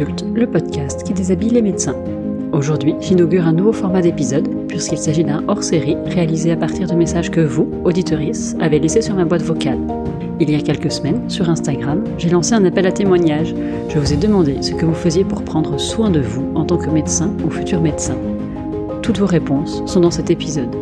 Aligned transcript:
Le 0.00 0.46
podcast 0.46 1.02
qui 1.04 1.12
déshabille 1.12 1.50
les 1.50 1.60
médecins. 1.60 1.94
Aujourd'hui, 2.52 2.94
j'inaugure 3.00 3.46
un 3.46 3.52
nouveau 3.52 3.72
format 3.72 4.00
d'épisode, 4.00 4.48
puisqu'il 4.66 4.96
s'agit 4.96 5.22
d'un 5.22 5.44
hors-série 5.48 5.98
réalisé 6.06 6.50
à 6.50 6.56
partir 6.56 6.88
de 6.88 6.94
messages 6.94 7.30
que 7.30 7.42
vous, 7.42 7.68
auditoris, 7.84 8.56
avez 8.58 8.78
laissés 8.78 9.02
sur 9.02 9.14
ma 9.14 9.26
boîte 9.26 9.42
vocale. 9.42 9.80
Il 10.40 10.50
y 10.50 10.54
a 10.54 10.60
quelques 10.60 10.90
semaines, 10.90 11.28
sur 11.28 11.50
Instagram, 11.50 12.04
j'ai 12.16 12.30
lancé 12.30 12.54
un 12.54 12.64
appel 12.64 12.86
à 12.86 12.92
témoignages. 12.92 13.54
Je 13.90 13.98
vous 13.98 14.14
ai 14.14 14.16
demandé 14.16 14.62
ce 14.62 14.72
que 14.72 14.86
vous 14.86 14.94
faisiez 14.94 15.24
pour 15.24 15.42
prendre 15.42 15.78
soin 15.78 16.08
de 16.08 16.20
vous 16.20 16.46
en 16.54 16.64
tant 16.64 16.78
que 16.78 16.88
médecin 16.88 17.30
ou 17.44 17.50
futur 17.50 17.82
médecin. 17.82 18.16
Toutes 19.02 19.18
vos 19.18 19.26
réponses 19.26 19.82
sont 19.84 20.00
dans 20.00 20.10
cet 20.10 20.30
épisode. 20.30 20.74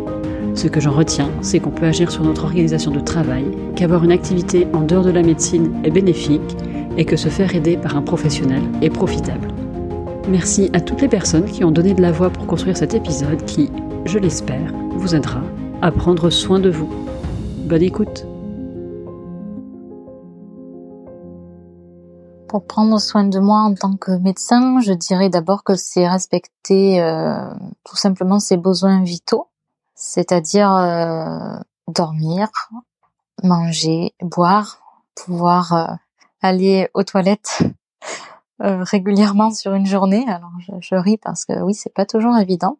Ce 0.54 0.68
que 0.68 0.80
j'en 0.80 0.92
retiens, 0.92 1.30
c'est 1.40 1.58
qu'on 1.58 1.70
peut 1.70 1.86
agir 1.86 2.12
sur 2.12 2.22
notre 2.22 2.44
organisation 2.44 2.92
de 2.92 3.00
travail, 3.00 3.44
qu'avoir 3.74 4.04
une 4.04 4.12
activité 4.12 4.68
en 4.72 4.82
dehors 4.82 5.04
de 5.04 5.10
la 5.10 5.22
médecine 5.22 5.72
est 5.82 5.90
bénéfique 5.90 6.56
et 7.00 7.06
que 7.06 7.16
se 7.16 7.30
faire 7.30 7.54
aider 7.54 7.78
par 7.78 7.96
un 7.96 8.02
professionnel 8.02 8.62
est 8.82 8.90
profitable. 8.90 9.48
Merci 10.28 10.70
à 10.74 10.80
toutes 10.82 11.00
les 11.00 11.08
personnes 11.08 11.46
qui 11.46 11.64
ont 11.64 11.70
donné 11.70 11.94
de 11.94 12.02
la 12.02 12.12
voix 12.12 12.28
pour 12.28 12.46
construire 12.46 12.76
cet 12.76 12.92
épisode 12.92 13.42
qui, 13.46 13.70
je 14.04 14.18
l'espère, 14.18 14.70
vous 14.96 15.14
aidera 15.14 15.40
à 15.80 15.90
prendre 15.90 16.28
soin 16.28 16.60
de 16.60 16.68
vous. 16.68 16.90
Bonne 17.64 17.82
écoute 17.82 18.26
Pour 22.48 22.66
prendre 22.66 23.00
soin 23.00 23.24
de 23.24 23.38
moi 23.38 23.60
en 23.60 23.74
tant 23.74 23.96
que 23.96 24.10
médecin, 24.18 24.80
je 24.80 24.92
dirais 24.92 25.30
d'abord 25.30 25.64
que 25.64 25.76
c'est 25.76 26.06
respecter 26.06 27.00
euh, 27.00 27.48
tout 27.84 27.96
simplement 27.96 28.40
ses 28.40 28.58
besoins 28.58 29.02
vitaux, 29.02 29.48
c'est-à-dire 29.94 30.70
euh, 30.74 31.56
dormir, 31.88 32.48
manger, 33.42 34.12
boire, 34.20 34.82
pouvoir 35.14 35.72
euh, 35.72 35.94
aller 36.42 36.88
aux 36.94 37.02
toilettes 37.02 37.62
euh, 38.62 38.82
régulièrement 38.82 39.50
sur 39.50 39.74
une 39.74 39.86
journée. 39.86 40.24
Alors 40.28 40.52
je, 40.60 40.72
je, 40.80 40.94
ris 40.94 41.18
parce 41.18 41.44
que 41.44 41.60
oui, 41.60 41.74
c'est 41.74 41.92
pas 41.92 42.06
toujours 42.06 42.36
évident. 42.38 42.78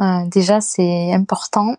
Euh, 0.00 0.26
déjà, 0.26 0.60
c'est 0.60 1.12
important. 1.12 1.76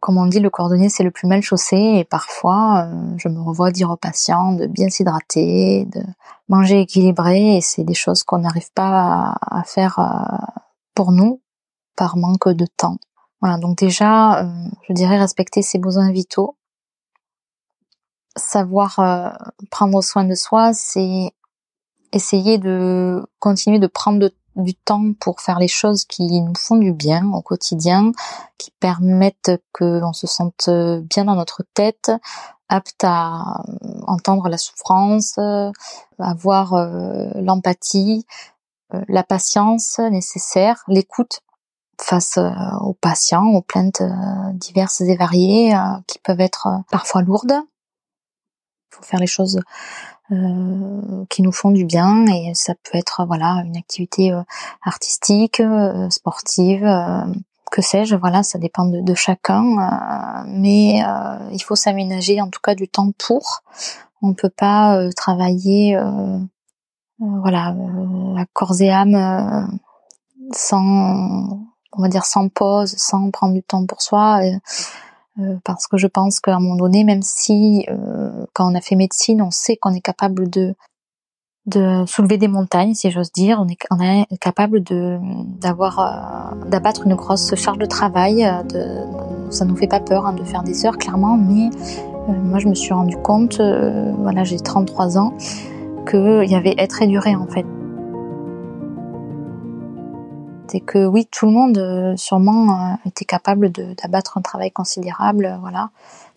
Comme 0.00 0.18
on 0.18 0.26
dit, 0.26 0.40
le 0.40 0.50
cordonnier 0.50 0.88
c'est 0.90 1.04
le 1.04 1.10
plus 1.10 1.26
mal 1.26 1.40
chaussé 1.40 1.76
et 1.76 2.04
parfois 2.04 2.86
euh, 2.86 3.14
je 3.16 3.28
me 3.28 3.40
revois 3.40 3.70
dire 3.70 3.90
aux 3.90 3.96
patients 3.96 4.52
de 4.52 4.66
bien 4.66 4.90
s'hydrater, 4.90 5.86
de 5.86 6.02
manger 6.48 6.80
équilibré 6.80 7.56
et 7.56 7.60
c'est 7.60 7.84
des 7.84 7.94
choses 7.94 8.22
qu'on 8.22 8.38
n'arrive 8.38 8.70
pas 8.74 9.34
à, 9.40 9.60
à 9.60 9.62
faire 9.64 9.98
euh, 9.98 10.36
pour 10.94 11.12
nous 11.12 11.40
par 11.96 12.16
manque 12.16 12.48
de 12.48 12.66
temps. 12.66 12.98
Voilà, 13.40 13.58
donc 13.58 13.76
déjà, 13.76 14.42
euh, 14.42 14.68
je 14.88 14.94
dirais 14.94 15.18
respecter 15.18 15.60
ses 15.60 15.78
besoins 15.78 16.10
vitaux, 16.10 16.56
savoir 18.36 18.98
euh, 18.98 19.30
prendre 19.70 20.02
soin 20.02 20.24
de 20.24 20.34
soi, 20.34 20.72
c'est 20.72 21.32
essayer 22.12 22.58
de 22.58 23.26
continuer 23.38 23.78
de 23.78 23.86
prendre 23.86 24.30
du 24.56 24.74
temps 24.74 25.12
pour 25.20 25.40
faire 25.40 25.58
les 25.58 25.68
choses 25.68 26.04
qui 26.04 26.40
nous 26.40 26.54
font 26.56 26.76
du 26.76 26.92
bien 26.92 27.32
au 27.32 27.42
quotidien, 27.42 28.12
qui 28.56 28.70
permettent 28.78 29.50
qu'on 29.72 30.12
se 30.12 30.28
sente 30.28 30.68
bien 30.68 31.24
dans 31.24 31.34
notre 31.34 31.64
tête, 31.74 32.12
apte 32.68 33.02
à 33.02 33.62
entendre 34.06 34.48
la 34.48 34.58
souffrance, 34.58 35.38
avoir 36.18 36.74
euh, 36.74 37.30
l'empathie, 37.34 38.26
euh, 38.94 39.02
la 39.08 39.22
patience 39.22 39.98
nécessaire, 39.98 40.82
l'écoute 40.88 41.40
face 42.00 42.38
euh, 42.38 42.50
aux 42.80 42.94
patients, 42.94 43.46
aux 43.46 43.62
plaintes 43.62 44.02
diverses 44.54 45.00
et 45.00 45.16
variées 45.16 45.74
qui 46.06 46.18
peuvent 46.18 46.40
être 46.40 46.68
parfois 46.90 47.22
lourdes 47.22 47.60
faut 48.94 49.02
faire 49.02 49.20
les 49.20 49.26
choses 49.26 49.60
euh, 50.32 51.24
qui 51.28 51.42
nous 51.42 51.52
font 51.52 51.70
du 51.70 51.84
bien 51.84 52.24
et 52.26 52.54
ça 52.54 52.74
peut 52.74 52.96
être 52.96 53.26
voilà 53.26 53.62
une 53.66 53.76
activité 53.76 54.32
euh, 54.32 54.42
artistique, 54.82 55.60
euh, 55.60 56.08
sportive, 56.08 56.82
euh, 56.82 57.24
que 57.70 57.82
sais-je. 57.82 58.16
Voilà, 58.16 58.42
ça 58.42 58.58
dépend 58.58 58.86
de, 58.86 59.14
chacun, 59.14 60.44
mais 60.46 61.02
il 61.50 61.60
faut 61.60 61.74
s'aménager 61.74 62.40
en 62.40 62.48
tout 62.48 62.60
cas 62.62 62.76
du 62.76 62.88
temps 62.88 63.10
pour. 63.18 63.62
On 64.22 64.32
peut 64.32 64.52
pas 64.56 65.10
travailler 65.16 65.98
voilà 67.18 67.74
à 68.38 68.44
corps 68.52 68.80
et 68.80 68.90
âme 68.90 69.78
sans 70.52 71.66
on 71.92 72.02
va 72.02 72.08
dire 72.08 72.24
sans 72.24 72.48
pause, 72.48 72.94
sans 72.96 73.30
prendre 73.32 73.54
du 73.54 73.62
temps 73.64 73.86
pour 73.86 74.02
soi. 74.02 74.40
Euh, 75.40 75.56
parce 75.64 75.88
que 75.88 75.96
je 75.96 76.06
pense 76.06 76.38
qu'à 76.38 76.54
un 76.54 76.60
moment 76.60 76.76
donné, 76.76 77.02
même 77.02 77.22
si 77.22 77.84
euh, 77.88 78.46
quand 78.52 78.70
on 78.70 78.74
a 78.76 78.80
fait 78.80 78.94
médecine, 78.94 79.42
on 79.42 79.50
sait 79.50 79.76
qu'on 79.76 79.92
est 79.92 80.00
capable 80.00 80.48
de 80.48 80.74
de 81.66 82.04
soulever 82.06 82.36
des 82.36 82.46
montagnes, 82.46 82.92
si 82.92 83.10
j'ose 83.10 83.32
dire, 83.32 83.58
on 83.58 83.66
est, 83.68 83.78
on 83.90 83.98
est 83.98 84.26
capable 84.38 84.82
de 84.82 85.18
d'avoir 85.58 85.98
euh, 85.98 86.68
d'abattre 86.68 87.06
une 87.06 87.14
grosse 87.14 87.54
charge 87.54 87.78
de 87.78 87.86
travail. 87.86 88.44
Euh, 88.44 88.62
de, 88.64 89.50
ça 89.50 89.64
nous 89.64 89.76
fait 89.76 89.86
pas 89.86 90.00
peur 90.00 90.26
hein, 90.26 90.34
de 90.34 90.44
faire 90.44 90.62
des 90.62 90.84
heures, 90.84 90.98
clairement, 90.98 91.36
mais 91.36 91.70
moi 92.28 92.58
je 92.58 92.68
me 92.68 92.74
suis 92.74 92.92
rendu 92.92 93.16
compte, 93.16 93.60
voilà, 93.60 94.42
j'ai 94.42 94.58
33 94.58 95.18
ans, 95.18 95.34
qu'il 96.10 96.50
y 96.50 96.54
avait 96.54 96.74
être 96.78 97.02
et 97.02 97.06
durer 97.06 97.36
en 97.36 97.46
fait 97.46 97.66
c'est 100.74 100.80
que 100.80 101.06
oui, 101.06 101.28
tout 101.30 101.46
le 101.46 101.52
monde 101.52 101.78
euh, 101.78 102.16
sûrement 102.16 102.72
euh, 102.72 102.94
était 103.06 103.24
capable 103.24 103.70
d'abattre 103.70 104.38
un 104.38 104.40
travail 104.40 104.72
considérable, 104.72 105.46
euh, 105.46 105.56
voilà, 105.58 105.90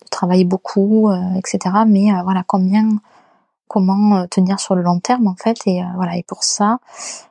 de 0.04 0.08
travailler 0.10 0.44
beaucoup, 0.44 1.10
etc. 1.36 1.58
Mais 1.88 2.12
voilà, 2.22 2.44
combien, 2.46 2.88
comment 3.66 4.28
tenir 4.28 4.60
sur 4.60 4.76
le 4.76 4.82
long 4.82 5.00
terme 5.00 5.26
en 5.26 5.34
fait, 5.34 5.58
et 5.66 5.82
voilà, 5.96 6.16
et 6.16 6.22
pour 6.22 6.44
ça, 6.44 6.78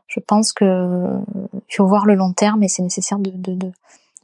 je 0.07 0.19
pense 0.19 0.51
que 0.51 1.07
il 1.53 1.75
faut 1.75 1.87
voir 1.87 2.05
le 2.05 2.13
long 2.13 2.33
terme 2.33 2.61
et 2.61 2.67
c'est 2.67 2.83
nécessaire 2.83 3.19
de, 3.19 3.71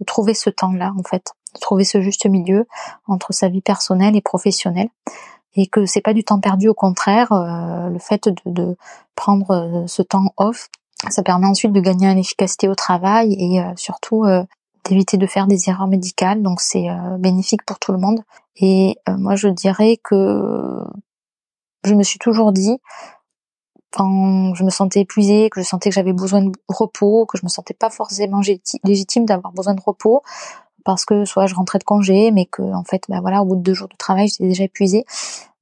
trouver 0.05 0.33
ce 0.33 0.49
temps-là 0.49 0.93
en 0.99 1.03
fait, 1.03 1.31
de 1.55 1.59
trouver 1.61 1.85
ce 1.85 2.01
juste 2.01 2.25
milieu 2.25 2.67
entre 3.07 3.31
sa 3.33 3.47
vie 3.47 3.61
personnelle 3.61 4.17
et 4.17 4.21
professionnelle 4.21 4.89
et 5.55 5.67
que 5.67 5.85
c'est 5.85 6.01
pas 6.01 6.13
du 6.13 6.25
temps 6.25 6.39
perdu 6.39 6.67
au 6.67 6.73
contraire 6.73 7.29
le 7.31 7.99
fait 7.99 8.27
de, 8.27 8.35
de 8.45 8.77
prendre 9.15 9.85
ce 9.87 10.01
temps 10.01 10.33
off 10.37 10.69
ça 11.09 11.23
permet 11.23 11.47
ensuite 11.47 11.71
de 11.71 11.79
gagner 11.79 12.09
en 12.09 12.17
efficacité 12.17 12.67
au 12.67 12.75
travail 12.75 13.35
et 13.37 13.61
euh, 13.61 13.73
surtout 13.75 14.25
euh, 14.25 14.43
d'éviter 14.85 15.17
de 15.17 15.27
faire 15.27 15.47
des 15.47 15.69
erreurs 15.69 15.87
médicales. 15.87 16.41
Donc 16.41 16.61
c'est 16.61 16.89
euh, 16.89 17.17
bénéfique 17.17 17.65
pour 17.65 17.79
tout 17.79 17.91
le 17.91 17.97
monde. 17.97 18.21
Et 18.55 18.97
moi 19.07 19.35
je 19.35 19.47
dirais 19.47 19.99
que 20.03 20.83
je 21.83 21.95
me 21.95 22.03
suis 22.03 22.19
toujours 22.19 22.51
dit 22.51 22.77
quand 23.91 24.53
je 24.53 24.63
me 24.63 24.69
sentais 24.69 25.01
épuisée, 25.01 25.49
que 25.49 25.61
je 25.61 25.65
sentais 25.65 25.89
que 25.89 25.95
j'avais 25.95 26.13
besoin 26.13 26.43
de 26.43 26.51
repos, 26.67 27.25
que 27.25 27.37
je 27.37 27.43
me 27.43 27.49
sentais 27.49 27.73
pas 27.73 27.89
forcément 27.89 28.41
légitime 28.83 29.25
d'avoir 29.25 29.53
besoin 29.53 29.73
de 29.73 29.81
repos 29.81 30.21
parce 30.83 31.05
que 31.05 31.25
soit 31.25 31.47
je 31.47 31.55
rentrais 31.55 31.79
de 31.79 31.83
congé, 31.83 32.31
mais 32.31 32.45
que 32.45 32.61
en 32.61 32.83
fait, 32.83 33.03
ben 33.09 33.21
voilà, 33.21 33.41
au 33.41 33.45
bout 33.45 33.55
de 33.55 33.61
deux 33.61 33.73
jours 33.73 33.87
de 33.87 33.97
travail, 33.97 34.27
j'étais 34.27 34.47
déjà 34.47 34.65
épuisée. 34.65 35.05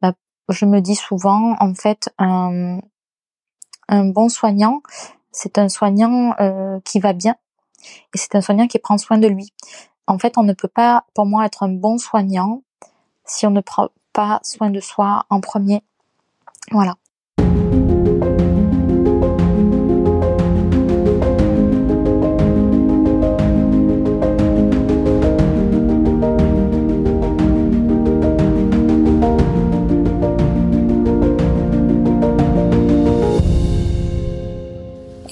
Ben, 0.02 0.14
je 0.50 0.66
me 0.66 0.82
dis 0.82 0.96
souvent, 0.96 1.56
en 1.60 1.74
fait, 1.74 2.10
un, 2.18 2.80
un 3.88 4.06
bon 4.06 4.30
soignant, 4.30 4.82
c'est 5.32 5.58
un 5.58 5.70
soignant 5.70 6.36
euh, 6.40 6.80
qui 6.86 7.00
va 7.00 7.14
bien 7.14 7.36
et 8.14 8.18
c'est 8.18 8.36
un 8.36 8.42
soignant 8.42 8.68
qui 8.68 8.80
prend 8.80 8.98
soin 8.98 9.18
de 9.18 9.28
lui. 9.28 9.54
En 10.08 10.20
fait, 10.20 10.38
on 10.38 10.44
ne 10.44 10.54
peut 10.54 10.68
pas, 10.68 11.06
pour 11.14 11.26
moi, 11.26 11.46
être 11.46 11.64
un 11.64 11.70
bon 11.70 11.98
soignant 11.98 12.64
si 13.26 13.46
on 13.46 13.52
ne 13.52 13.62
prend 13.62 13.90
pas 14.14 14.40
soin 14.44 14.70
de 14.70 14.80
soi 14.80 15.26
en 15.30 15.42
premier. 15.42 15.82
Voilà. 16.72 16.96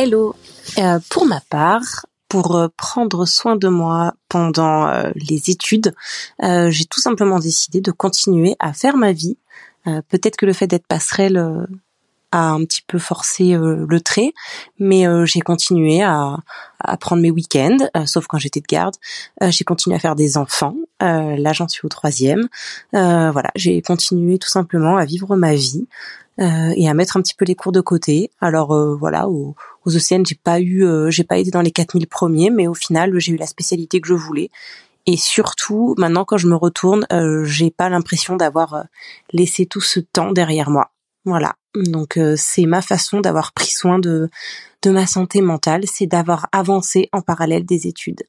Hello. 0.10 0.36
Euh, 0.80 0.98
pour 1.12 1.28
ma 1.28 1.40
part, 1.40 2.08
pour 2.30 2.56
euh, 2.56 2.68
prendre 2.76 3.28
soin 3.28 3.56
de 3.56 3.68
moi 3.68 4.16
pendant 4.28 4.88
euh, 4.88 5.12
les 5.14 5.52
études, 5.52 5.94
euh, 6.42 6.72
j'ai 6.72 6.86
tout 6.86 7.00
simplement 7.00 7.38
décidé 7.38 7.80
de 7.80 7.92
continuer 7.92 8.56
à 8.58 8.74
faire 8.74 8.98
ma 8.98 9.12
vie. 9.12 9.38
Euh, 9.86 10.02
peut-être 10.10 10.36
que 10.36 10.48
le 10.48 10.54
fait 10.54 10.66
d'être 10.66 10.88
passerelle 10.88 11.38
a 12.32 12.50
un 12.50 12.66
petit 12.66 12.82
peu 12.82 12.98
forcé 12.98 13.56
le 13.56 14.02
trait, 14.02 14.34
mais 14.80 15.06
j'ai 15.28 15.42
continué 15.42 16.02
à, 16.02 16.38
à, 16.80 16.98
prendre 16.98 17.22
mes 17.22 17.30
week-ends, 17.30 17.78
sauf 18.08 18.26
quand 18.26 18.40
j'étais 18.40 18.62
de 18.62 18.68
garde. 18.68 18.96
j'ai 19.42 19.64
continué 19.64 19.96
à 19.96 20.00
faire 20.00 20.16
des 20.16 20.38
enfants. 20.38 20.76
là, 21.02 21.54
j'en 21.54 21.68
suis 21.68 21.86
au 21.86 21.90
troisième. 21.90 22.48
voilà, 22.94 23.52
j'ai 23.56 23.80
continué 23.84 24.40
tout 24.40 24.50
simplement 24.50 24.98
à 24.98 25.06
vivre 25.06 25.36
ma 25.36 25.54
vie. 25.54 25.88
Euh, 26.40 26.74
et 26.78 26.88
à 26.88 26.94
mettre 26.94 27.18
un 27.18 27.22
petit 27.22 27.34
peu 27.34 27.44
les 27.44 27.56
cours 27.56 27.74
de 27.74 27.82
côté. 27.82 28.32
Alors 28.40 28.74
euh, 28.74 28.96
voilà, 28.96 29.28
aux, 29.28 29.56
aux 29.96 30.00
j'ai 30.00 30.40
pas 30.44 30.60
eu, 30.60 30.86
euh, 30.86 31.10
j'ai 31.10 31.24
pas 31.24 31.38
été 31.38 31.52
dans 31.52 31.62
les 31.62 31.72
4000 31.72 32.08
premiers, 32.08 32.50
mais 32.50 32.68
au 32.68 32.74
final, 32.74 33.18
j'ai 33.20 33.32
eu 33.32 33.38
la 33.38 33.48
spécialité 33.48 34.02
que 34.02 34.08
je 34.08 34.14
voulais. 34.14 34.50
Et 35.06 35.18
surtout, 35.18 35.96
maintenant, 35.98 36.26
quand 36.26 36.38
je 36.38 36.48
me 36.48 36.56
retourne, 36.56 37.08
j'ai 37.44 37.72
pas 37.72 37.90
l'impression 37.90 38.36
d'avoir 38.36 38.84
laissé 39.32 39.66
tout 39.66 39.82
ce 39.82 40.00
temps 40.00 40.32
derrière 40.32 40.70
moi. 40.70 40.92
Voilà. 41.26 41.56
Donc 41.76 42.18
euh, 42.18 42.36
c'est 42.38 42.66
ma 42.66 42.82
façon 42.82 43.20
d'avoir 43.20 43.54
pris 43.54 43.72
soin 43.72 44.00
de 44.00 44.30
de 44.82 44.92
ma 44.92 45.06
santé 45.06 45.42
mentale, 45.42 45.84
c'est 45.86 46.08
d'avoir 46.08 46.48
avancé 46.54 47.10
en 47.12 47.22
parallèle 47.22 47.66
des 47.66 47.86
études. 47.86 48.24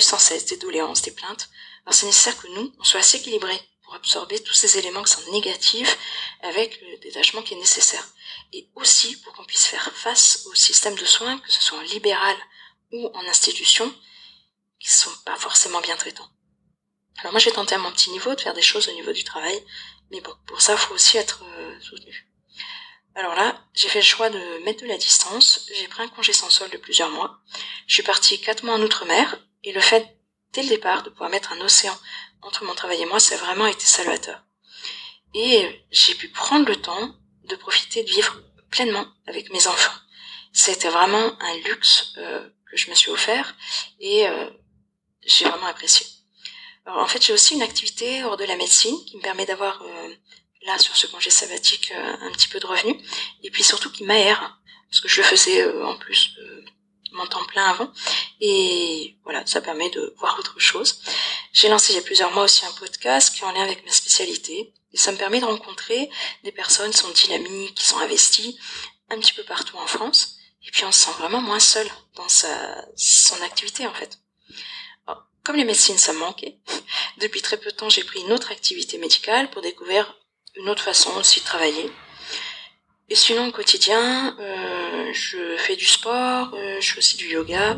Sans 0.00 0.18
cesse 0.18 0.46
des 0.46 0.56
doléances, 0.56 1.02
des 1.02 1.10
plaintes. 1.10 1.48
Alors 1.84 1.94
c'est 1.94 2.06
nécessaire 2.06 2.40
que 2.40 2.48
nous, 2.48 2.72
on 2.78 2.84
soit 2.84 3.00
assez 3.00 3.18
équilibrés 3.18 3.60
pour 3.82 3.94
absorber 3.94 4.42
tous 4.42 4.54
ces 4.54 4.78
éléments 4.78 5.02
qui 5.02 5.12
sont 5.12 5.30
négatifs 5.30 5.96
avec 6.42 6.80
le 6.80 6.98
détachement 6.98 7.42
qui 7.42 7.54
est 7.54 7.58
nécessaire. 7.58 8.06
Et 8.52 8.68
aussi 8.74 9.16
pour 9.20 9.32
qu'on 9.32 9.44
puisse 9.44 9.66
faire 9.66 9.90
face 9.94 10.44
au 10.46 10.54
système 10.54 10.96
de 10.96 11.04
soins, 11.04 11.38
que 11.38 11.52
ce 11.52 11.62
soit 11.62 11.78
en 11.78 11.82
libéral 11.82 12.36
ou 12.92 13.08
en 13.14 13.26
institution, 13.26 13.92
qui 14.80 14.90
sont 14.90 15.12
pas 15.24 15.36
forcément 15.36 15.80
bien 15.80 15.96
traitants. 15.96 16.28
Alors 17.18 17.32
moi 17.32 17.40
j'ai 17.40 17.52
tenté 17.52 17.74
à 17.74 17.78
mon 17.78 17.92
petit 17.92 18.10
niveau 18.10 18.34
de 18.34 18.40
faire 18.40 18.54
des 18.54 18.62
choses 18.62 18.88
au 18.88 18.92
niveau 18.92 19.12
du 19.12 19.24
travail, 19.24 19.64
mais 20.10 20.20
bon, 20.20 20.34
pour 20.46 20.60
ça 20.60 20.72
il 20.72 20.78
faut 20.78 20.94
aussi 20.94 21.16
être 21.16 21.44
euh, 21.44 21.80
soutenu. 21.80 22.28
Alors 23.14 23.34
là, 23.34 23.64
j'ai 23.72 23.88
fait 23.88 24.00
le 24.00 24.04
choix 24.04 24.28
de 24.28 24.64
mettre 24.64 24.82
de 24.82 24.88
la 24.88 24.98
distance, 24.98 25.66
j'ai 25.74 25.88
pris 25.88 26.02
un 26.02 26.08
congé 26.08 26.34
sans 26.34 26.50
sol 26.50 26.68
de 26.68 26.76
plusieurs 26.76 27.08
mois, 27.08 27.40
je 27.86 27.94
suis 27.94 28.02
partie 28.02 28.38
quatre 28.40 28.62
mois 28.62 28.74
en 28.74 28.82
Outre-mer, 28.82 29.38
et 29.66 29.72
le 29.72 29.80
fait, 29.80 30.16
dès 30.52 30.62
le 30.62 30.68
départ, 30.68 31.02
de 31.02 31.10
pouvoir 31.10 31.28
mettre 31.28 31.52
un 31.52 31.60
océan 31.60 31.98
entre 32.40 32.64
mon 32.64 32.74
travail 32.74 33.02
et 33.02 33.06
moi, 33.06 33.18
ça 33.18 33.34
a 33.34 33.38
vraiment 33.38 33.66
été 33.66 33.84
salvateur. 33.84 34.42
Et 35.34 35.84
j'ai 35.90 36.14
pu 36.14 36.28
prendre 36.28 36.66
le 36.66 36.80
temps 36.80 37.14
de 37.44 37.56
profiter 37.56 38.04
de 38.04 38.08
vivre 38.08 38.40
pleinement 38.70 39.06
avec 39.26 39.52
mes 39.52 39.66
enfants. 39.66 39.98
C'était 40.52 40.88
vraiment 40.88 41.36
un 41.40 41.56
luxe 41.68 42.14
euh, 42.16 42.48
que 42.70 42.76
je 42.76 42.88
me 42.90 42.94
suis 42.94 43.10
offert 43.10 43.56
et 43.98 44.28
euh, 44.28 44.48
j'ai 45.26 45.44
vraiment 45.46 45.66
apprécié. 45.66 46.06
Alors, 46.86 47.02
en 47.02 47.08
fait, 47.08 47.22
j'ai 47.24 47.32
aussi 47.32 47.54
une 47.54 47.62
activité 47.62 48.22
hors 48.22 48.36
de 48.36 48.44
la 48.44 48.56
médecine 48.56 48.96
qui 49.04 49.16
me 49.16 49.22
permet 49.22 49.46
d'avoir 49.46 49.82
euh, 49.82 50.14
là 50.62 50.78
sur 50.78 50.96
ce 50.96 51.08
congé 51.08 51.30
sabbatique 51.30 51.92
un 51.92 52.30
petit 52.30 52.48
peu 52.48 52.60
de 52.60 52.66
revenus 52.66 52.96
et 53.42 53.50
puis 53.50 53.64
surtout 53.64 53.90
qui 53.90 54.04
m'aère 54.04 54.60
parce 54.88 55.00
que 55.00 55.08
je 55.08 55.20
le 55.20 55.26
faisais 55.26 55.64
en 55.82 55.96
plus 55.96 56.36
mon 57.12 57.26
temps 57.26 57.44
plein 57.44 57.64
avant. 57.64 57.90
Et 58.40 59.16
voilà, 59.24 59.44
ça 59.46 59.60
permet 59.60 59.90
de 59.90 60.14
voir 60.18 60.38
autre 60.38 60.58
chose. 60.58 61.00
J'ai 61.52 61.68
lancé 61.68 61.92
il 61.92 61.96
y 61.96 61.98
a 61.98 62.02
plusieurs 62.02 62.32
mois 62.32 62.44
aussi 62.44 62.64
un 62.64 62.72
podcast 62.72 63.34
qui 63.34 63.42
est 63.42 63.46
en 63.46 63.52
lien 63.52 63.62
avec 63.62 63.84
ma 63.84 63.92
spécialité. 63.92 64.72
Et 64.92 64.96
ça 64.96 65.12
me 65.12 65.16
permet 65.16 65.40
de 65.40 65.44
rencontrer 65.44 66.10
des 66.44 66.52
personnes 66.52 66.90
qui 66.90 66.98
sont 66.98 67.10
dynamiques, 67.10 67.74
qui 67.74 67.86
sont 67.86 67.98
investies 67.98 68.58
un 69.10 69.18
petit 69.18 69.32
peu 69.32 69.42
partout 69.42 69.76
en 69.76 69.86
France. 69.86 70.36
Et 70.66 70.70
puis 70.70 70.84
on 70.84 70.92
se 70.92 71.00
sent 71.00 71.12
vraiment 71.18 71.40
moins 71.40 71.60
seul 71.60 71.88
dans 72.14 72.28
sa, 72.28 72.84
son 72.96 73.40
activité 73.42 73.86
en 73.86 73.94
fait. 73.94 74.18
comme 75.44 75.56
les 75.56 75.64
médecines, 75.64 75.98
ça 75.98 76.12
me 76.12 76.18
manquait. 76.18 76.58
Depuis 77.18 77.40
très 77.40 77.56
peu 77.56 77.70
de 77.70 77.76
temps, 77.76 77.88
j'ai 77.88 78.02
pris 78.02 78.20
une 78.20 78.32
autre 78.32 78.50
activité 78.50 78.98
médicale 78.98 79.48
pour 79.50 79.62
découvrir 79.62 80.18
une 80.56 80.68
autre 80.68 80.82
façon 80.82 81.10
aussi 81.16 81.40
de 81.40 81.44
travailler. 81.44 81.92
Et 83.08 83.14
sinon, 83.14 83.46
au 83.46 83.52
quotidien, 83.52 84.36
euh, 84.40 85.12
je 85.12 85.38
fais 85.58 85.76
du 85.76 85.86
sport, 85.86 86.50
euh, 86.54 86.80
je 86.80 86.90
fais 86.90 86.98
aussi 86.98 87.16
du 87.16 87.28
yoga. 87.28 87.76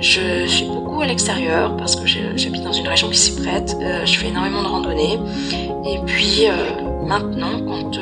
Je 0.00 0.46
suis 0.46 0.64
beaucoup 0.64 1.02
à 1.02 1.06
l'extérieur 1.06 1.76
parce 1.76 1.94
que 1.94 2.06
j'habite 2.06 2.62
dans 2.62 2.72
une 2.72 2.88
région 2.88 3.10
qui 3.10 3.18
s'y 3.18 3.36
prête. 3.36 3.76
Euh, 3.82 4.06
je 4.06 4.18
fais 4.18 4.28
énormément 4.28 4.62
de 4.62 4.68
randonnées. 4.68 5.18
Et 5.84 5.98
puis 6.06 6.46
maintenant, 7.04 7.60
quand 7.66 7.98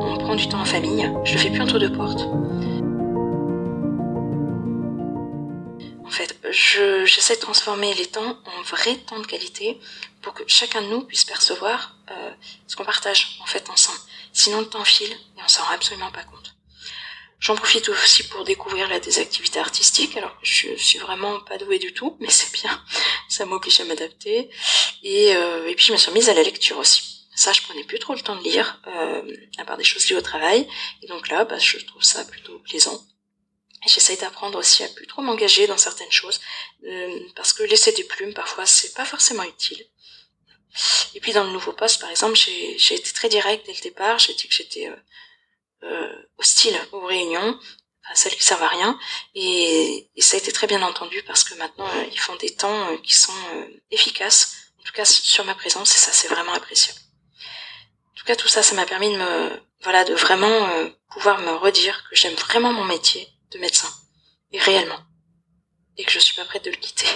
on 0.00 0.16
prend 0.18 0.34
du 0.34 0.48
temps 0.48 0.60
en 0.60 0.64
famille, 0.64 1.08
je 1.22 1.34
le 1.34 1.38
fais 1.38 1.50
plus 1.50 1.60
entre 1.60 1.78
deux 1.78 1.92
portes. 1.92 2.22
En 6.04 6.10
fait, 6.10 6.36
j'essaie 6.50 7.36
de 7.36 7.40
transformer 7.40 7.94
les 7.94 8.06
temps 8.06 8.38
en 8.44 8.62
vrais 8.62 8.96
temps 8.96 9.20
de 9.20 9.26
qualité 9.26 9.78
pour 10.20 10.34
que 10.34 10.42
chacun 10.48 10.82
de 10.82 10.88
nous 10.88 11.02
puisse 11.02 11.24
percevoir 11.24 11.96
ce 12.66 12.74
qu'on 12.74 12.84
partage 12.84 13.38
en 13.40 13.46
fait 13.46 13.70
ensemble. 13.70 14.00
Sinon, 14.32 14.60
le 14.60 14.68
temps 14.68 14.84
file 14.84 15.12
et 15.12 15.42
on 15.44 15.48
s'en 15.48 15.62
rend 15.64 15.74
absolument 15.74 16.10
pas 16.10 16.24
compte. 16.24 16.54
J'en 17.38 17.56
profite 17.56 17.88
aussi 17.88 18.28
pour 18.28 18.44
découvrir 18.44 18.88
des 19.00 19.18
activités 19.18 19.58
artistiques. 19.58 20.16
Alors, 20.16 20.36
je 20.42 20.76
suis 20.76 20.98
vraiment 21.00 21.40
pas 21.40 21.58
douée 21.58 21.80
du 21.80 21.92
tout, 21.92 22.16
mais 22.20 22.30
c'est 22.30 22.52
bien. 22.52 22.84
Ça 23.28 23.46
m'oblige 23.46 23.80
à 23.80 23.84
m'adapter. 23.84 24.48
Et, 25.02 25.34
euh, 25.34 25.68
et 25.68 25.74
puis, 25.74 25.86
je 25.86 25.92
me 25.92 25.96
suis 25.96 26.12
mise 26.12 26.28
à 26.28 26.34
la 26.34 26.44
lecture 26.44 26.78
aussi. 26.78 27.26
Ça, 27.34 27.52
je 27.52 27.62
prenais 27.62 27.82
plus 27.82 27.98
trop 27.98 28.14
le 28.14 28.20
temps 28.20 28.36
de 28.36 28.44
lire, 28.44 28.80
euh, 28.86 29.36
à 29.58 29.64
part 29.64 29.76
des 29.76 29.84
choses 29.84 30.08
liées 30.08 30.16
au 30.16 30.20
travail. 30.20 30.68
Et 31.02 31.06
donc 31.08 31.28
là, 31.28 31.44
bah, 31.44 31.58
je 31.58 31.78
trouve 31.78 32.02
ça 32.04 32.24
plutôt 32.24 32.60
plaisant. 32.60 33.02
Et 33.84 33.88
j'essaye 33.88 34.18
d'apprendre 34.18 34.58
aussi 34.58 34.84
à 34.84 34.88
plus 34.88 35.08
trop 35.08 35.22
m'engager 35.22 35.66
dans 35.66 35.78
certaines 35.78 36.12
choses, 36.12 36.40
euh, 36.86 37.18
parce 37.34 37.52
que 37.52 37.64
laisser 37.64 37.90
des 37.92 38.04
plumes, 38.04 38.34
parfois, 38.34 38.66
c'est 38.66 38.94
pas 38.94 39.04
forcément 39.04 39.42
utile. 39.42 39.84
Et 41.14 41.20
puis 41.20 41.32
dans 41.32 41.44
le 41.44 41.50
nouveau 41.50 41.72
poste, 41.72 42.00
par 42.00 42.10
exemple, 42.10 42.36
j'ai 42.36 42.94
été 42.94 43.12
très 43.12 43.28
direct 43.28 43.66
dès 43.66 43.74
le 43.74 43.80
départ. 43.80 44.18
J'ai 44.18 44.34
dit 44.34 44.48
que 44.48 44.54
j'étais 44.54 44.88
euh, 44.88 44.96
euh, 45.84 46.22
hostile 46.38 46.78
aux 46.92 47.04
réunions, 47.04 47.58
à 48.10 48.14
celles 48.14 48.34
qui 48.34 48.44
servent 48.44 48.62
à 48.62 48.68
rien. 48.68 48.98
Et, 49.34 50.08
et, 50.16 50.22
ça 50.22 50.36
a 50.36 50.40
été 50.40 50.52
très 50.52 50.66
bien 50.66 50.82
entendu 50.82 51.22
parce 51.24 51.44
que 51.44 51.54
maintenant, 51.54 51.88
euh, 51.88 52.04
ils 52.10 52.18
font 52.18 52.36
des 52.36 52.54
temps 52.54 52.96
qui 52.98 53.14
sont 53.14 53.32
efficaces. 53.90 54.56
En 54.80 54.84
tout 54.84 54.92
cas, 54.92 55.04
sur 55.04 55.44
ma 55.44 55.54
présence, 55.54 55.94
et 55.94 55.98
ça, 55.98 56.12
c'est 56.12 56.28
vraiment 56.28 56.54
appréciable. 56.54 56.98
En 58.12 58.14
tout 58.16 58.24
cas, 58.24 58.36
tout 58.36 58.48
ça, 58.48 58.62
ça 58.62 58.74
m'a 58.74 58.86
permis 58.86 59.12
de 59.12 59.18
me, 59.18 59.62
voilà, 59.82 60.04
de 60.04 60.14
vraiment 60.14 60.68
pouvoir 61.10 61.40
me 61.40 61.52
redire 61.52 62.04
que 62.08 62.16
j'aime 62.16 62.34
vraiment 62.34 62.72
mon 62.72 62.84
métier 62.84 63.28
de 63.52 63.58
médecin. 63.58 63.88
Et 64.52 64.58
réellement. 64.58 64.98
Et 65.96 66.04
que 66.04 66.10
je 66.10 66.18
suis 66.18 66.34
pas 66.34 66.44
prête 66.44 66.64
de 66.64 66.70
le 66.70 66.76
quitter. 66.76 67.06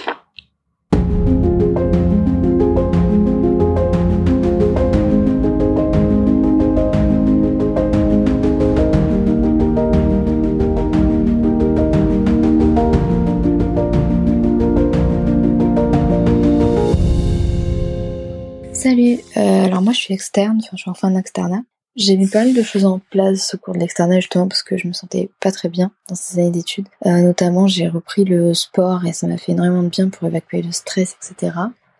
Salut, 18.89 19.19
euh, 19.35 19.65
alors 19.65 19.81
moi 19.81 19.91
je 19.91 19.99
suis 19.99 20.13
externe, 20.13 20.59
enfin, 20.63 20.77
je 20.77 20.83
suis 20.83 20.89
en 20.89 20.93
fin 20.93 21.11
d'externat. 21.11 21.61
J'ai 21.97 22.15
mis 22.15 22.25
pas 22.25 22.45
mal 22.45 22.53
de 22.53 22.61
choses 22.61 22.85
en 22.85 22.99
place 23.11 23.53
au 23.53 23.57
cours 23.57 23.73
de 23.73 23.79
l'externat 23.79 24.21
justement 24.21 24.47
parce 24.47 24.63
que 24.63 24.77
je 24.77 24.87
me 24.87 24.93
sentais 24.93 25.29
pas 25.41 25.51
très 25.51 25.67
bien 25.67 25.91
dans 26.07 26.15
ces 26.15 26.39
années 26.39 26.51
d'études. 26.51 26.87
Euh, 27.05 27.21
notamment 27.21 27.67
j'ai 27.67 27.89
repris 27.89 28.23
le 28.23 28.53
sport 28.53 29.05
et 29.05 29.11
ça 29.11 29.27
m'a 29.27 29.35
fait 29.35 29.51
énormément 29.51 29.83
de 29.83 29.89
bien 29.89 30.07
pour 30.07 30.25
évacuer 30.25 30.61
le 30.61 30.71
stress, 30.71 31.17
etc. 31.21 31.51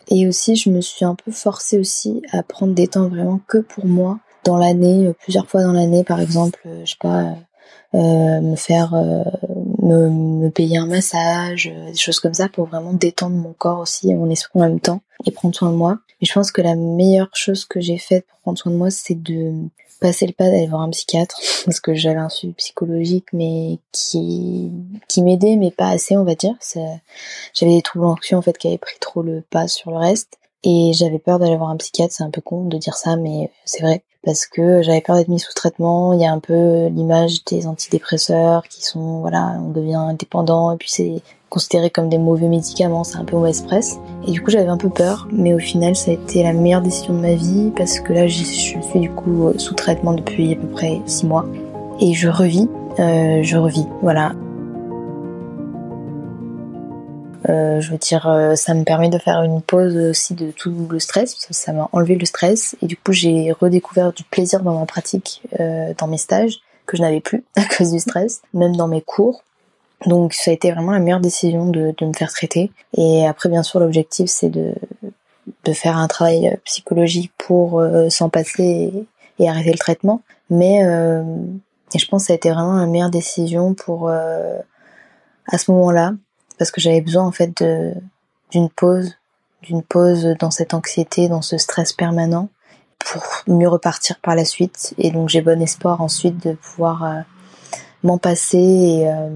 Et 0.07 0.29
aussi 0.29 0.55
je 0.55 0.69
me 0.69 0.79
suis 0.79 1.03
un 1.03 1.15
peu 1.15 1.29
forcée 1.29 1.77
aussi 1.77 2.21
à 2.31 2.41
prendre 2.41 2.73
des 2.73 2.87
temps 2.87 3.09
vraiment 3.09 3.41
que 3.49 3.57
pour 3.57 3.85
moi 3.85 4.19
dans 4.45 4.55
l'année, 4.55 5.07
euh, 5.07 5.13
plusieurs 5.21 5.49
fois 5.49 5.63
dans 5.63 5.73
l'année 5.73 6.05
par 6.05 6.21
exemple, 6.21 6.61
je 6.85 6.89
sais 6.89 6.95
pas, 7.01 7.35
me 7.93 8.55
faire 8.55 8.93
me, 9.87 10.49
payer 10.49 10.77
un 10.77 10.85
massage, 10.85 11.71
euh, 11.73 11.91
des 11.91 11.97
choses 11.97 12.19
comme 12.19 12.33
ça 12.33 12.49
pour 12.49 12.65
vraiment 12.67 12.93
détendre 12.93 13.35
mon 13.35 13.53
corps 13.53 13.79
aussi 13.79 14.09
et 14.09 14.15
mon 14.15 14.29
esprit 14.29 14.59
en 14.59 14.63
même 14.63 14.79
temps 14.79 15.01
et 15.25 15.31
prendre 15.31 15.55
soin 15.55 15.71
de 15.71 15.75
moi. 15.75 15.99
Mais 16.21 16.27
je 16.27 16.33
pense 16.33 16.51
que 16.51 16.61
la 16.61 16.75
meilleure 16.75 17.29
chose 17.33 17.65
que 17.65 17.79
j'ai 17.79 17.97
faite 17.97 18.25
pour 18.27 18.39
prendre 18.39 18.57
soin 18.57 18.71
de 18.71 18.77
moi, 18.77 18.89
c'est 18.89 19.21
de 19.21 19.53
passer 19.99 20.27
le 20.27 20.33
pas 20.33 20.45
d'aller 20.45 20.67
voir 20.67 20.81
un 20.81 20.89
psychiatre 20.89 21.39
parce 21.65 21.79
que 21.79 21.93
j'avais 21.93 22.19
un 22.19 22.29
suivi 22.29 22.53
psychologique 22.53 23.27
mais 23.33 23.79
qui 23.91 24.71
qui 25.07 25.23
m'aidait 25.23 25.55
mais 25.55 25.71
pas 25.71 25.89
assez 25.89 26.15
on 26.17 26.23
va 26.23 26.35
dire. 26.35 26.55
J'avais 27.53 27.75
des 27.75 27.81
troubles 27.81 28.05
anxieux 28.05 28.37
en 28.37 28.41
fait 28.41 28.57
qui 28.57 28.67
avaient 28.67 28.77
pris 28.77 28.97
trop 28.99 29.21
le 29.21 29.41
pas 29.41 29.67
sur 29.67 29.91
le 29.91 29.97
reste 29.97 30.37
et 30.63 30.91
j'avais 30.93 31.19
peur 31.19 31.39
d'aller 31.39 31.57
voir 31.57 31.69
un 31.69 31.77
psychiatre. 31.77 32.13
C'est 32.13 32.23
un 32.23 32.29
peu 32.29 32.41
con 32.41 32.65
de 32.65 32.77
dire 32.77 32.95
ça 32.95 33.15
mais 33.15 33.51
c'est 33.65 33.81
vrai 33.81 34.03
parce 34.27 34.45
que 34.45 34.81
j'avais 34.81 34.99
peur 34.99 35.15
d'être 35.15 35.29
mise 35.29 35.43
sous 35.43 35.53
traitement. 35.53 36.11
Il 36.11 36.19
y 36.19 36.25
a 36.25 36.33
un 36.33 36.39
peu 36.39 36.87
l'image 36.87 37.45
des 37.45 37.65
antidépresseurs 37.65 38.67
qui 38.67 38.83
sont, 38.83 39.21
voilà, 39.21 39.57
on 39.65 39.69
devient 39.69 40.13
dépendant 40.19 40.73
et 40.73 40.75
puis 40.75 40.89
c'est 40.91 41.21
considéré 41.49 41.89
comme 41.89 42.09
des 42.09 42.17
mauvais 42.17 42.49
médicaments, 42.49 43.05
c'est 43.05 43.15
un 43.15 43.23
peu 43.23 43.37
mauvaise 43.37 43.61
presse. 43.61 43.99
Et 44.27 44.31
du 44.31 44.41
coup, 44.41 44.51
j'avais 44.51 44.67
un 44.67 44.75
peu 44.75 44.89
peur, 44.89 45.29
mais 45.31 45.53
au 45.53 45.59
final, 45.59 45.95
ça 45.95 46.11
a 46.11 46.15
été 46.15 46.43
la 46.43 46.51
meilleure 46.51 46.81
décision 46.81 47.13
de 47.13 47.19
ma 47.19 47.35
vie 47.35 47.71
parce 47.77 48.01
que 48.01 48.11
là, 48.11 48.27
je 48.27 48.43
suis 48.43 48.77
du 48.95 49.09
coup 49.09 49.53
sous 49.55 49.75
traitement 49.75 50.11
depuis 50.11 50.51
à 50.51 50.55
peu 50.57 50.67
près 50.67 50.99
six 51.05 51.25
mois 51.25 51.45
et 52.01 52.13
je 52.13 52.27
revis, 52.27 52.67
euh, 52.99 53.39
je 53.43 53.55
revis, 53.55 53.85
voilà. 54.01 54.33
Euh, 57.49 57.79
je 57.79 57.91
veux 57.91 57.97
dire, 57.97 58.27
euh, 58.27 58.55
ça 58.55 58.73
me 58.73 58.83
permet 58.83 59.09
de 59.09 59.17
faire 59.17 59.41
une 59.41 59.61
pause 59.61 59.95
aussi 59.95 60.33
de 60.33 60.51
tout 60.51 60.87
le 60.89 60.99
stress, 60.99 61.47
ça 61.49 61.71
m'a 61.71 61.89
enlevé 61.93 62.15
le 62.15 62.25
stress 62.25 62.75
et 62.81 62.87
du 62.87 62.97
coup 62.97 63.13
j'ai 63.13 63.53
redécouvert 63.53 64.11
du 64.11 64.23
plaisir 64.23 64.61
dans 64.61 64.77
ma 64.77 64.85
pratique, 64.85 65.41
euh, 65.59 65.93
dans 65.97 66.07
mes 66.07 66.17
stages 66.17 66.59
que 66.85 66.97
je 66.97 67.01
n'avais 67.01 67.21
plus 67.21 67.45
à 67.55 67.63
cause 67.63 67.91
du 67.91 67.99
stress, 67.99 68.41
même 68.53 68.75
dans 68.75 68.87
mes 68.87 69.01
cours. 69.01 69.43
Donc 70.05 70.33
ça 70.33 70.51
a 70.51 70.53
été 70.53 70.71
vraiment 70.71 70.91
la 70.91 70.99
meilleure 70.99 71.21
décision 71.21 71.67
de, 71.67 71.93
de 71.97 72.05
me 72.05 72.13
faire 72.13 72.31
traiter. 72.31 72.71
Et 72.97 73.25
après 73.25 73.49
bien 73.49 73.63
sûr 73.63 73.79
l'objectif 73.79 74.29
c'est 74.29 74.49
de 74.49 74.73
de 75.63 75.71
faire 75.71 75.97
un 75.97 76.07
travail 76.07 76.57
psychologique 76.65 77.31
pour 77.37 77.81
s'en 78.09 78.27
passer 78.27 78.91
et, 79.39 79.49
arrêter 79.49 79.71
le 79.71 79.77
traitement. 79.77 80.21
Mais 80.49 80.81
je 80.81 82.05
pense 82.07 82.23
que 82.23 82.27
ça 82.27 82.33
a 82.33 82.35
été 82.35 82.51
vraiment 82.51 82.75
la 82.75 82.85
meilleure 82.85 83.09
décision 83.09 83.73
pour 83.73 84.09
à 84.09 85.57
ce 85.57 85.71
moment-là 85.71 86.11
parce 86.57 86.71
que 86.71 86.81
j'avais 86.81 87.01
besoin 87.01 87.23
en 87.23 87.31
fait 87.31 87.63
d'une 88.51 88.69
pause, 88.69 89.17
d'une 89.61 89.83
pause 89.83 90.35
dans 90.39 90.51
cette 90.51 90.73
anxiété, 90.73 91.27
dans 91.27 91.41
ce 91.41 91.57
stress 91.57 91.93
permanent 91.93 92.49
pour 92.99 93.23
mieux 93.47 93.67
repartir 93.67 94.19
par 94.19 94.35
la 94.35 94.45
suite. 94.45 94.93
Et 94.97 95.11
donc 95.11 95.29
j'ai 95.29 95.41
bon 95.41 95.61
espoir 95.61 96.01
ensuite 96.01 96.45
de 96.45 96.53
pouvoir 96.53 97.03
euh, 97.03 97.21
m'en 98.03 98.17
passer 98.17 98.57
et, 98.57 99.09
euh, 99.09 99.29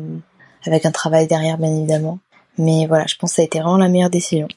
avec 0.65 0.85
un 0.85 0.91
travail 0.91 1.27
derrière 1.27 1.57
bien 1.57 1.73
évidemment. 1.75 2.19
Mais 2.57 2.85
voilà, 2.87 3.05
je 3.07 3.15
pense 3.15 3.31
que 3.31 3.35
ça 3.37 3.41
a 3.41 3.45
été 3.45 3.59
vraiment 3.59 3.77
la 3.77 3.87
meilleure 3.87 4.09
décision. 4.09 4.47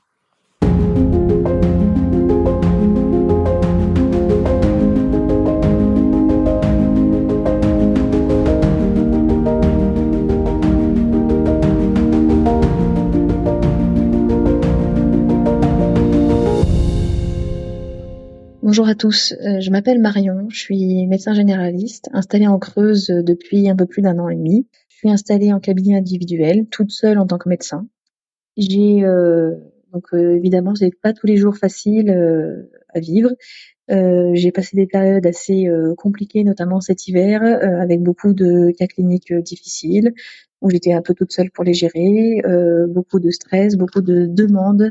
Bonjour 18.75 18.89
à 18.89 18.97
tous, 18.97 19.35
euh, 19.41 19.61
je 19.61 19.71
m'appelle 19.71 20.01
Marion, 20.01 20.49
je 20.51 20.59
suis 20.59 21.07
médecin 21.07 21.33
généraliste, 21.33 22.11
installée 22.13 22.49
en 22.49 22.59
Creuse 22.59 23.07
depuis 23.07 23.69
un 23.69 23.77
peu 23.77 23.87
plus 23.87 24.03
d'un 24.03 24.19
an 24.19 24.29
et 24.29 24.35
demi. 24.35 24.67
Je 24.89 24.97
suis 24.97 25.11
installée 25.11 25.53
en 25.53 25.61
cabinet 25.61 25.97
individuel, 25.97 26.67
toute 26.67 26.91
seule 26.91 27.19
en 27.19 27.27
tant 27.29 27.39
que 27.39 27.49
médecin. 27.49 27.87
J'ai 28.57 29.05
euh, 29.05 29.53
donc 29.93 30.07
euh, 30.13 30.35
évidemment, 30.35 30.75
c'est 30.75 30.91
pas 31.01 31.13
tous 31.13 31.29
les 31.29 31.37
jours 31.37 31.57
facile 31.57 32.11
euh, 32.11 32.69
à 32.93 32.99
vivre. 32.99 33.31
j'ai 33.89 34.51
passé 34.51 34.77
des 34.77 34.89
périodes 34.89 35.25
assez 35.25 35.69
compliquées, 35.97 36.43
notamment 36.43 36.81
cet 36.81 37.07
hiver, 37.07 37.45
avec 37.45 38.03
beaucoup 38.03 38.33
de 38.35 38.73
cas 38.77 38.89
cliniques 38.89 39.33
difficiles, 39.33 40.15
où 40.61 40.71
j'étais 40.71 40.95
un 40.95 41.03
peu 41.03 41.15
toute 41.15 41.31
seule 41.31 41.53
pour 41.53 41.63
les 41.63 41.75
gérer, 41.75 42.43
beaucoup 42.89 43.21
de 43.21 43.31
stress, 43.31 43.77
beaucoup 43.77 44.01
de 44.01 44.27
demandes 44.27 44.83
euh, 44.83 44.91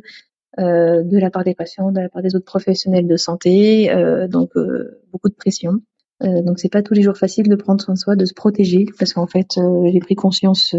de 0.57 1.17
la 1.17 1.29
part 1.29 1.43
des 1.43 1.55
patients, 1.55 1.91
de 1.91 1.99
la 1.99 2.09
part 2.09 2.21
des 2.21 2.35
autres 2.35 2.45
professionnels 2.45 3.07
de 3.07 3.17
santé, 3.17 3.91
euh, 3.91 4.27
donc 4.27 4.55
euh, 4.55 5.01
beaucoup 5.11 5.29
de 5.29 5.33
pression. 5.33 5.79
donc 6.21 6.59
c'est 6.59 6.71
pas 6.71 6.83
tous 6.83 6.93
les 6.93 7.01
jours 7.01 7.17
facile 7.17 7.49
de 7.49 7.55
prendre 7.55 7.81
soin 7.81 7.95
de 7.95 7.99
soi, 7.99 8.15
de 8.15 8.25
se 8.25 8.33
protéger, 8.33 8.85
parce 8.99 9.13
qu'en 9.13 9.27
fait 9.27 9.59
j'ai 9.91 9.99
pris 9.99 10.15
conscience 10.15 10.75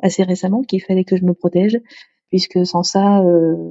assez 0.00 0.22
récemment 0.22 0.62
qu'il 0.62 0.82
fallait 0.82 1.04
que 1.04 1.16
je 1.16 1.24
me 1.24 1.34
protège, 1.34 1.78
puisque 2.30 2.64
sans 2.66 2.82
ça, 2.82 3.22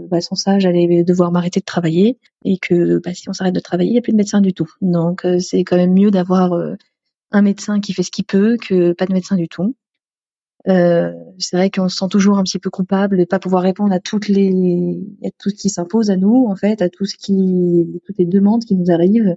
bah, 0.10 0.22
sans 0.22 0.36
ça, 0.36 0.60
j'allais 0.60 1.04
devoir 1.04 1.32
m'arrêter 1.32 1.60
de 1.60 1.66
travailler 1.66 2.18
et 2.46 2.58
que 2.58 3.00
bah, 3.00 3.14
si 3.14 3.28
on 3.30 3.34
s'arrête 3.34 3.56
de 3.56 3.60
travailler, 3.60 3.90
il 3.90 3.94
n'y 3.94 4.00
a 4.00 4.02
plus 4.02 4.14
de 4.14 4.18
médecin 4.18 4.42
du 4.42 4.54
tout. 4.54 4.72
Donc 4.82 5.26
c'est 5.40 5.64
quand 5.64 5.78
même 5.78 5.94
mieux 5.94 6.12
d'avoir 6.12 6.54
un 7.32 7.42
médecin 7.42 7.80
qui 7.80 7.94
fait 7.94 8.04
ce 8.04 8.12
qu'il 8.12 8.26
peut 8.26 8.58
que 8.58 8.94
pas 8.94 9.06
de 9.06 9.14
médecin 9.14 9.36
du 9.36 9.48
tout. 9.48 9.76
Euh, 10.68 11.14
c'est 11.38 11.56
vrai 11.56 11.70
qu'on 11.70 11.88
se 11.88 11.98
sent 11.98 12.10
toujours 12.12 12.38
un 12.38 12.44
petit 12.44 12.60
peu 12.60 12.70
coupable 12.70 13.18
de 13.18 13.24
pas 13.24 13.40
pouvoir 13.40 13.64
répondre 13.64 13.94
à 13.94 14.00
toutes 14.00 14.28
les 14.28 15.00
à 15.24 15.30
tout 15.38 15.50
ce 15.50 15.56
qui 15.56 15.70
s'impose 15.70 16.10
à 16.10 16.18
nous 16.18 16.48
en 16.50 16.56
fait, 16.56 16.82
à 16.82 16.90
tout 16.90 17.06
ce 17.06 17.16
qui 17.16 18.02
toutes 18.06 18.18
les 18.18 18.26
demandes 18.26 18.66
qui 18.66 18.76
nous 18.76 18.92
arrivent. 18.92 19.36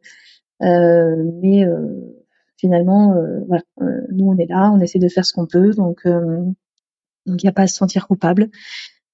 Euh, 0.62 1.31
mais 1.43 1.64
euh, 1.64 2.25
finalement, 2.57 3.14
euh, 3.14 3.41
voilà, 3.47 3.62
euh, 3.83 4.00
nous 4.11 4.26
on 4.26 4.37
est 4.38 4.47
là, 4.47 4.73
on 4.73 4.81
essaie 4.81 4.99
de 4.99 5.09
faire 5.09 5.25
ce 5.25 5.33
qu'on 5.33 5.47
peut, 5.47 5.73
donc 5.73 6.07
donc 6.07 7.43
il 7.43 7.47
n'y 7.47 7.49
a 7.49 7.52
pas 7.52 7.62
à 7.62 7.67
se 7.67 7.76
sentir 7.76 8.09
coupable. 8.09 8.50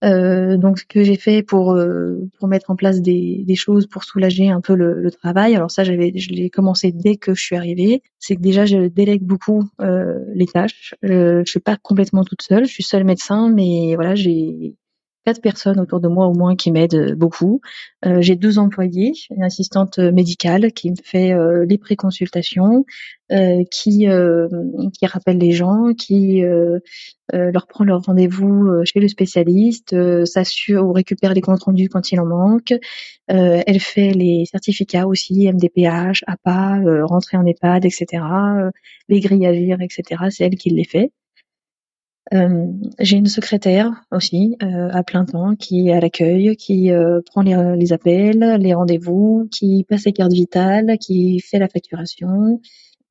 Euh, 0.04 0.56
donc 0.56 0.78
ce 0.78 0.84
que 0.84 1.02
j'ai 1.02 1.16
fait 1.16 1.42
pour 1.42 1.72
euh, 1.72 2.30
pour 2.38 2.46
mettre 2.48 2.70
en 2.70 2.76
place 2.76 3.00
des, 3.02 3.42
des 3.44 3.54
choses 3.56 3.86
pour 3.88 4.04
soulager 4.04 4.48
un 4.48 4.60
peu 4.60 4.74
le, 4.74 5.00
le 5.00 5.10
travail. 5.10 5.56
Alors 5.56 5.70
ça 5.70 5.82
j'avais 5.82 6.12
je 6.16 6.30
l'ai 6.30 6.50
commencé 6.50 6.92
dès 6.92 7.16
que 7.16 7.34
je 7.34 7.42
suis 7.42 7.56
arrivée. 7.56 8.02
C'est 8.18 8.36
que 8.36 8.40
déjà 8.40 8.64
je 8.64 8.86
délègue 8.88 9.24
beaucoup 9.24 9.64
euh, 9.80 10.18
les 10.34 10.46
tâches. 10.46 10.94
Euh, 11.04 11.42
je 11.44 11.50
suis 11.50 11.60
pas 11.60 11.76
complètement 11.76 12.24
toute 12.24 12.42
seule. 12.42 12.64
Je 12.66 12.72
suis 12.72 12.84
seule 12.84 13.04
médecin, 13.04 13.50
mais 13.50 13.94
voilà 13.96 14.14
j'ai 14.14 14.76
quatre 15.28 15.42
personnes 15.42 15.78
autour 15.78 16.00
de 16.00 16.08
moi 16.08 16.26
au 16.26 16.32
moins 16.32 16.56
qui 16.56 16.72
m'aident 16.72 17.12
beaucoup. 17.14 17.60
Euh, 18.06 18.22
j'ai 18.22 18.34
deux 18.34 18.58
employés, 18.58 19.12
une 19.30 19.42
assistante 19.42 19.98
médicale 19.98 20.72
qui 20.72 20.90
me 20.90 20.96
fait 21.04 21.34
euh, 21.34 21.66
les 21.68 21.76
préconsultations, 21.76 22.86
euh, 23.30 23.62
qui 23.70 24.06
qui 24.94 25.06
rappelle 25.06 25.36
les 25.36 25.50
gens, 25.50 25.92
qui 25.92 26.42
leur 27.30 27.66
prend 27.66 27.84
leur 27.84 28.00
rendez-vous 28.04 28.84
chez 28.84 29.00
le 29.00 29.08
spécialiste, 29.08 29.94
s'assure 30.24 30.86
ou 30.86 30.92
récupère 30.94 31.34
les 31.34 31.42
comptes 31.42 31.62
rendus 31.62 31.90
quand 31.90 32.10
il 32.10 32.20
en 32.20 32.26
manque. 32.26 32.72
elle 33.26 33.80
fait 33.80 34.12
les 34.12 34.46
certificats 34.50 35.06
aussi, 35.06 35.46
MDPH, 35.52 36.24
APA, 36.26 36.80
rentrer 37.02 37.36
en 37.36 37.44
EHPAD, 37.44 37.84
etc. 37.84 38.22
les 39.10 39.20
grilles 39.20 39.46
agir, 39.46 39.82
etc. 39.82 40.24
C'est 40.30 40.44
elle 40.44 40.56
qui 40.56 40.70
les 40.70 40.84
fait. 40.84 41.12
Euh, 42.34 42.66
j'ai 42.98 43.16
une 43.16 43.26
secrétaire 43.26 44.04
aussi 44.12 44.56
euh, 44.62 44.90
à 44.92 45.02
plein 45.02 45.24
temps 45.24 45.54
qui 45.56 45.88
est 45.88 45.92
à 45.92 46.00
l'accueil, 46.00 46.56
qui 46.56 46.90
euh, 46.92 47.20
prend 47.24 47.42
les, 47.42 47.56
les, 47.76 47.92
appels, 47.92 48.58
les 48.60 48.74
rendez-vous, 48.74 49.48
qui 49.50 49.84
passe 49.88 50.04
les 50.04 50.12
cartes 50.12 50.32
vitales, 50.32 50.98
qui 50.98 51.40
fait 51.40 51.58
la 51.58 51.68
facturation, 51.68 52.60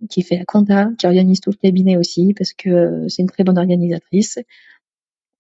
qui 0.10 0.22
fait 0.22 0.38
la 0.38 0.46
compta, 0.46 0.90
qui 0.98 1.08
organise 1.08 1.42
tout 1.42 1.50
le 1.50 1.56
cabinet 1.56 1.98
aussi 1.98 2.34
parce 2.38 2.54
que 2.54 3.06
c'est 3.08 3.24
une 3.24 3.30
très 3.30 3.44
bonne 3.44 3.58
organisatrice. 3.58 4.38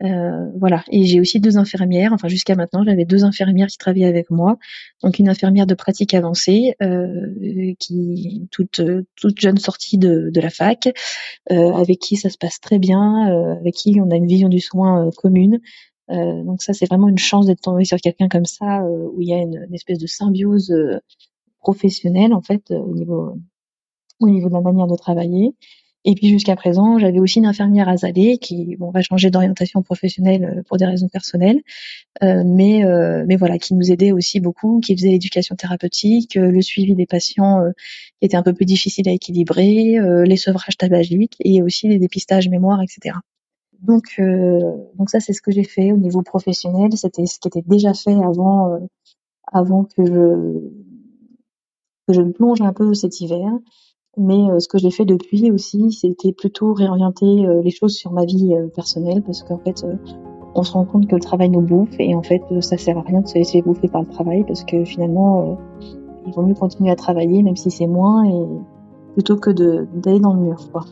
Euh, 0.03 0.51
voilà. 0.59 0.83
Et 0.91 1.05
j'ai 1.05 1.19
aussi 1.19 1.39
deux 1.39 1.57
infirmières. 1.57 2.13
Enfin, 2.13 2.27
jusqu'à 2.27 2.55
maintenant, 2.55 2.83
j'avais 2.83 3.05
deux 3.05 3.23
infirmières 3.23 3.67
qui 3.67 3.77
travaillaient 3.77 4.05
avec 4.05 4.29
moi. 4.29 4.57
Donc, 5.03 5.19
une 5.19 5.29
infirmière 5.29 5.65
de 5.65 5.73
pratique 5.73 6.13
avancée, 6.13 6.75
euh, 6.81 7.73
qui 7.79 8.47
toute 8.51 8.81
toute 9.15 9.39
jeune 9.39 9.57
sortie 9.57 9.97
de, 9.97 10.29
de 10.31 10.41
la 10.41 10.49
fac, 10.49 10.89
euh, 11.51 11.73
avec 11.73 11.99
qui 11.99 12.15
ça 12.15 12.29
se 12.29 12.37
passe 12.37 12.59
très 12.59 12.79
bien, 12.79 13.31
euh, 13.31 13.55
avec 13.59 13.75
qui 13.75 13.99
on 14.01 14.11
a 14.11 14.15
une 14.15 14.27
vision 14.27 14.49
du 14.49 14.59
soin 14.59 15.07
euh, 15.07 15.11
commune. 15.17 15.59
donc 16.09 16.61
ça, 16.61 16.73
c'est 16.73 16.85
vraiment 16.85 17.09
une 17.09 17.17
chance 17.17 17.47
d'être 17.47 17.61
tombé 17.61 17.83
sur 17.85 17.97
quelqu'un 17.97 18.29
comme 18.29 18.45
ça, 18.45 18.83
où 18.83 19.21
il 19.21 19.27
y 19.29 19.33
a 19.33 19.39
une, 19.39 19.65
une 19.67 19.75
espèce 19.75 19.99
de 19.99 20.07
symbiose 20.07 20.73
professionnelle 21.59 22.33
en 22.33 22.41
fait 22.41 22.71
au 22.71 22.93
niveau 22.93 23.35
au 24.19 24.29
niveau 24.29 24.49
de 24.49 24.53
la 24.53 24.61
manière 24.61 24.87
de 24.87 24.95
travailler. 24.95 25.53
Et 26.09 26.15
puis 26.15 26.29
jusqu'à 26.29 26.55
présent, 26.55 26.97
j'avais 26.99 27.19
aussi 27.19 27.39
une 27.39 27.45
infirmière 27.45 27.89
azalée 27.89 28.37
qui 28.37 28.77
bon, 28.77 28.91
va 28.91 29.01
changer 29.01 29.29
d'orientation 29.29 29.83
professionnelle 29.83 30.45
euh, 30.45 30.63
pour 30.65 30.77
des 30.77 30.85
raisons 30.85 31.09
personnelles, 31.09 31.61
euh, 32.23 32.43
mais 32.45 32.85
euh, 32.85 33.25
mais 33.27 33.35
voilà, 33.35 33.57
qui 33.57 33.73
nous 33.73 33.91
aidait 33.91 34.13
aussi 34.13 34.39
beaucoup, 34.39 34.79
qui 34.79 34.95
faisait 34.95 35.09
l'éducation 35.09 35.57
thérapeutique, 35.57 36.37
euh, 36.37 36.49
le 36.49 36.61
suivi 36.61 36.95
des 36.95 37.05
patients 37.05 37.59
euh, 37.59 37.71
qui 38.21 38.25
était 38.25 38.37
un 38.37 38.41
peu 38.41 38.53
plus 38.53 38.63
difficile 38.65 39.09
à 39.09 39.11
équilibrer, 39.11 39.97
les 40.25 40.37
sevrages 40.37 40.77
tabagiques 40.77 41.35
et 41.43 41.61
aussi 41.61 41.89
les 41.89 41.99
dépistages 41.99 42.47
mémoire, 42.47 42.81
etc. 42.81 43.17
Donc 43.81 44.19
donc 44.95 45.09
ça 45.09 45.19
c'est 45.19 45.33
ce 45.33 45.41
que 45.41 45.51
j'ai 45.51 45.65
fait 45.65 45.91
au 45.91 45.97
niveau 45.97 46.21
professionnel, 46.21 46.89
c'était 46.95 47.25
ce 47.25 47.37
qui 47.39 47.49
était 47.49 47.63
déjà 47.67 47.93
fait 47.93 48.15
avant 48.15 48.79
avant 49.51 49.83
que 49.83 50.05
je 50.05 50.71
que 52.07 52.13
je 52.13 52.21
me 52.21 52.31
plonge 52.31 52.61
un 52.61 52.73
peu 52.73 52.93
cet 52.93 53.19
hiver. 53.19 53.51
Mais 54.17 54.50
euh, 54.50 54.59
ce 54.59 54.67
que 54.67 54.79
j'ai 54.79 54.89
fait 54.89 55.05
depuis 55.05 55.51
aussi, 55.51 55.91
c'était 55.91 56.33
plutôt 56.33 56.74
réorienter 56.74 57.45
euh, 57.45 57.62
les 57.62 57.69
choses 57.69 57.95
sur 57.95 58.12
ma 58.12 58.25
vie 58.25 58.55
euh, 58.55 58.67
personnelle 58.67 59.21
parce 59.21 59.43
qu'en 59.43 59.59
fait, 59.59 59.86
on 60.55 60.63
se 60.63 60.71
rend 60.71 60.86
compte 60.86 61.07
que 61.07 61.13
le 61.13 61.21
travail 61.21 61.50
nous 61.50 61.62
bouffe 61.62 61.95
et 62.00 62.15
en 62.15 62.24
fait, 62.24 62.41
ça 62.62 62.77
sert 62.77 62.97
à 62.97 63.01
rien 63.01 63.21
de 63.21 63.27
se 63.27 63.36
laisser 63.36 63.62
bouffer 63.62 63.88
par 63.88 64.01
le 64.01 64.07
travail 64.07 64.43
parce 64.43 64.63
que 64.63 64.83
finalement, 64.86 65.59
il 66.25 66.33
vaut 66.33 66.41
mieux 66.41 66.55
continuer 66.55 66.89
à 66.89 66.95
travailler 66.95 67.43
même 67.43 67.55
si 67.55 67.69
c'est 67.69 67.86
moins 67.86 68.25
et 68.25 68.43
plutôt 69.13 69.38
que 69.38 69.51
d'aller 69.51 70.19
dans 70.19 70.33
le 70.33 70.41
mur, 70.41 70.71
quoi. 70.71 70.83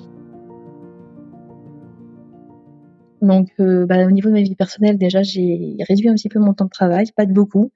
Donc, 3.23 3.49
bah, 3.57 4.05
au 4.05 4.11
niveau 4.11 4.29
de 4.29 4.35
ma 4.35 4.41
vie 4.41 4.53
personnelle, 4.53 4.99
déjà, 4.99 5.23
j'ai 5.23 5.77
réduit 5.87 6.09
un 6.09 6.13
petit 6.13 6.29
peu 6.29 6.37
mon 6.37 6.53
temps 6.53 6.65
de 6.65 6.69
travail, 6.69 7.07
pas 7.15 7.25
de 7.25 7.33
beaucoup, 7.33 7.71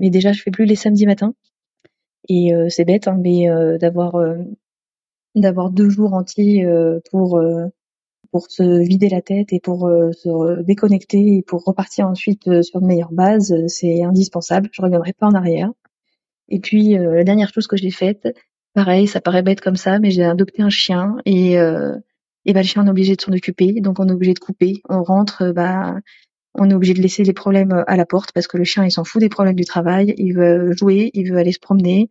mais 0.00 0.10
déjà, 0.10 0.32
je 0.32 0.42
fais 0.42 0.50
plus 0.50 0.64
les 0.64 0.74
samedis 0.74 1.06
matins. 1.06 1.34
Et 2.28 2.50
c'est 2.68 2.84
bête, 2.84 3.06
hein, 3.06 3.16
mais 3.22 3.46
d'avoir 3.78 4.16
d'avoir 5.40 5.70
deux 5.70 5.88
jours 5.88 6.14
entiers 6.14 6.64
euh, 6.64 7.00
pour 7.10 7.38
euh, 7.38 7.66
pour 8.30 8.50
se 8.50 8.80
vider 8.80 9.08
la 9.08 9.22
tête 9.22 9.52
et 9.52 9.60
pour 9.60 9.86
euh, 9.86 10.12
se 10.12 10.62
déconnecter 10.62 11.38
et 11.38 11.42
pour 11.42 11.64
repartir 11.64 12.06
ensuite 12.06 12.62
sur 12.62 12.80
de 12.80 12.86
meilleures 12.86 13.12
bases, 13.12 13.54
c'est 13.68 14.02
indispensable. 14.02 14.68
Je 14.72 14.82
reviendrai 14.82 15.12
pas 15.14 15.26
en 15.26 15.34
arrière. 15.34 15.70
Et 16.48 16.60
puis 16.60 16.94
la 16.94 17.24
dernière 17.24 17.52
chose 17.52 17.66
que 17.66 17.76
j'ai 17.76 17.90
faite, 17.90 18.28
pareil, 18.74 19.06
ça 19.06 19.20
paraît 19.20 19.42
bête 19.42 19.60
comme 19.60 19.76
ça, 19.76 19.98
mais 19.98 20.10
j'ai 20.10 20.24
adopté 20.24 20.62
un 20.62 20.70
chien 20.70 21.16
et 21.26 21.54
et 21.54 22.52
bah 22.54 22.62
le 22.62 22.66
chien 22.66 22.82
on 22.82 22.86
est 22.86 22.90
obligé 22.90 23.16
de 23.16 23.20
s'en 23.20 23.32
occuper, 23.32 23.80
donc 23.80 24.00
on 24.00 24.08
est 24.08 24.12
obligé 24.12 24.32
de 24.32 24.38
couper. 24.38 24.80
On 24.88 25.02
rentre, 25.02 25.52
bah 25.52 25.96
on 26.54 26.70
est 26.70 26.74
obligé 26.74 26.94
de 26.94 27.02
laisser 27.02 27.22
les 27.24 27.34
problèmes 27.34 27.84
à 27.86 27.96
la 27.96 28.06
porte 28.06 28.32
parce 28.32 28.46
que 28.46 28.56
le 28.56 28.64
chien 28.64 28.84
il 28.84 28.90
s'en 28.90 29.04
fout 29.04 29.20
des 29.20 29.28
problèmes 29.28 29.56
du 29.56 29.64
travail, 29.64 30.14
il 30.16 30.34
veut 30.34 30.72
jouer, 30.72 31.10
il 31.12 31.30
veut 31.30 31.38
aller 31.38 31.52
se 31.52 31.60
promener, 31.60 32.08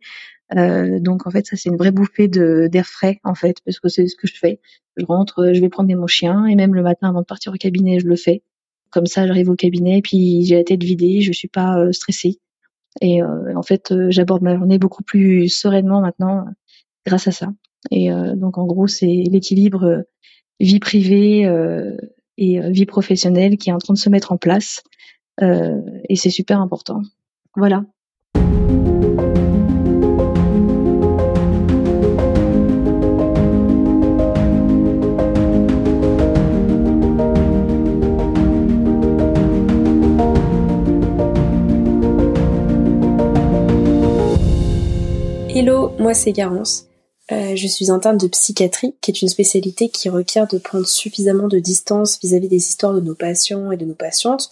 euh, 0.56 0.98
donc 0.98 1.26
en 1.26 1.30
fait 1.30 1.46
ça 1.46 1.56
c'est 1.56 1.68
une 1.68 1.76
vraie 1.76 1.90
bouffée 1.90 2.26
d'air 2.26 2.86
frais 2.86 3.20
en 3.22 3.34
fait 3.34 3.58
parce 3.64 3.80
que 3.80 3.88
c'est 3.88 4.06
ce 4.06 4.16
que 4.16 4.26
je 4.26 4.34
fais. 4.38 4.60
Je 4.96 5.04
rentre, 5.04 5.52
je 5.52 5.60
vais 5.60 5.68
promener 5.68 5.94
mon 5.94 6.06
chien 6.06 6.46
et 6.46 6.54
même 6.54 6.74
le 6.74 6.82
matin 6.82 7.08
avant 7.08 7.20
de 7.20 7.26
partir 7.26 7.52
au 7.52 7.56
cabinet 7.56 8.00
je 8.00 8.06
le 8.06 8.16
fais. 8.16 8.42
Comme 8.90 9.06
ça 9.06 9.26
j'arrive 9.26 9.50
au 9.50 9.56
cabinet 9.56 9.98
et 9.98 10.02
puis 10.02 10.44
j'ai 10.44 10.56
la 10.56 10.64
tête 10.64 10.82
vidée, 10.82 11.20
je 11.20 11.32
suis 11.32 11.48
pas 11.48 11.78
euh, 11.78 11.92
stressée. 11.92 12.38
Et 13.00 13.22
en 13.22 13.62
fait, 13.62 13.94
j'aborde 14.08 14.42
ma 14.42 14.56
journée 14.56 14.78
beaucoup 14.78 15.04
plus 15.04 15.48
sereinement 15.48 16.00
maintenant 16.00 16.46
grâce 17.06 17.28
à 17.28 17.30
ça. 17.30 17.52
Et 17.92 18.10
donc 18.34 18.58
en 18.58 18.66
gros, 18.66 18.88
c'est 18.88 19.06
l'équilibre 19.06 20.04
vie 20.58 20.80
privée 20.80 21.42
et 22.38 22.60
vie 22.70 22.86
professionnelle 22.86 23.56
qui 23.56 23.70
est 23.70 23.72
en 23.72 23.78
train 23.78 23.94
de 23.94 23.98
se 23.98 24.08
mettre 24.08 24.32
en 24.32 24.36
place. 24.36 24.82
et 25.40 26.16
c'est 26.16 26.30
super 26.30 26.60
important. 26.60 27.02
Voilà. 27.54 27.84
Hello, 45.60 45.90
moi 45.98 46.14
c'est 46.14 46.30
Garance. 46.30 46.84
Euh, 47.32 47.56
je 47.56 47.66
suis 47.66 47.90
interne 47.90 48.16
de 48.16 48.28
psychiatrie, 48.28 48.94
qui 49.00 49.10
est 49.10 49.22
une 49.22 49.28
spécialité 49.28 49.88
qui 49.88 50.08
requiert 50.08 50.46
de 50.46 50.56
prendre 50.56 50.86
suffisamment 50.86 51.48
de 51.48 51.58
distance 51.58 52.16
vis-à-vis 52.20 52.46
des 52.46 52.68
histoires 52.68 52.94
de 52.94 53.00
nos 53.00 53.16
patients 53.16 53.72
et 53.72 53.76
de 53.76 53.84
nos 53.84 53.96
patientes 53.96 54.50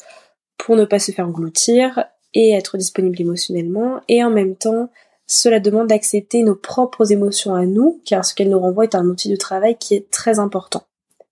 pour 0.58 0.74
ne 0.74 0.84
pas 0.84 0.98
se 0.98 1.12
faire 1.12 1.28
engloutir 1.28 2.06
et 2.34 2.50
être 2.50 2.76
disponible 2.76 3.20
émotionnellement. 3.20 4.00
Et 4.08 4.24
en 4.24 4.30
même 4.30 4.56
temps, 4.56 4.88
cela 5.28 5.60
demande 5.60 5.86
d'accepter 5.86 6.42
nos 6.42 6.56
propres 6.56 7.12
émotions 7.12 7.54
à 7.54 7.66
nous, 7.66 8.02
car 8.04 8.24
ce 8.24 8.34
qu'elles 8.34 8.50
nous 8.50 8.58
renvoient 8.58 8.82
est 8.82 8.96
un 8.96 9.06
outil 9.06 9.28
de 9.28 9.36
travail 9.36 9.76
qui 9.78 9.94
est 9.94 10.10
très 10.10 10.40
important. 10.40 10.82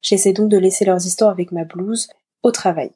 J'essaie 0.03 0.35
donc 0.35 0.51
de 0.51 0.57
laisser 0.57 0.85
leurs 0.85 1.05
histoires 1.05 1.33
avec 1.33 1.51
ma 1.51 1.65
blouse 1.65 2.07
au 2.45 2.53
travail. 2.53 2.93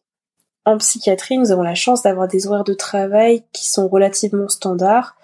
En 0.65 0.79
psychiatrie, 0.79 1.39
nous 1.39 1.51
avons 1.51 1.63
la 1.63 1.75
chance 1.75 2.03
d'avoir 2.03 2.29
des 2.29 2.47
horaires 2.47 2.63
de 2.63 2.75
travail 2.75 3.43
qui 3.53 3.67
sont 3.67 3.89
relativement 3.89 4.49
standards, 4.49 5.17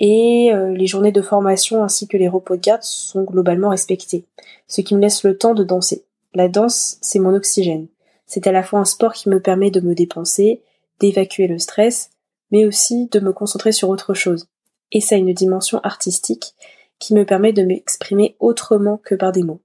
et 0.00 0.50
euh, 0.52 0.72
les 0.72 0.86
journées 0.86 1.12
de 1.12 1.22
formation 1.22 1.84
ainsi 1.84 2.08
que 2.08 2.16
les 2.16 2.28
repos 2.28 2.56
de 2.56 2.60
garde 2.60 2.82
sont 2.82 3.22
globalement 3.22 3.68
respectés, 3.68 4.24
ce 4.66 4.80
qui 4.80 4.94
me 4.94 5.00
laisse 5.00 5.22
le 5.22 5.36
temps 5.36 5.54
de 5.54 5.62
danser. 5.62 6.04
La 6.34 6.48
danse, 6.48 6.96
c'est 7.02 7.18
mon 7.18 7.34
oxygène. 7.34 7.86
C'est 8.26 8.46
à 8.46 8.52
la 8.52 8.62
fois 8.62 8.80
un 8.80 8.84
sport 8.84 9.12
qui 9.12 9.28
me 9.28 9.40
permet 9.40 9.70
de 9.70 9.80
me 9.80 9.94
dépenser, 9.94 10.62
d'évacuer 11.00 11.46
le 11.46 11.58
stress, 11.58 12.10
mais 12.50 12.64
aussi 12.64 13.08
de 13.08 13.20
me 13.20 13.32
concentrer 13.32 13.72
sur 13.72 13.90
autre 13.90 14.14
chose. 14.14 14.46
Et 14.90 15.00
ça 15.00 15.16
a 15.16 15.18
une 15.18 15.34
dimension 15.34 15.80
artistique 15.82 16.54
qui 16.98 17.14
me 17.14 17.24
permet 17.24 17.52
de 17.52 17.62
m'exprimer 17.62 18.36
autrement 18.40 18.96
que 18.96 19.14
par 19.14 19.32
des 19.32 19.42
mots. 19.42 19.60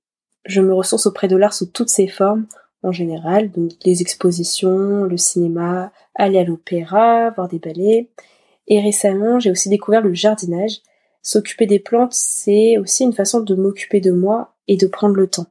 Je 0.46 0.62
me 0.62 0.74
ressource 0.74 1.06
auprès 1.06 1.28
de 1.28 1.36
l'art 1.36 1.54
sous 1.54 1.66
toutes 1.66 1.90
ses 1.90 2.08
formes, 2.08 2.46
en 2.84 2.92
général, 2.92 3.52
donc 3.52 3.72
les 3.84 4.02
expositions, 4.02 5.04
le 5.04 5.18
cinéma, 5.18 5.92
aller 6.14 6.38
à 6.38 6.44
l'opéra, 6.44 7.32
voir 7.32 7.48
des 7.48 7.58
ballets, 7.58 8.10
et 8.68 8.82
récemment, 8.82 9.40
j'ai 9.40 9.52
aussi 9.52 9.70
découvert 9.70 10.02
le 10.02 10.14
jardinage. 10.14 10.82
S'occuper 11.22 11.66
des 11.66 11.80
plantes, 11.80 12.14
c'est 12.14 12.78
aussi 12.78 13.04
une 13.04 13.14
façon 13.14 13.40
de 13.40 13.56
m'occuper 13.56 14.00
de 14.00 14.12
moi 14.12 14.56
et 14.68 14.78
de 14.78 14.88
prendre 14.88 15.16
le 15.16 15.28
temps. 15.28 15.48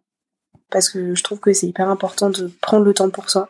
Parce 0.70 0.88
que 0.88 1.14
je 1.14 1.22
trouve 1.22 1.40
que 1.40 1.52
c'est 1.52 1.66
hyper 1.66 1.88
important 1.88 2.30
de 2.30 2.50
prendre 2.60 2.84
le 2.84 2.94
temps 2.94 3.10
pour 3.10 3.30
soi. 3.30 3.48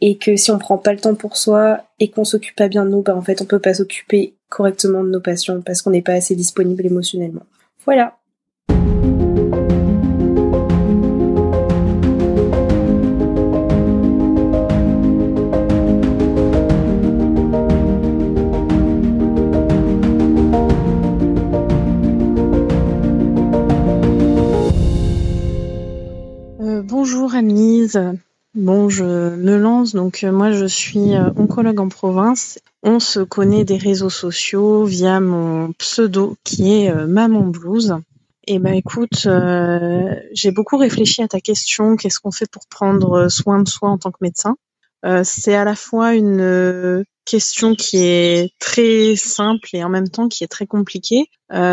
Et 0.00 0.18
que 0.18 0.36
si 0.36 0.50
on 0.50 0.58
prend 0.58 0.76
pas 0.76 0.92
le 0.92 0.98
temps 0.98 1.14
pour 1.14 1.36
soi 1.36 1.80
et 2.00 2.10
qu'on 2.10 2.24
s'occupe 2.24 2.56
pas 2.56 2.68
bien 2.68 2.84
de 2.84 2.90
nous, 2.90 3.02
bah 3.02 3.14
en 3.14 3.22
fait 3.22 3.40
on 3.40 3.44
peut 3.44 3.60
pas 3.60 3.74
s'occuper 3.74 4.34
correctement 4.48 5.04
de 5.04 5.08
nos 5.08 5.20
patients 5.20 5.60
parce 5.60 5.82
qu'on 5.82 5.90
n'est 5.90 6.02
pas 6.02 6.14
assez 6.14 6.34
disponible 6.34 6.84
émotionnellement. 6.84 7.46
Voilà. 7.84 8.18
Bonjour 27.14 27.36
Anise. 27.36 28.00
Bon, 28.56 28.88
je 28.88 29.04
me 29.04 29.56
lance. 29.56 29.94
Donc, 29.94 30.24
euh, 30.24 30.32
moi, 30.32 30.50
je 30.50 30.64
suis 30.64 31.14
euh, 31.14 31.30
oncologue 31.36 31.78
en 31.78 31.88
province. 31.88 32.58
On 32.82 32.98
se 32.98 33.20
connaît 33.20 33.64
des 33.64 33.76
réseaux 33.76 34.10
sociaux 34.10 34.84
via 34.84 35.20
mon 35.20 35.72
pseudo 35.74 36.36
qui 36.42 36.72
est 36.72 36.90
euh, 36.90 37.06
Maman 37.06 37.42
Blues. 37.46 37.94
Et 38.48 38.54
eh 38.54 38.58
ben, 38.58 38.74
écoute, 38.74 39.28
j'ai 40.32 40.50
beaucoup 40.50 40.76
réfléchi 40.76 41.22
à 41.22 41.28
ta 41.28 41.40
question. 41.40 41.94
Qu'est-ce 41.94 42.18
qu'on 42.18 42.32
fait 42.32 42.50
pour 42.50 42.66
prendre 42.66 43.28
soin 43.28 43.62
de 43.62 43.68
soi 43.68 43.90
en 43.90 43.96
tant 43.96 44.10
que 44.10 44.18
médecin? 44.20 44.56
C'est 45.22 45.54
à 45.54 45.64
la 45.64 45.76
fois 45.76 46.14
une 46.14 47.04
question 47.24 47.76
qui 47.76 47.98
est 47.98 48.52
très 48.58 49.14
simple 49.14 49.68
et 49.72 49.84
en 49.84 49.88
même 49.88 50.08
temps 50.08 50.28
qui 50.28 50.42
est 50.42 50.48
très 50.48 50.66
compliquée. 50.66 51.30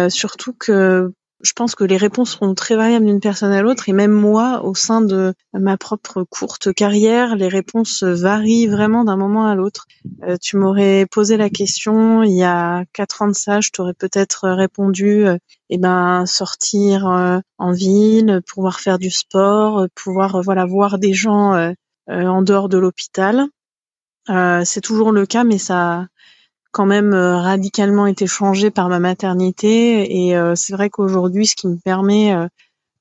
surtout 0.10 0.54
que 0.54 1.12
je 1.44 1.54
pense 1.54 1.76
que 1.76 1.84
les 1.84 1.98
réponses 1.98 2.32
seront 2.32 2.54
très 2.54 2.76
variables 2.76 3.06
d'une 3.06 3.20
personne 3.20 3.52
à 3.52 3.62
l'autre 3.62 3.90
et 3.90 3.94
même 3.94 4.12
moi, 4.12 4.64
au 4.64 4.76
sein 4.76 5.02
de 5.02 5.34
ma 5.54 5.78
propre 5.78 6.24
courte 6.24 6.74
carrière, 6.74 7.36
les 7.36 7.48
réponses 7.48 8.04
varient 8.04 8.68
vraiment 8.68 9.04
d'un 9.04 9.18
moment 9.18 9.48
à 9.48 9.56
l'autre. 9.56 9.88
Euh, 10.24 10.38
tu 10.42 10.58
m'aurais 10.58 11.06
posé 11.10 11.38
la 11.38 11.50
question 11.50 12.24
il 12.24 12.34
y 12.34 12.44
a 12.44 12.86
quatre 12.94 13.22
ans 13.22 13.28
de 13.28 13.34
ça, 13.34 13.62
je 13.62 13.72
t'aurais 13.72 13.94
peut-être 13.94 14.50
répondu, 14.50 15.28
euh, 15.28 15.38
eh 15.70 15.78
ben 15.78 16.26
sortir 16.26 17.08
euh, 17.08 17.40
en 17.58 17.72
ville, 17.72 18.42
pouvoir 18.48 18.80
faire 18.80 19.00
du 19.00 19.10
sport, 19.10 19.88
pouvoir 19.96 20.42
voilà 20.42 20.66
voir 20.66 21.00
des 21.00 21.14
gens 21.14 21.74
en 22.08 22.42
dehors 22.42 22.70
de 22.70 22.78
l'hôpital. 22.78 23.48
c'est 24.28 24.82
toujours 24.82 25.12
le 25.12 25.26
cas, 25.26 25.44
mais 25.44 25.58
ça 25.58 26.08
quand 26.72 26.86
même 26.86 27.14
euh, 27.14 27.38
radicalement 27.38 28.08
été 28.08 28.28
changé 28.28 28.72
par 28.72 28.90
ma 28.90 29.00
maternité 29.00 30.28
et 30.28 30.38
euh, 30.38 30.56
c'est 30.56 30.74
vrai 30.74 30.90
qu'aujourd'hui 30.90 31.46
ce 31.46 31.56
qui 31.56 31.68
me 31.68 31.78
permet 31.78 32.34
euh, 32.34 32.48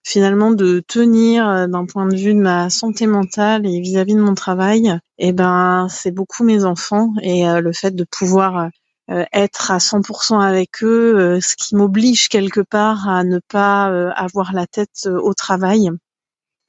finalement 0.02 0.50
de 0.50 0.80
tenir 0.86 1.68
d'un 1.68 1.84
point 1.86 2.06
de 2.06 2.16
vue 2.16 2.34
de 2.34 2.40
ma 2.40 2.70
santé 2.70 3.06
mentale 3.06 3.66
et 3.66 3.80
vis-à-vis 3.80 4.14
de 4.14 4.20
mon 4.20 4.34
travail, 4.34 4.98
eh 5.18 5.32
ben 5.32 5.88
c'est 5.90 6.10
beaucoup 6.10 6.42
mes 6.42 6.64
enfants 6.64 7.12
et 7.22 7.44
le 7.44 7.72
fait 7.72 7.94
de 7.94 8.06
pouvoir 8.10 8.70
être 9.08 9.70
à 9.70 9.78
100% 9.78 10.40
avec 10.40 10.82
eux, 10.82 11.38
ce 11.42 11.54
qui 11.54 11.76
m'oblige 11.76 12.30
quelque 12.30 12.62
part 12.62 13.10
à 13.10 13.24
ne 13.24 13.40
pas 13.46 13.86
avoir 14.12 14.54
la 14.54 14.66
tête 14.66 15.06
au 15.06 15.34
travail. 15.34 15.90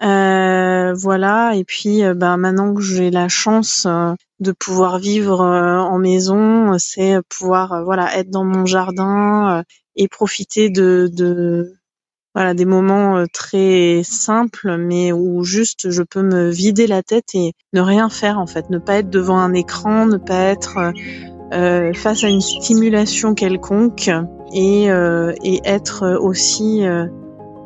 Euh, 0.03 0.93
voilà. 0.93 1.55
Et 1.55 1.63
puis, 1.63 2.01
ben 2.15 2.37
maintenant 2.37 2.73
que 2.73 2.81
j'ai 2.81 3.11
la 3.11 3.27
chance 3.27 3.87
de 4.39 4.51
pouvoir 4.51 4.97
vivre 4.99 5.41
en 5.41 5.97
maison, 5.99 6.77
c'est 6.79 7.17
pouvoir 7.29 7.83
voilà 7.83 8.17
être 8.17 8.29
dans 8.29 8.43
mon 8.43 8.65
jardin 8.65 9.63
et 9.95 10.07
profiter 10.07 10.69
de, 10.69 11.75
voilà 12.33 12.53
des 12.53 12.65
moments 12.65 13.25
très 13.31 14.01
simples, 14.03 14.77
mais 14.77 15.11
où 15.11 15.43
juste 15.43 15.91
je 15.91 16.01
peux 16.01 16.23
me 16.23 16.49
vider 16.49 16.87
la 16.87 17.03
tête 17.03 17.35
et 17.35 17.53
ne 17.73 17.81
rien 17.81 18.09
faire 18.09 18.39
en 18.39 18.47
fait, 18.47 18.69
ne 18.69 18.79
pas 18.79 18.95
être 18.95 19.09
devant 19.09 19.37
un 19.37 19.53
écran, 19.53 20.07
ne 20.07 20.17
pas 20.17 20.45
être 20.45 20.77
euh, 21.53 21.93
face 21.93 22.23
à 22.23 22.29
une 22.29 22.41
stimulation 22.41 23.35
quelconque 23.35 24.09
et, 24.53 24.89
euh, 24.89 25.33
et 25.43 25.61
être 25.63 26.17
aussi 26.19 26.83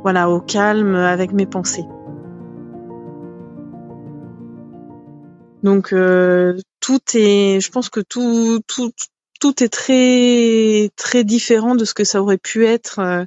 voilà 0.03 0.29
au 0.29 0.41
calme 0.41 0.95
avec 0.95 1.31
mes 1.31 1.45
pensées. 1.45 1.85
Donc 5.65 5.93
euh, 5.93 6.59
tout 6.79 6.99
est, 7.15 7.59
je 7.59 7.71
pense 7.71 7.89
que 7.89 7.99
tout, 7.99 8.59
tout, 8.67 8.91
tout 9.41 9.63
est 9.63 9.69
très, 9.69 10.91
très 10.95 11.23
différent 11.23 11.73
de 11.73 11.85
ce 11.85 11.95
que 11.95 12.03
ça 12.03 12.21
aurait 12.21 12.37
pu 12.37 12.67
être 12.67 12.99
euh, 12.99 13.25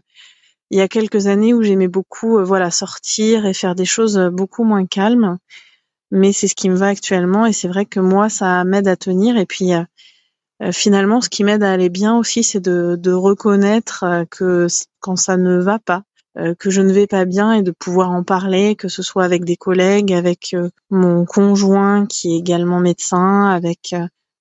il 0.71 0.79
y 0.79 0.81
a 0.81 0.87
quelques 0.87 1.27
années 1.27 1.53
où 1.53 1.65
j'aimais 1.65 1.89
beaucoup, 1.89 2.39
euh, 2.39 2.45
voilà, 2.45 2.71
sortir 2.71 3.45
et 3.45 3.55
faire 3.55 3.75
des 3.75 3.87
choses 3.87 4.17
beaucoup 4.33 4.63
moins 4.63 4.87
calmes. 4.87 5.39
Mais 6.13 6.33
c'est 6.33 6.47
ce 6.47 6.55
qui 6.55 6.71
me 6.71 6.77
va 6.77 6.87
actuellement 6.87 7.45
et 7.45 7.53
c'est 7.53 7.67
vrai 7.67 7.87
que 7.87 7.99
moi 7.99 8.29
ça 8.29 8.63
m'aide 8.63 8.87
à 8.87 8.95
tenir 8.95 9.37
et 9.37 9.45
puis 9.45 9.73
finalement 10.73 11.21
ce 11.21 11.29
qui 11.29 11.43
m'aide 11.43 11.63
à 11.65 11.73
aller 11.73 11.91
bien 11.91 12.17
aussi 12.17 12.43
c'est 12.45 12.61
de, 12.61 12.97
de 12.99 13.13
reconnaître 13.13 14.05
que 14.31 14.69
quand 15.01 15.17
ça 15.17 15.37
ne 15.37 15.59
va 15.59 15.79
pas, 15.79 16.05
que 16.59 16.71
je 16.71 16.81
ne 16.83 16.93
vais 16.93 17.07
pas 17.07 17.25
bien 17.25 17.53
et 17.53 17.63
de 17.63 17.71
pouvoir 17.71 18.11
en 18.11 18.23
parler, 18.23 18.77
que 18.77 18.89
ce 18.89 19.03
soit 19.03 19.25
avec 19.25 19.45
des 19.45 19.57
collègues, 19.57 20.13
avec 20.13 20.55
euh, 20.55 20.71
mon 20.91 21.25
conjoint 21.25 22.07
qui 22.07 22.35
est 22.35 22.39
également 22.39 22.81
médecin, 22.81 23.47
avec 23.47 23.95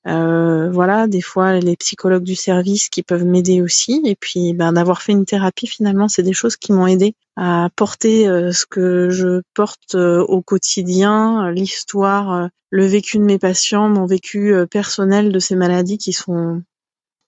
euh, 0.07 0.69
voilà 0.69 1.07
des 1.07 1.21
fois 1.21 1.53
les 1.59 1.75
psychologues 1.75 2.23
du 2.23 2.35
service 2.35 2.89
qui 2.89 3.03
peuvent 3.03 3.25
m'aider 3.25 3.61
aussi. 3.61 4.01
Et 4.05 4.15
puis 4.15 4.53
ben, 4.53 4.73
d'avoir 4.73 5.01
fait 5.01 5.11
une 5.11 5.25
thérapie 5.25 5.67
finalement, 5.67 6.07
c'est 6.07 6.23
des 6.23 6.33
choses 6.33 6.55
qui 6.55 6.71
m'ont 6.71 6.87
aidé 6.87 7.15
à 7.35 7.69
porter 7.75 8.25
ce 8.25 8.65
que 8.65 9.09
je 9.09 9.41
porte 9.53 9.95
au 9.95 10.41
quotidien, 10.41 11.51
l'histoire, 11.51 12.49
le 12.69 12.85
vécu 12.85 13.17
de 13.17 13.23
mes 13.23 13.37
patients, 13.37 13.89
mon 13.89 14.05
vécu 14.05 14.53
personnel 14.71 15.31
de 15.31 15.39
ces 15.39 15.55
maladies 15.55 15.97
qui 15.97 16.13
sont 16.13 16.61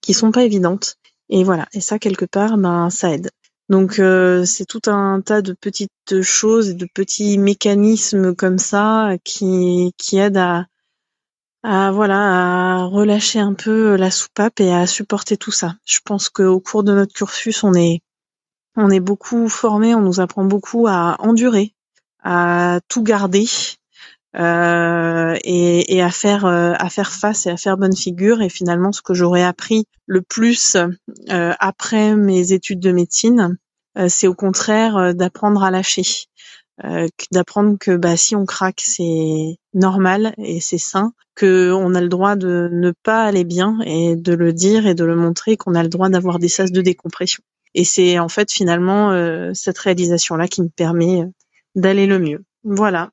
qui 0.02 0.14
sont 0.14 0.32
pas 0.32 0.44
évidentes. 0.44 0.96
Et 1.30 1.44
voilà, 1.44 1.68
et 1.74 1.82
ça 1.82 2.00
quelque 2.00 2.26
part, 2.26 2.58
ben 2.58 2.90
ça 2.90 3.12
aide. 3.12 3.30
Donc 3.70 4.00
euh, 4.00 4.46
c'est 4.46 4.66
tout 4.66 4.82
un 4.88 5.22
tas 5.22 5.42
de 5.44 5.54
petites 5.54 6.22
choses 6.22 6.70
et 6.70 6.74
de 6.74 6.88
petits 6.92 7.38
mécanismes 7.38 8.36
comme 8.36 8.58
ça 8.58 9.12
qui, 9.24 9.94
qui 9.98 10.18
aident 10.18 10.38
à, 10.38 10.66
à 11.64 11.92
voilà 11.92 12.80
à 12.80 12.86
relâcher 12.86 13.40
un 13.40 13.54
peu 13.54 13.96
la 13.96 14.10
soupape 14.10 14.60
et 14.60 14.74
à 14.74 14.88
supporter 14.88 15.38
tout 15.38 15.52
ça. 15.52 15.76
Je 15.86 16.00
pense 16.04 16.30
qu'au 16.30 16.60
cours 16.60 16.84
de 16.84 16.94
notre 16.94 17.14
cursus, 17.14 17.64
on 17.64 17.76
est 17.76 18.02
on 18.76 18.90
est 18.90 19.00
beaucoup 19.00 19.50
formé, 19.50 19.94
on 19.94 20.02
nous 20.02 20.20
apprend 20.20 20.46
beaucoup 20.46 20.88
à 20.88 21.18
endurer, 21.20 21.76
à 22.24 22.80
tout 22.88 23.04
garder 23.04 23.46
euh, 24.38 25.36
et, 25.44 25.96
et, 25.96 26.02
à 26.02 26.12
faire 26.12 26.46
euh, 26.46 26.74
à 26.78 26.90
faire 26.90 27.12
face 27.12 27.48
et 27.48 27.50
à 27.50 27.58
faire 27.58 27.78
bonne 27.78 27.96
figure. 27.96 28.42
Et 28.42 28.50
finalement, 28.50 28.92
ce 28.92 29.02
que 29.02 29.14
j'aurais 29.14 29.44
appris 29.44 29.86
le 30.06 30.22
plus 30.22 30.76
euh, 30.76 31.54
après 31.60 32.16
mes 32.16 32.52
études 32.54 32.80
de 32.80 32.92
médecine, 32.92 33.58
euh, 33.98 34.08
c'est 34.08 34.28
au 34.28 34.36
contraire 34.36 34.98
euh, 34.98 35.14
d'apprendre 35.14 35.64
à 35.64 35.72
lâcher, 35.72 36.04
d'apprendre 37.32 37.78
que 37.78 37.98
bah 37.98 38.16
si 38.16 38.36
on 38.36 38.46
craque, 38.46 38.82
c'est 38.86 39.58
normal 39.74 40.34
et 40.38 40.62
c'est 40.62 40.78
sain, 40.78 41.12
que 41.36 41.74
on 41.74 41.94
a 41.94 42.02
le 42.02 42.08
droit 42.08 42.36
de 42.36 42.70
ne 42.72 42.92
pas 43.04 43.24
aller 43.24 43.44
bien 43.44 43.80
et 43.86 44.16
de 44.16 44.34
le 44.34 44.54
dire 44.54 44.88
et 44.88 44.96
de 44.96 45.04
le 45.04 45.16
montrer, 45.16 45.58
qu'on 45.58 45.76
a 45.76 45.84
le 45.84 45.90
droit 45.90 46.10
d'avoir 46.10 46.40
des 46.40 46.48
sas 46.48 46.72
de 46.72 46.82
décompression. 46.82 47.44
Et 47.74 47.84
c'est 47.84 48.18
en 48.18 48.30
fait 48.30 48.50
finalement 48.52 49.12
cette 49.54 49.78
réalisation 49.78 50.38
là 50.38 50.48
qui 50.48 50.62
me 50.62 50.70
permet 50.70 51.26
d'aller 51.76 52.08
le 52.08 52.18
mieux. 52.18 52.46
Voilà. 52.64 53.12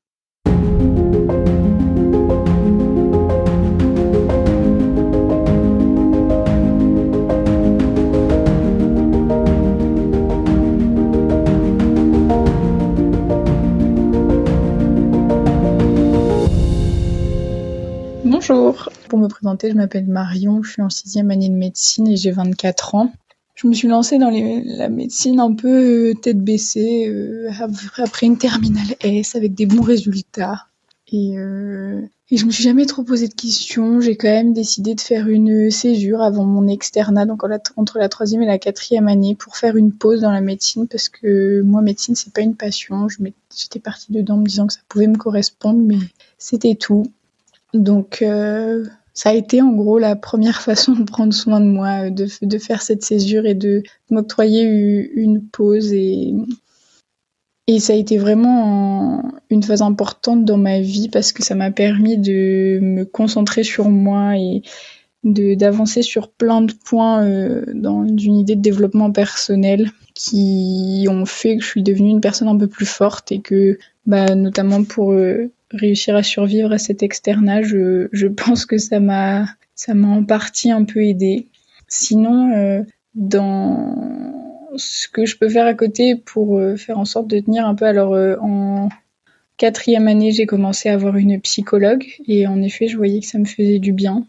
Bonjour. 18.49 18.91
Pour 19.09 19.19
me 19.19 19.27
présenter, 19.27 19.71
je 19.71 19.75
m'appelle 19.75 20.07
Marion, 20.07 20.63
je 20.63 20.71
suis 20.71 20.83
en 20.83 20.89
sixième 20.89 21.33
année 21.33 21.49
de 21.49 21.55
médecine 21.55 22.07
et 22.07 22.17
j'ai 22.17 22.31
24 22.31 22.95
ans. 22.95 23.13
Je 23.57 23.67
me 23.67 23.73
suis 23.73 23.89
lancée 23.89 24.19
dans 24.19 24.31
la 24.31 24.89
médecine 24.89 25.41
un 25.41 25.53
peu 25.53 26.11
euh, 26.11 26.15
tête 26.15 26.39
baissée, 26.39 27.09
euh, 27.09 27.51
après 27.97 28.27
une 28.27 28.39
terminale 28.39 28.95
S 29.01 29.35
avec 29.35 29.55
des 29.55 29.67
bons 29.67 29.83
résultats. 29.83 30.67
Et, 31.11 31.37
euh, 31.39 32.03
et 32.31 32.37
je 32.37 32.47
me 32.47 32.53
suis 32.53 32.63
jamais 32.63 32.87
trop 32.87 33.03
posé 33.03 33.27
de 33.27 33.35
questions. 33.35 34.01
J'ai 34.01 34.17
quand 34.17 34.29
même 34.29 34.53
décidé 34.53 34.95
de 34.95 35.01
faire 35.01 35.27
une 35.27 35.73
césure 35.73 36.23
avant 36.23 36.45
mon 36.45 36.69
externat, 36.69 37.27
donc 37.27 37.43
entre 37.77 37.99
la 37.99 38.09
troisième 38.09 38.43
et 38.43 38.47
la 38.47 38.59
quatrième 38.59 39.09
année, 39.09 39.35
pour 39.35 39.57
faire 39.57 39.77
une 39.77 39.93
pause 39.93 40.21
dans 40.21 40.31
la 40.31 40.41
médecine, 40.41 40.87
parce 40.87 41.09
que 41.09 41.63
moi, 41.63 41.83
médecine, 41.83 42.15
c'est 42.15 42.33
pas 42.33 42.43
une 42.43 42.55
passion. 42.55 43.09
J'étais 43.57 43.81
partie 43.81 44.13
dedans 44.13 44.35
en 44.35 44.39
me 44.39 44.47
disant 44.47 44.69
que 44.69 44.75
ça 44.75 44.81
pouvait 44.89 45.09
me 45.09 45.17
correspondre, 45.17 45.83
mais 45.83 45.99
c'était 46.39 46.77
tout. 46.77 47.11
Donc 47.77 48.23
euh, 48.23 48.85
ça 49.15 49.31
a 49.31 49.35
été 49.35 49.63
en 49.63 49.73
gros 49.73 49.99
la 49.99 50.17
première 50.17 50.63
façon 50.69 50.93
de 50.93 51.05
prendre 51.05 51.33
soin 51.33 51.61
de 51.61 51.67
moi, 51.67 52.11
de, 52.11 52.59
faire 52.59 52.83
cette 52.83 53.05
césure 53.05 53.47
et 53.47 53.55
de 53.55 53.83
m'octroyer 54.11 54.65
une 55.15 55.43
pause 55.43 55.93
et 57.69 57.81
ça 57.81 57.95
a 57.95 57.97
été 57.97 58.17
vraiment 58.17 59.23
une 59.51 59.63
phase 59.63 59.83
importante 59.83 60.45
dans 60.45 60.57
ma 60.57 60.81
vie 60.81 61.09
parce 61.09 61.33
que 61.33 61.43
ça 61.43 61.55
m'a 61.55 61.71
permis 61.73 62.17
de 62.17 62.79
me 62.81 63.05
concentrer 63.05 63.65
sur 63.65 63.89
moi 63.89 64.37
et 64.37 64.63
d'avancer 65.25 66.03
sur 66.03 66.31
plein 66.31 66.63
de 66.63 66.73
points 66.73 67.25
euh, 67.25 67.65
dans 67.75 68.07
une 68.07 68.37
idée 68.37 68.55
de 68.55 68.61
développement 68.61 69.11
personnel 69.11 69.91
qui 70.15 71.07
ont 71.11 71.27
fait 71.27 71.57
que 71.57 71.65
je 71.65 71.69
suis 71.69 71.83
devenue 71.83 72.11
une 72.11 72.21
personne 72.21 72.49
un 72.49 72.57
peu 72.57 72.69
plus 72.69 72.87
forte 72.87 73.33
et 73.33 73.41
que 73.41 73.79
bah 74.07 74.37
notamment 74.37 74.85
pour 74.85 75.13
euh, 75.13 75.51
réussir 75.71 76.17
à 76.17 76.23
survivre 76.23 76.73
à 76.73 76.79
cet 76.79 77.03
externat, 77.03 77.63
je, 77.63 78.09
je 78.13 78.27
pense 78.27 78.67
que 78.67 78.79
ça 78.79 79.01
m'a 79.01 79.47
ça 79.75 79.95
m'a 79.95 80.09
en 80.09 80.25
partie 80.25 80.71
un 80.71 80.85
peu 80.85 81.05
aidé. 81.05 81.49
Sinon, 81.87 82.53
euh, 82.57 82.83
dans 83.15 83.95
ce 84.77 85.09
que 85.09 85.27
je 85.27 85.37
peux 85.37 85.49
faire 85.49 85.67
à 85.67 85.75
côté 85.75 86.17
pour 86.17 86.59
euh, 86.59 86.77
faire 86.77 86.99
en 86.99 87.05
sorte 87.05 87.29
de 87.29 87.39
tenir 87.39 87.67
un 87.67 87.75
peu, 87.75 87.85
alors 87.85 88.15
euh, 88.15 88.37
en 88.41 88.89
quatrième 89.59 90.09
année, 90.09 90.33
j'ai 90.33 90.47
commencé 90.47 90.89
à 90.89 90.95
avoir 90.95 91.17
une 91.17 91.41
psychologue 91.41 92.07
et 92.27 92.47
en 92.47 92.63
effet, 92.63 92.89
je 92.89 92.97
voyais 92.97 93.21
que 93.21 93.27
ça 93.27 93.39
me 93.39 93.45
faisait 93.45 93.79
du 93.79 93.93
bien. 93.93 94.27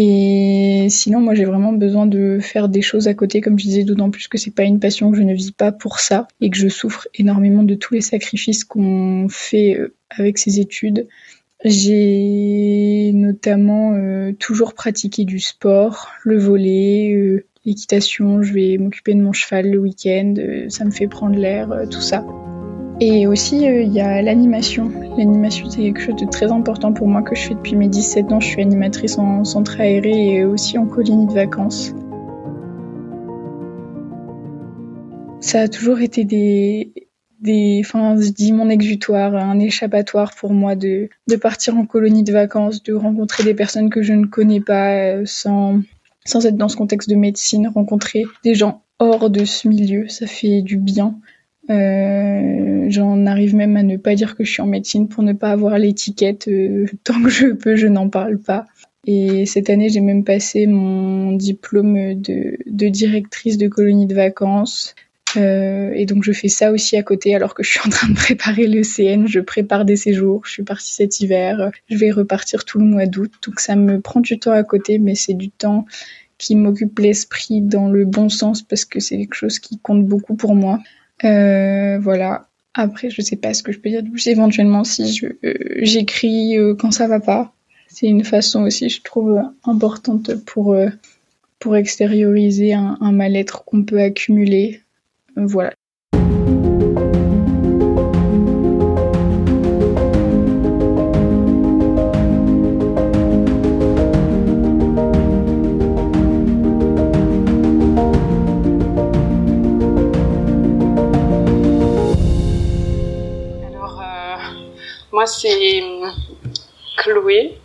Et 0.00 0.86
sinon, 0.90 1.20
moi, 1.20 1.34
j'ai 1.34 1.44
vraiment 1.44 1.72
besoin 1.72 2.06
de 2.06 2.38
faire 2.40 2.68
des 2.68 2.82
choses 2.82 3.08
à 3.08 3.14
côté, 3.14 3.40
comme 3.40 3.58
je 3.58 3.64
disais, 3.64 3.82
d'autant 3.82 4.10
plus 4.10 4.28
que 4.28 4.38
c'est 4.38 4.52
pas 4.52 4.62
une 4.62 4.78
passion, 4.78 5.10
que 5.10 5.16
je 5.16 5.24
ne 5.24 5.34
vis 5.34 5.50
pas 5.50 5.72
pour 5.72 5.98
ça 5.98 6.28
et 6.40 6.50
que 6.50 6.56
je 6.56 6.68
souffre 6.68 7.08
énormément 7.16 7.64
de 7.64 7.74
tous 7.74 7.94
les 7.94 8.00
sacrifices 8.00 8.62
qu'on 8.62 9.26
fait 9.28 9.76
euh, 9.76 9.92
avec 10.10 10.38
ces 10.38 10.60
études. 10.60 11.08
J'ai 11.64 13.10
notamment 13.12 13.94
euh, 13.94 14.30
toujours 14.38 14.74
pratiqué 14.74 15.24
du 15.24 15.40
sport, 15.40 16.10
le 16.22 16.38
volet, 16.38 17.12
euh, 17.12 17.46
l'équitation, 17.64 18.40
je 18.40 18.52
vais 18.52 18.78
m'occuper 18.78 19.14
de 19.14 19.20
mon 19.20 19.32
cheval 19.32 19.68
le 19.68 19.78
week-end, 19.78 20.34
ça 20.68 20.84
me 20.84 20.92
fait 20.92 21.08
prendre 21.08 21.36
l'air, 21.36 21.68
tout 21.90 22.00
ça. 22.00 22.24
Et 23.00 23.28
aussi, 23.28 23.68
euh, 23.68 23.82
il 23.82 23.92
y 23.92 24.00
a 24.00 24.20
l'animation. 24.22 24.90
L'animation, 25.16 25.70
c'est 25.70 25.82
quelque 25.82 26.00
chose 26.00 26.16
de 26.16 26.26
très 26.26 26.50
important 26.50 26.92
pour 26.92 27.06
moi 27.06 27.22
que 27.22 27.36
je 27.36 27.42
fais 27.42 27.54
depuis 27.54 27.76
mes 27.76 27.88
17 27.88 28.32
ans. 28.32 28.40
Je 28.40 28.48
suis 28.48 28.60
animatrice 28.60 29.18
en 29.18 29.44
centre 29.44 29.80
aéré 29.80 30.34
et 30.34 30.44
aussi 30.44 30.78
en 30.78 30.86
colonie 30.86 31.26
de 31.26 31.32
vacances. 31.32 31.94
Ça 35.40 35.60
a 35.60 35.68
toujours 35.68 36.00
été 36.00 36.24
des, 36.24 36.92
des, 37.40 37.80
enfin, 37.84 38.16
je 38.20 38.30
dis 38.30 38.50
mon 38.50 38.68
exutoire, 38.68 39.36
un 39.36 39.60
échappatoire 39.60 40.34
pour 40.34 40.52
moi 40.52 40.74
de, 40.74 41.08
de 41.28 41.36
partir 41.36 41.76
en 41.76 41.86
colonie 41.86 42.24
de 42.24 42.32
vacances, 42.32 42.82
de 42.82 42.94
rencontrer 42.94 43.44
des 43.44 43.54
personnes 43.54 43.90
que 43.90 44.02
je 44.02 44.12
ne 44.12 44.26
connais 44.26 44.60
pas 44.60 44.94
euh, 44.94 45.22
sans, 45.24 45.80
sans 46.24 46.44
être 46.46 46.56
dans 46.56 46.68
ce 46.68 46.76
contexte 46.76 47.08
de 47.08 47.14
médecine, 47.14 47.68
rencontrer 47.68 48.24
des 48.42 48.56
gens 48.56 48.82
hors 48.98 49.30
de 49.30 49.44
ce 49.44 49.68
milieu, 49.68 50.08
ça 50.08 50.26
fait 50.26 50.62
du 50.62 50.76
bien. 50.76 51.14
Euh, 51.70 52.86
J'en 52.88 53.26
arrive 53.26 53.54
même 53.54 53.76
à 53.76 53.82
ne 53.82 53.96
pas 53.96 54.14
dire 54.14 54.36
que 54.36 54.44
je 54.44 54.50
suis 54.50 54.62
en 54.62 54.66
médecine 54.66 55.08
pour 55.08 55.22
ne 55.22 55.32
pas 55.32 55.50
avoir 55.50 55.78
l'étiquette. 55.78 56.48
Euh, 56.48 56.86
tant 57.04 57.22
que 57.22 57.28
je 57.28 57.48
peux, 57.48 57.76
je 57.76 57.86
n'en 57.86 58.08
parle 58.08 58.38
pas. 58.38 58.66
Et 59.06 59.46
cette 59.46 59.70
année, 59.70 59.88
j'ai 59.88 60.00
même 60.00 60.24
passé 60.24 60.66
mon 60.66 61.32
diplôme 61.32 62.14
de, 62.14 62.58
directrice 62.66 63.56
de 63.56 63.68
colonie 63.68 64.06
de 64.06 64.14
vacances. 64.14 64.94
Euh, 65.36 65.92
et 65.94 66.06
donc 66.06 66.24
je 66.24 66.32
fais 66.32 66.48
ça 66.48 66.72
aussi 66.72 66.96
à 66.96 67.02
côté 67.02 67.34
alors 67.34 67.52
que 67.54 67.62
je 67.62 67.70
suis 67.70 67.80
en 67.84 67.90
train 67.90 68.08
de 68.08 68.14
préparer 68.14 68.66
le 68.66 68.82
CN, 68.82 69.26
je 69.26 69.40
prépare 69.40 69.84
des 69.84 69.96
séjours, 69.96 70.40
je 70.46 70.52
suis 70.52 70.62
partie 70.62 70.90
cet 70.90 71.20
hiver, 71.20 71.70
je 71.90 71.98
vais 71.98 72.10
repartir 72.10 72.64
tout 72.64 72.78
le 72.78 72.86
mois 72.86 73.04
d'août, 73.04 73.30
donc 73.46 73.60
ça 73.60 73.76
me 73.76 74.00
prend 74.00 74.20
du 74.20 74.38
temps 74.38 74.52
à 74.52 74.62
côté, 74.62 74.98
mais 74.98 75.14
c'est 75.14 75.34
du 75.34 75.50
temps 75.50 75.84
qui 76.38 76.56
m'occupe 76.56 76.98
l'esprit 76.98 77.60
dans 77.60 77.90
le 77.90 78.06
bon 78.06 78.30
sens 78.30 78.62
parce 78.62 78.86
que 78.86 79.00
c'est 79.00 79.18
quelque 79.18 79.34
chose 79.34 79.58
qui 79.58 79.78
compte 79.78 80.06
beaucoup 80.06 80.34
pour 80.34 80.54
moi. 80.54 80.78
Euh, 81.24 81.98
voilà. 81.98 82.48
Après, 82.74 83.10
je 83.10 83.22
sais 83.22 83.36
pas 83.36 83.54
ce 83.54 83.62
que 83.62 83.72
je 83.72 83.80
peux 83.80 83.88
dire 83.88 84.02
de 84.02 84.08
plus. 84.10 84.26
Éventuellement, 84.26 84.84
si 84.84 85.12
je 85.14 85.26
euh, 85.44 85.54
j'écris 85.82 86.56
euh, 86.58 86.74
quand 86.74 86.90
ça 86.90 87.08
va 87.08 87.20
pas, 87.20 87.52
c'est 87.88 88.06
une 88.06 88.24
façon 88.24 88.62
aussi, 88.62 88.88
je 88.88 89.02
trouve, 89.02 89.40
importante 89.64 90.34
pour 90.44 90.76
pour 91.58 91.76
extérioriser 91.76 92.74
un, 92.74 92.96
un 93.00 93.12
mal-être 93.12 93.64
qu'on 93.64 93.82
peut 93.82 94.00
accumuler. 94.00 94.82
voilà. 95.36 95.72
Moi, 115.18 115.26
c'est 115.26 115.82
hum, 115.82 116.12
Chloé. 116.96 117.60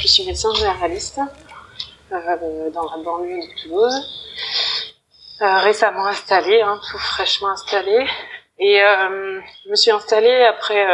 Je 0.00 0.08
suis 0.08 0.26
médecin 0.26 0.52
généraliste 0.54 1.20
euh, 2.10 2.70
dans 2.70 2.90
la 2.90 2.96
banlieue 2.96 3.42
de 3.42 3.62
Toulouse. 3.62 3.94
Euh, 5.40 5.58
récemment 5.58 6.06
installée, 6.06 6.60
hein, 6.62 6.80
tout 6.90 6.98
fraîchement 6.98 7.50
installée. 7.50 8.08
Et 8.58 8.82
euh, 8.82 9.40
je 9.64 9.70
me 9.70 9.76
suis 9.76 9.92
installée 9.92 10.46
après 10.46 10.84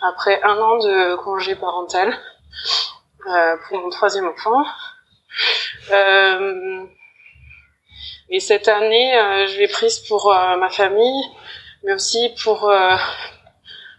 après 0.00 0.40
un 0.44 0.58
an 0.58 0.78
de 0.78 1.16
congé 1.16 1.56
parental 1.56 2.16
pour 3.66 3.80
mon 3.80 3.90
troisième 3.90 4.28
enfant. 4.28 4.64
et 8.30 8.38
cette 8.38 8.68
année, 8.68 9.10
je 9.48 9.58
l'ai 9.58 9.66
prise 9.66 9.98
pour 10.06 10.32
ma 10.32 10.70
famille, 10.70 11.24
mais 11.82 11.94
aussi 11.94 12.32
pour 12.44 12.70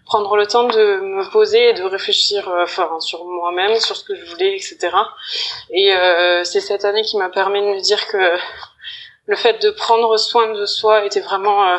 prendre 0.07 0.35
le 0.35 0.47
temps 0.47 0.63
de 0.63 0.99
me 1.01 1.29
poser 1.29 1.69
et 1.69 1.73
de 1.73 1.83
réfléchir 1.83 2.47
euh, 2.49 2.63
enfin 2.63 2.89
sur 2.99 3.23
moi-même, 3.25 3.75
sur 3.79 3.95
ce 3.95 4.03
que 4.03 4.15
je 4.15 4.25
voulais, 4.31 4.55
etc. 4.55 4.77
Et 5.71 5.93
euh, 5.93 6.43
c'est 6.43 6.61
cette 6.61 6.85
année 6.85 7.03
qui 7.03 7.17
m'a 7.17 7.29
permis 7.29 7.61
de 7.61 7.67
me 7.67 7.81
dire 7.81 8.07
que 8.07 8.37
le 9.25 9.35
fait 9.35 9.61
de 9.61 9.69
prendre 9.69 10.17
soin 10.17 10.47
de 10.53 10.65
soi 10.65 11.05
était 11.05 11.21
vraiment 11.21 11.69
euh, 11.69 11.77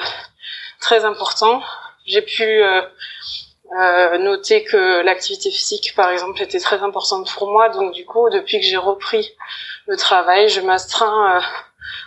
très 0.81 1.05
important. 1.05 1.63
J'ai 2.07 2.23
pu 2.23 2.63
Euh, 3.79 4.17
noter 4.17 4.65
que 4.65 5.03
l'activité 5.03 5.51
physique, 5.51 5.93
par 5.95 6.11
exemple, 6.11 6.41
était 6.43 6.59
très 6.59 6.83
importante 6.83 7.31
pour 7.35 7.51
moi. 7.51 7.69
Donc 7.69 7.93
du 7.93 8.07
coup, 8.07 8.31
depuis 8.31 8.61
que 8.61 8.65
j'ai 8.65 8.79
repris 8.79 9.31
le 9.87 9.97
travail, 9.97 10.49
je 10.49 10.61
m'astreins. 10.61 11.37
Euh, 11.37 11.41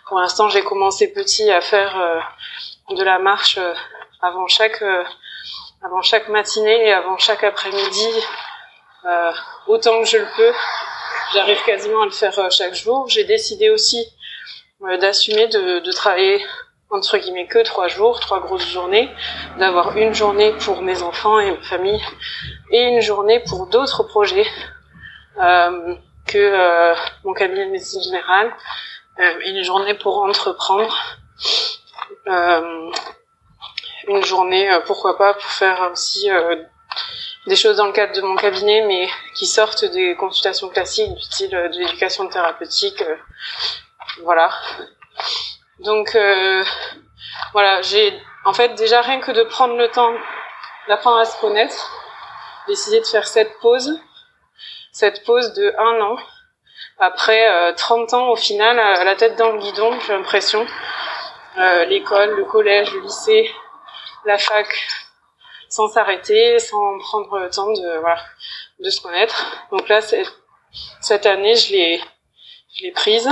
pour 0.07 0.19
l'instant, 0.19 0.49
j'ai 0.49 0.63
commencé 0.63 1.13
petit 1.13 1.51
à 1.51 1.62
faire 1.62 1.99
euh, 1.99 2.95
de 2.95 3.03
la 3.03 3.19
marche 3.19 3.60
avant 4.21 4.47
chaque 4.47 4.84
avant 5.83 6.01
chaque 6.01 6.29
matinée 6.29 6.87
et 6.87 6.93
avant 6.93 7.17
chaque 7.17 7.43
après-midi, 7.43 8.07
autant 9.67 9.99
que 10.01 10.07
je 10.07 10.17
le 10.17 10.27
peux. 10.35 10.53
J'arrive 11.33 11.63
quasiment 11.63 12.01
à 12.03 12.05
le 12.05 12.11
faire 12.11 12.51
chaque 12.51 12.75
jour. 12.75 13.07
J'ai 13.07 13.23
décidé 13.23 13.69
aussi 13.69 14.05
d'assumer 14.99 15.47
de, 15.47 15.79
de 15.79 15.91
travailler 15.91 16.43
entre 16.91 17.17
guillemets 17.17 17.47
que 17.47 17.63
trois 17.63 17.87
jours, 17.87 18.19
trois 18.19 18.41
grosses 18.41 18.67
journées, 18.67 19.09
d'avoir 19.57 19.95
une 19.97 20.13
journée 20.13 20.53
pour 20.65 20.81
mes 20.81 21.01
enfants 21.01 21.39
et 21.39 21.51
ma 21.51 21.61
famille 21.61 22.01
et 22.71 22.83
une 22.83 23.01
journée 23.01 23.39
pour 23.39 23.67
d'autres 23.67 24.03
projets 24.03 24.45
euh, 25.39 25.95
que 26.27 26.37
euh, 26.37 26.93
mon 27.23 27.33
cabinet 27.33 27.65
de 27.65 27.71
médecine 27.71 28.01
générale 28.03 28.51
euh, 29.19 29.39
et 29.43 29.51
une 29.51 29.63
journée 29.63 29.93
pour 29.93 30.21
entreprendre. 30.21 31.17
Euh, 34.07 34.15
une 34.15 34.23
journée, 34.23 34.71
euh, 34.71 34.79
pourquoi 34.85 35.17
pas, 35.17 35.33
pour 35.33 35.43
faire 35.43 35.89
aussi 35.91 36.29
des 37.47 37.55
choses 37.55 37.77
dans 37.77 37.87
le 37.87 37.93
cadre 37.93 38.13
de 38.13 38.21
mon 38.21 38.35
cabinet, 38.35 38.85
mais 38.85 39.07
qui 39.35 39.45
sortent 39.45 39.85
des 39.85 40.15
consultations 40.15 40.69
classiques 40.69 41.13
du 41.13 41.21
style 41.21 41.49
de 41.49 41.79
l'éducation 41.79 42.27
thérapeutique. 42.27 43.03
voilà. 44.23 44.51
Donc 45.79 46.15
euh, 46.15 46.63
voilà, 47.53 47.81
j'ai 47.81 48.13
en 48.45 48.53
fait 48.53 48.75
déjà 48.75 49.01
rien 49.01 49.19
que 49.19 49.31
de 49.31 49.43
prendre 49.43 49.75
le 49.77 49.87
temps 49.89 50.13
d'apprendre 50.87 51.17
à 51.17 51.25
se 51.25 51.39
connaître, 51.41 51.91
décidé 52.67 52.99
de 52.99 53.05
faire 53.05 53.27
cette 53.27 53.57
pause, 53.59 53.99
cette 54.91 55.23
pause 55.25 55.53
de 55.53 55.73
un 55.79 56.01
an. 56.01 56.17
Après 56.99 57.49
euh, 57.49 57.73
30 57.73 58.13
ans 58.13 58.29
au 58.29 58.35
final, 58.35 58.77
à 58.77 59.03
la 59.03 59.15
tête 59.15 59.37
dans 59.37 59.53
le 59.53 59.59
guidon, 59.59 59.99
j'ai 60.05 60.13
l'impression. 60.13 60.65
Euh, 61.57 61.85
L'école, 61.85 62.35
le 62.35 62.45
collège, 62.45 62.93
le 62.93 63.01
lycée, 63.01 63.51
la 64.25 64.38
fac, 64.38 64.67
sans 65.69 65.88
s'arrêter, 65.88 66.60
sans 66.60 66.97
prendre 66.99 67.39
le 67.39 67.49
temps 67.49 67.71
de 67.71 67.99
voilà, 67.99 68.21
de 68.79 68.89
se 68.89 69.01
connaître. 69.01 69.67
Donc 69.71 69.88
là, 69.89 70.01
cette 71.01 71.25
année, 71.25 71.55
je 71.55 71.71
l'ai 71.71 72.01
je 72.73 72.84
l'ai 72.84 72.91
prise 72.91 73.29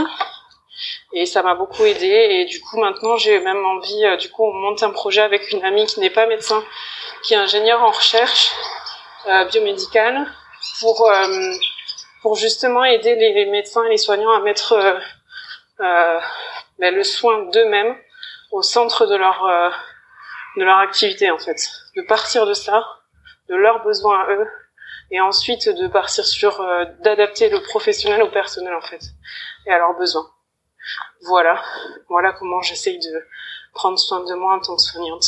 et 1.14 1.26
ça 1.26 1.42
m'a 1.44 1.56
beaucoup 1.56 1.86
aidé 1.86 2.08
et 2.08 2.46
du 2.46 2.62
coup 2.62 2.80
maintenant 2.80 3.18
j'ai 3.18 3.40
même 3.40 3.66
envie 3.66 4.06
euh, 4.06 4.18
du 4.18 4.30
coup 4.30 4.44
on 4.44 4.54
monte 4.54 4.84
un 4.84 4.92
projet 4.92 5.22
avec 5.22 5.52
une 5.52 5.64
amie 5.64 5.86
qui 5.86 6.00
n'est 6.00 6.10
pas 6.10 6.28
médecin 6.28 6.64
qui 7.24 7.34
est 7.34 7.38
ingénieure 7.38 7.82
en 7.82 7.92
recherche 7.92 8.52
euh, 9.28 9.46
biomédicale 9.46 10.28
pour 10.80 11.10
euh, 11.10 11.54
pour 12.22 12.36
justement 12.36 12.84
aider 12.84 13.16
les, 13.16 13.46
médecins 13.46 13.84
et 13.86 13.90
les 13.90 13.98
soignants 13.98 14.32
à 14.32 14.40
mettre 14.40 14.74
euh, 14.74 15.00
euh 15.82 16.20
ben, 16.80 16.96
le 16.96 17.04
soin 17.04 17.50
d'eux-mêmes 17.52 17.98
au 18.52 18.62
centre 18.62 19.06
de 19.06 19.16
leur 19.16 19.44
de 20.60 20.66
leur 20.66 20.78
activité 20.78 21.32
en 21.32 21.40
fait. 21.40 21.60
De 21.96 22.02
partir 22.04 22.46
de 22.46 22.54
ça 22.54 22.86
de 23.48 23.56
leurs 23.56 23.84
besoins 23.84 24.20
à 24.20 24.32
eux 24.34 24.48
et 25.12 25.20
ensuite 25.20 25.68
de 25.70 25.88
partir 25.88 26.26
sur 26.26 26.64
d'adapter 27.02 27.50
le 27.50 27.62
professionnel 27.64 28.22
au 28.22 28.30
personnel 28.30 28.76
en 28.76 28.82
fait 28.82 29.02
et 29.66 29.72
à 29.72 29.80
leurs 29.80 29.98
besoins. 29.98 30.30
Voilà, 31.24 31.62
voilà 32.08 32.34
comment 32.34 32.62
j'essaye 32.62 33.00
de 33.00 33.26
prendre 33.74 33.98
soin 33.98 34.24
de 34.24 34.34
moi 34.36 34.56
en 34.56 34.60
tant 34.60 34.76
que 34.76 34.82
soignante. 34.82 35.26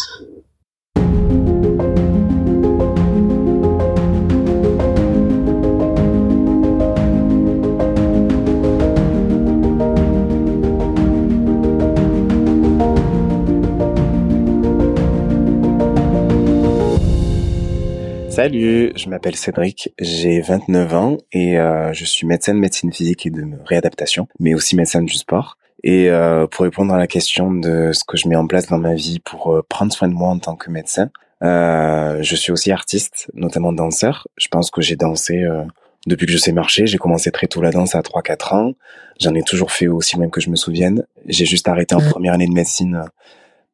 Salut, 18.32 18.94
je 18.96 19.10
m'appelle 19.10 19.36
Cédric, 19.36 19.94
j'ai 20.00 20.40
29 20.40 20.94
ans 20.94 21.18
et 21.34 21.60
euh, 21.60 21.92
je 21.92 22.06
suis 22.06 22.26
médecin 22.26 22.54
de 22.54 22.60
médecine 22.60 22.94
physique 22.94 23.26
et 23.26 23.30
de 23.30 23.44
réadaptation, 23.66 24.30
mais 24.40 24.54
aussi 24.54 24.78
médecin 24.78 25.02
du 25.02 25.14
sport. 25.16 25.58
Et 25.84 26.10
euh, 26.10 26.48
pour 26.48 26.64
répondre 26.64 26.94
à 26.94 26.98
la 26.98 27.08
question 27.08 27.52
de 27.52 27.92
ce 27.92 28.06
que 28.06 28.16
je 28.16 28.30
mets 28.30 28.38
en 28.38 28.48
place 28.48 28.68
dans 28.68 28.78
ma 28.78 28.94
vie 28.94 29.20
pour 29.20 29.54
euh, 29.54 29.66
prendre 29.68 29.92
soin 29.92 30.08
de 30.08 30.14
moi 30.14 30.30
en 30.30 30.40
tant 30.40 30.56
que 30.56 30.72
médecin, 30.72 31.10
euh, 31.44 32.24
je 32.24 32.36
suis 32.38 32.54
aussi 32.54 32.72
artiste, 32.72 33.30
notamment 33.34 33.74
danseur. 33.74 34.30
Je 34.38 34.48
pense 34.48 34.72
que 34.72 34.82
j'ai 34.82 34.96
dansé 34.96 35.44
euh, 35.44 35.64
depuis 36.08 36.26
que 36.26 36.32
je 36.32 36.38
sais 36.38 36.54
marcher. 36.54 36.88
J'ai 36.88 36.98
commencé 36.98 37.32
très 37.32 37.48
tôt 37.48 37.62
la 37.62 37.72
danse 37.72 37.96
à 37.96 38.00
3-4 38.00 38.56
ans. 38.56 38.74
J'en 39.20 39.36
ai 39.36 39.44
toujours 39.44 39.74
fait 39.74 39.88
aussi 39.88 40.18
même 40.18 40.32
que 40.32 40.40
je 40.40 40.50
me 40.50 40.56
souvienne. 40.56 41.06
J'ai 41.28 41.46
juste 41.46 41.68
arrêté 41.68 41.96
en 41.96 42.00
première 42.00 42.34
année 42.34 42.48
de 42.48 42.54
médecine 42.54 43.04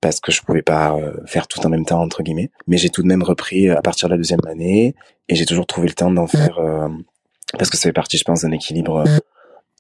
parce 0.08 0.20
que 0.22 0.32
je 0.32 0.42
pouvais 0.42 0.62
pas 0.62 0.98
faire 1.26 1.48
tout 1.48 1.66
en 1.66 1.70
même 1.70 1.86
temps 1.86 2.02
entre 2.02 2.24
guillemets. 2.24 2.50
Mais 2.68 2.78
j'ai 2.78 2.90
tout 2.90 3.02
de 3.02 3.08
même 3.08 3.24
repris 3.24 3.70
à 3.70 3.82
partir 3.82 4.08
de 4.08 4.14
la 4.14 4.18
deuxième 4.18 4.40
année 4.48 4.96
et 5.30 5.36
j'ai 5.36 5.46
toujours 5.46 5.68
trouvé 5.68 5.88
le 5.88 5.94
temps 5.94 6.12
d'en 6.12 6.28
faire 6.28 6.60
parce 7.58 7.70
que 7.70 7.78
ça 7.78 7.84
fait 7.84 7.94
partie, 7.94 8.18
je 8.18 8.24
pense, 8.24 8.42
d'un 8.42 8.52
équilibre 8.52 9.04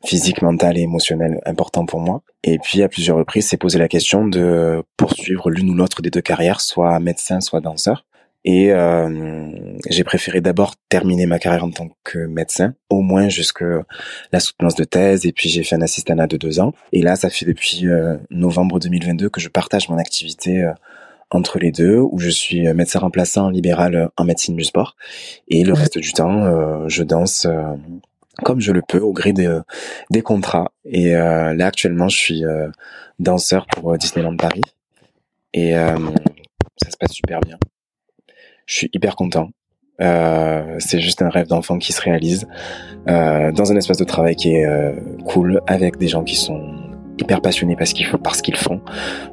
physique, 0.05 0.41
mental 0.41 0.77
et 0.77 0.81
émotionnel 0.81 1.41
important 1.45 1.85
pour 1.85 1.99
moi. 1.99 2.21
Et 2.43 2.59
puis 2.59 2.83
à 2.83 2.89
plusieurs 2.89 3.17
reprises, 3.17 3.47
c'est 3.47 3.57
posé 3.57 3.79
la 3.79 3.87
question 3.87 4.27
de 4.27 4.83
poursuivre 4.95 5.49
l'une 5.49 5.69
ou 5.69 5.73
l'autre 5.73 6.01
des 6.01 6.09
deux 6.09 6.21
carrières, 6.21 6.61
soit 6.61 6.99
médecin, 6.99 7.41
soit 7.41 7.61
danseur. 7.61 8.05
Et 8.49 8.71
euh, 8.71 9.51
j'ai 9.89 10.05
préféré 10.05 10.39
d'abord 10.39 10.75
terminer 10.87 11.25
ma 11.25 11.37
carrière 11.37 11.65
en 11.65 11.71
tant 11.71 11.89
que 12.05 12.19
médecin, 12.19 12.75
au 12.89 13.01
moins 13.01 13.27
jusque 13.27 13.63
la 14.31 14.39
soutenance 14.39 14.75
de 14.75 14.85
thèse. 14.85 15.25
Et 15.25 15.33
puis 15.33 15.49
j'ai 15.49 15.63
fait 15.63 15.75
un 15.75 15.81
assistanat 15.81 16.27
de 16.27 16.37
deux 16.37 16.61
ans. 16.61 16.73
Et 16.93 17.01
là, 17.01 17.17
ça 17.17 17.29
fait 17.29 17.45
depuis 17.45 17.87
euh, 17.87 18.15
novembre 18.29 18.79
2022 18.79 19.29
que 19.29 19.41
je 19.41 19.49
partage 19.49 19.89
mon 19.89 19.97
activité 19.97 20.63
euh, 20.63 20.71
entre 21.29 21.59
les 21.59 21.71
deux, 21.71 21.97
où 21.97 22.19
je 22.19 22.29
suis 22.29 22.71
médecin 22.73 22.99
remplaçant 22.99 23.49
libéral 23.49 24.11
en 24.15 24.23
médecine 24.23 24.55
du 24.55 24.63
sport. 24.63 24.95
Et 25.49 25.65
le 25.65 25.73
reste 25.73 25.97
du 25.97 26.13
temps, 26.13 26.87
je 26.87 27.03
danse 27.03 27.45
comme 28.43 28.61
je 28.61 28.71
le 28.71 28.81
peux 28.81 28.99
au 28.99 29.13
gré 29.13 29.33
des, 29.33 29.59
des 30.09 30.21
contrats. 30.21 30.71
Et 30.85 31.15
euh, 31.15 31.53
là 31.53 31.67
actuellement, 31.67 32.07
je 32.07 32.17
suis 32.17 32.45
euh, 32.45 32.69
danseur 33.19 33.65
pour 33.67 33.93
euh, 33.93 33.97
Disneyland 33.97 34.37
Paris 34.37 34.61
et 35.53 35.71
ça 35.71 36.91
se 36.91 36.97
passe 36.97 37.13
super 37.13 37.39
bien. 37.39 37.57
Je 38.67 38.75
suis 38.75 38.89
hyper 38.93 39.15
content. 39.15 39.49
c'est 39.99 40.99
juste 40.99 41.23
un 41.23 41.29
rêve 41.29 41.47
d'enfant 41.47 41.79
qui 41.79 41.91
se 41.91 42.01
réalise 42.01 42.47
dans 43.07 43.71
un 43.71 43.75
espace 43.75 43.97
de 43.97 44.03
travail 44.03 44.35
qui 44.35 44.53
est 44.53 44.67
cool 45.25 45.61
avec 45.65 45.97
des 45.97 46.07
gens 46.07 46.23
qui 46.23 46.35
sont 46.35 46.75
hyper 47.17 47.41
passionnés 47.41 47.75
parce 47.75 47.93
qu'ils 47.93 48.05
font 48.05 48.19
parce 48.19 48.43
qu'ils 48.43 48.57
font. 48.57 48.81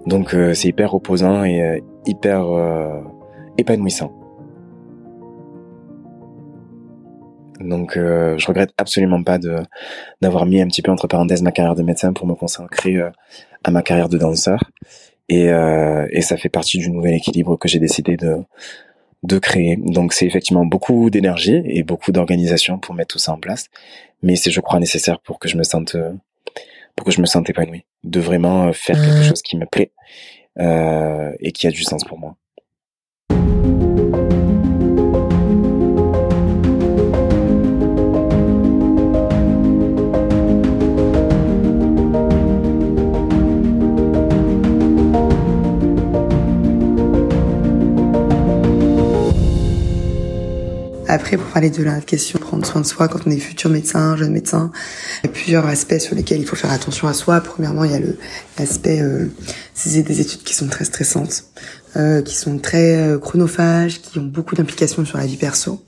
Donc 0.07 0.35
c'est 0.55 0.69
hyper 0.69 0.93
reposant 0.93 1.45
et 1.45 1.83
hyper 2.07 2.47
épanouissant. 3.59 4.13
Donc 7.61 7.97
euh, 7.97 8.37
je 8.39 8.47
regrette 8.47 8.71
absolument 8.79 9.23
pas 9.23 9.39
de 9.39 9.57
d'avoir 10.21 10.47
mis 10.47 10.61
un 10.61 10.67
petit 10.67 10.83
peu 10.83 10.91
entre 10.91 11.07
parenthèses 11.07 11.43
ma 11.43 11.53
carrière 11.53 11.75
de 11.75 11.83
médecin 11.83 12.13
pour 12.13 12.27
me 12.27 12.35
consacrer 12.35 12.97
euh, 12.97 13.11
à 13.63 13.71
ma 13.71 13.83
carrière 13.83 14.09
de 14.09 14.19
danseur. 14.19 14.61
Et, 15.29 15.51
euh, 15.51 16.07
et 16.11 16.21
ça 16.21 16.37
fait 16.37 16.51
partie 16.51 16.79
du 16.79 16.91
nouvel 16.91 17.15
équilibre 17.15 17.57
que 17.57 17.67
j'ai 17.69 17.79
décidé 17.79 18.17
de 18.17 18.37
de 19.25 19.39
créer. 19.39 19.77
Donc 19.77 20.13
c'est 20.13 20.27
effectivement 20.27 20.65
beaucoup 20.65 21.11
d'énergie 21.11 21.63
et 21.65 21.83
beaucoup 21.83 22.13
d'organisation 22.13 22.79
pour 22.79 22.95
mettre 22.95 23.15
tout 23.15 23.19
ça 23.19 23.33
en 23.33 23.39
place, 23.39 23.69
mais 24.23 24.37
c'est 24.37 24.51
je 24.51 24.61
crois 24.61 24.79
nécessaire 24.79 25.19
pour 25.19 25.39
que 25.39 25.49
je 25.49 25.57
me 25.57 25.65
sente 25.65 25.97
pour 26.97 27.05
que 27.05 27.11
je 27.11 27.21
me 27.21 27.27
sente 27.27 27.51
épanoui, 27.51 27.85
de 28.05 28.21
vraiment 28.21 28.73
faire 28.73 28.97
quelque 28.97 29.27
mmh. 29.27 29.29
chose 29.29 29.43
qui 29.43 29.57
me 29.57 29.67
plaît 29.67 29.91
euh, 30.61 31.33
et 31.41 31.51
qui 31.51 31.67
a 31.67 31.71
du 31.71 31.83
sens 31.83 32.05
pour 32.05 32.19
moi. 32.19 32.37
Après, 51.15 51.37
pour 51.37 51.47
parler 51.47 51.71
de 51.71 51.85
la 51.85 52.01
question 52.01 52.41
prendre 52.41 52.67
soin 52.67 52.81
de 52.81 52.87
soi 52.87 53.07
quand 53.07 53.21
on 53.25 53.31
est 53.31 53.39
futur 53.39 53.71
médecin, 53.71 54.17
jeune 54.17 54.33
médecin, 54.33 54.73
il 55.23 55.29
y 55.29 55.31
a 55.31 55.33
plusieurs 55.33 55.65
aspects 55.65 56.01
sur 56.01 56.17
lesquels 56.17 56.41
il 56.41 56.45
faut 56.45 56.57
faire 56.57 56.73
attention 56.73 57.07
à 57.07 57.13
soi. 57.13 57.41
Premièrement, 57.41 57.85
il 57.85 57.93
y 57.93 57.95
a 57.95 58.01
l'aspect, 58.59 59.01
euh, 59.01 59.27
c'est 59.75 60.03
des 60.03 60.21
études 60.21 60.43
qui 60.43 60.55
sont 60.55 60.67
très 60.67 60.85
stressantes, 60.85 61.45
euh, 61.97 62.21
qui 62.21 62.35
sont 62.35 62.59
très 62.59 62.97
euh, 62.97 63.19
chronophages, 63.19 64.03
qui 64.03 64.19
ont 64.19 64.25
beaucoup 64.25 64.57
d'implications 64.57 65.05
sur 65.05 65.17
la 65.17 65.27
vie 65.27 65.37
perso. 65.37 65.85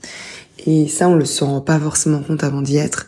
Et 0.65 0.87
ça, 0.87 1.09
on 1.09 1.15
le 1.15 1.25
se 1.25 1.43
rend 1.43 1.59
pas 1.59 1.77
forcément 1.77 2.21
compte 2.21 2.45
avant 2.45 2.61
d'y 2.61 2.77
être. 2.77 3.07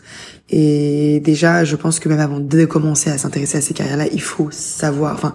Et 0.50 1.22
déjà, 1.24 1.64
je 1.64 1.74
pense 1.74 2.00
que 2.00 2.10
même 2.10 2.20
avant 2.20 2.38
de 2.38 2.64
commencer 2.66 3.08
à 3.08 3.16
s'intéresser 3.16 3.56
à 3.56 3.60
ces 3.62 3.72
carrières-là, 3.72 4.08
il 4.12 4.20
faut 4.20 4.50
savoir, 4.50 5.14
enfin, 5.14 5.32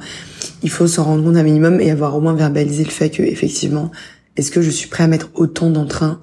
il 0.62 0.70
faut 0.70 0.86
s'en 0.86 1.04
rendre 1.06 1.24
compte 1.24 1.36
un 1.36 1.44
minimum 1.44 1.82
et 1.82 1.90
avoir 1.90 2.16
au 2.16 2.22
moins 2.22 2.36
verbalisé 2.36 2.84
le 2.84 2.92
fait 2.92 3.10
que 3.10 3.24
effectivement, 3.24 3.90
est-ce 4.38 4.52
que 4.52 4.62
je 4.62 4.70
suis 4.70 4.90
prêt 4.90 5.04
à 5.04 5.08
mettre 5.08 5.30
autant 5.34 5.70
d'entrain 5.70 6.20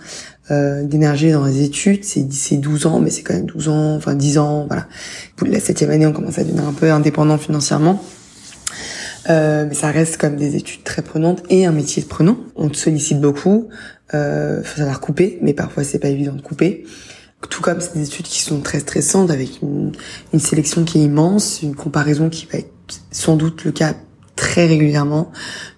euh, 0.51 0.83
d'énergie 0.83 1.31
dans 1.31 1.45
les 1.45 1.63
études 1.63 2.05
C'est 2.05 2.33
c'est 2.33 2.57
12 2.57 2.87
ans, 2.87 3.01
mais 3.01 3.11
c'est 3.11 3.23
quand 3.23 3.35
même 3.35 3.47
12 3.47 3.69
ans, 3.69 3.95
enfin 3.95 4.15
10 4.15 4.39
ans, 4.39 4.67
voilà. 4.67 4.89
La 5.47 5.61
septième 5.61 5.91
année, 5.91 6.07
on 6.07 6.13
commence 6.13 6.39
à 6.39 6.45
devenir 6.45 6.67
un 6.67 6.73
peu 6.73 6.91
indépendant 6.91 7.39
financièrement. 7.39 8.03
Euh, 9.31 9.67
mais 9.69 9.75
ça 9.75 9.93
reste 9.93 10.17
comme 10.17 10.35
des 10.35 10.57
études 10.57 10.83
très 10.83 11.03
prenantes 11.03 11.45
et 11.49 11.65
un 11.65 11.73
métier 11.73 12.03
prenant. 12.03 12.37
On 12.57 12.69
te 12.69 12.77
sollicite 12.77 13.21
beaucoup, 13.21 13.69
euh, 14.15 14.63
faut 14.65 14.79
savoir 14.79 15.01
couper, 15.01 15.39
mais 15.43 15.55
parfois 15.55 15.85
c'est 15.85 16.01
pas 16.01 16.09
évident 16.09 16.33
de 16.33 16.43
couper. 16.43 16.85
Tout 17.49 17.63
comme 17.63 17.81
c'est 17.81 17.95
des 17.95 18.07
études 18.07 18.27
qui 18.27 18.41
sont 18.41 18.61
très 18.61 18.81
stressantes, 18.81 19.31
avec 19.31 19.63
une, 19.63 19.93
une 20.33 20.41
sélection 20.41 20.85
qui 20.85 20.99
est 20.99 21.05
immense, 21.05 21.63
une 21.63 21.75
comparaison 21.75 22.29
qui 22.31 22.47
va 22.47 22.59
être 22.59 22.73
sans 23.11 23.37
doute 23.37 23.65
le 23.65 23.73
cas 23.73 23.95
très 24.43 24.67
régulièrement 24.67 25.31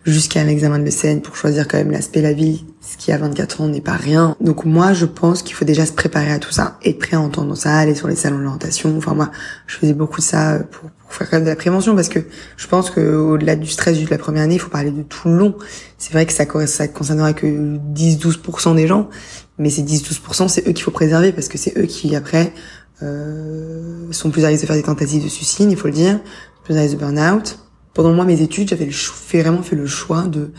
jusqu'à 0.07 0.41
un 0.41 0.47
de 0.47 0.85
l'ECN 0.85 1.21
pour 1.21 1.37
choisir 1.37 1.69
quand 1.69 1.77
même 1.77 1.91
l'aspect 1.91 2.23
la 2.23 2.33
vie 2.33 2.65
ce 2.81 2.97
qui 2.97 3.13
à 3.13 3.19
24 3.19 3.61
ans 3.61 3.69
n'est 3.69 3.83
pas 3.83 3.93
rien. 3.93 4.37
Donc 4.41 4.65
moi 4.65 4.95
je 4.95 5.05
pense 5.05 5.43
qu'il 5.43 5.55
faut 5.55 5.67
déjà 5.67 5.85
se 5.85 5.93
préparer 5.93 6.33
à 6.33 6.39
tout 6.39 6.51
ça, 6.51 6.79
être 6.83 6.99
prêt 6.99 7.17
à 7.17 7.21
entendre 7.21 7.55
ça, 7.57 7.77
aller 7.77 7.95
sur 7.95 8.09
les 8.09 8.17
salons 8.17 8.39
d'orientation. 8.39 8.97
Enfin 8.97 9.13
moi 9.13 9.31
je 9.67 9.77
faisais 9.77 9.93
beaucoup 9.93 10.21
de 10.21 10.25
ça 10.25 10.61
pour, 10.71 10.89
faire 11.11 11.29
quand 11.29 11.37
même 11.37 11.45
de 11.45 11.51
la 11.51 11.57
prévention 11.57 11.95
parce 11.95 12.09
que 12.09 12.21
je 12.57 12.67
pense 12.67 12.89
que 12.91 13.15
au-delà 13.15 13.55
du 13.55 13.69
stress 13.69 14.01
de 14.03 14.09
la 14.11 14.19
première 14.19 14.45
année, 14.45 14.55
il 14.55 14.61
faut 14.61 14.71
parler 14.71 14.91
de 14.91 15.03
tout 15.03 15.29
le 15.29 15.37
long. 15.37 15.55
C'est 15.99 16.15
vrai 16.15 16.25
que 16.25 16.33
ça 16.33 16.47
ça 16.67 16.89
concernera 16.89 17.35
que 17.35 17.47
10-12% 17.47 18.77
des 18.77 18.87
gens, 18.87 19.11
mais 19.59 19.69
ces 19.69 19.83
10-12% 19.83 20.49
c'est 20.49 20.67
eux 20.67 20.73
qu'il 20.73 20.85
faut 20.85 20.91
préserver 20.91 21.33
parce 21.33 21.49
que 21.49 21.59
c'est 21.59 21.77
eux 21.77 21.87
qui 21.87 22.17
après 22.17 22.55
euh, 23.03 24.11
sont 24.11 24.31
plus 24.31 24.47
à 24.47 24.49
risque 24.49 24.63
de 24.63 24.67
faire 24.69 24.77
des 24.77 24.83
tentatives 24.83 25.23
de 25.23 25.29
suicide, 25.29 25.71
il 25.71 25.77
faut 25.77 25.89
le 25.89 25.95
dire, 25.95 26.19
plus 26.65 26.77
à 26.79 26.81
risque 26.81 26.95
de 26.95 27.01
burn-out 27.01 27.59
pendant 27.95 28.13
moi 28.13 28.25
mes 28.25 28.43
études, 28.43 28.69
j'avais 28.69 28.91
fait 28.91 29.41
vraiment 29.41 29.63
fait 29.63 29.77
le 29.77 29.87
choix 29.87 30.23
de 30.23 30.51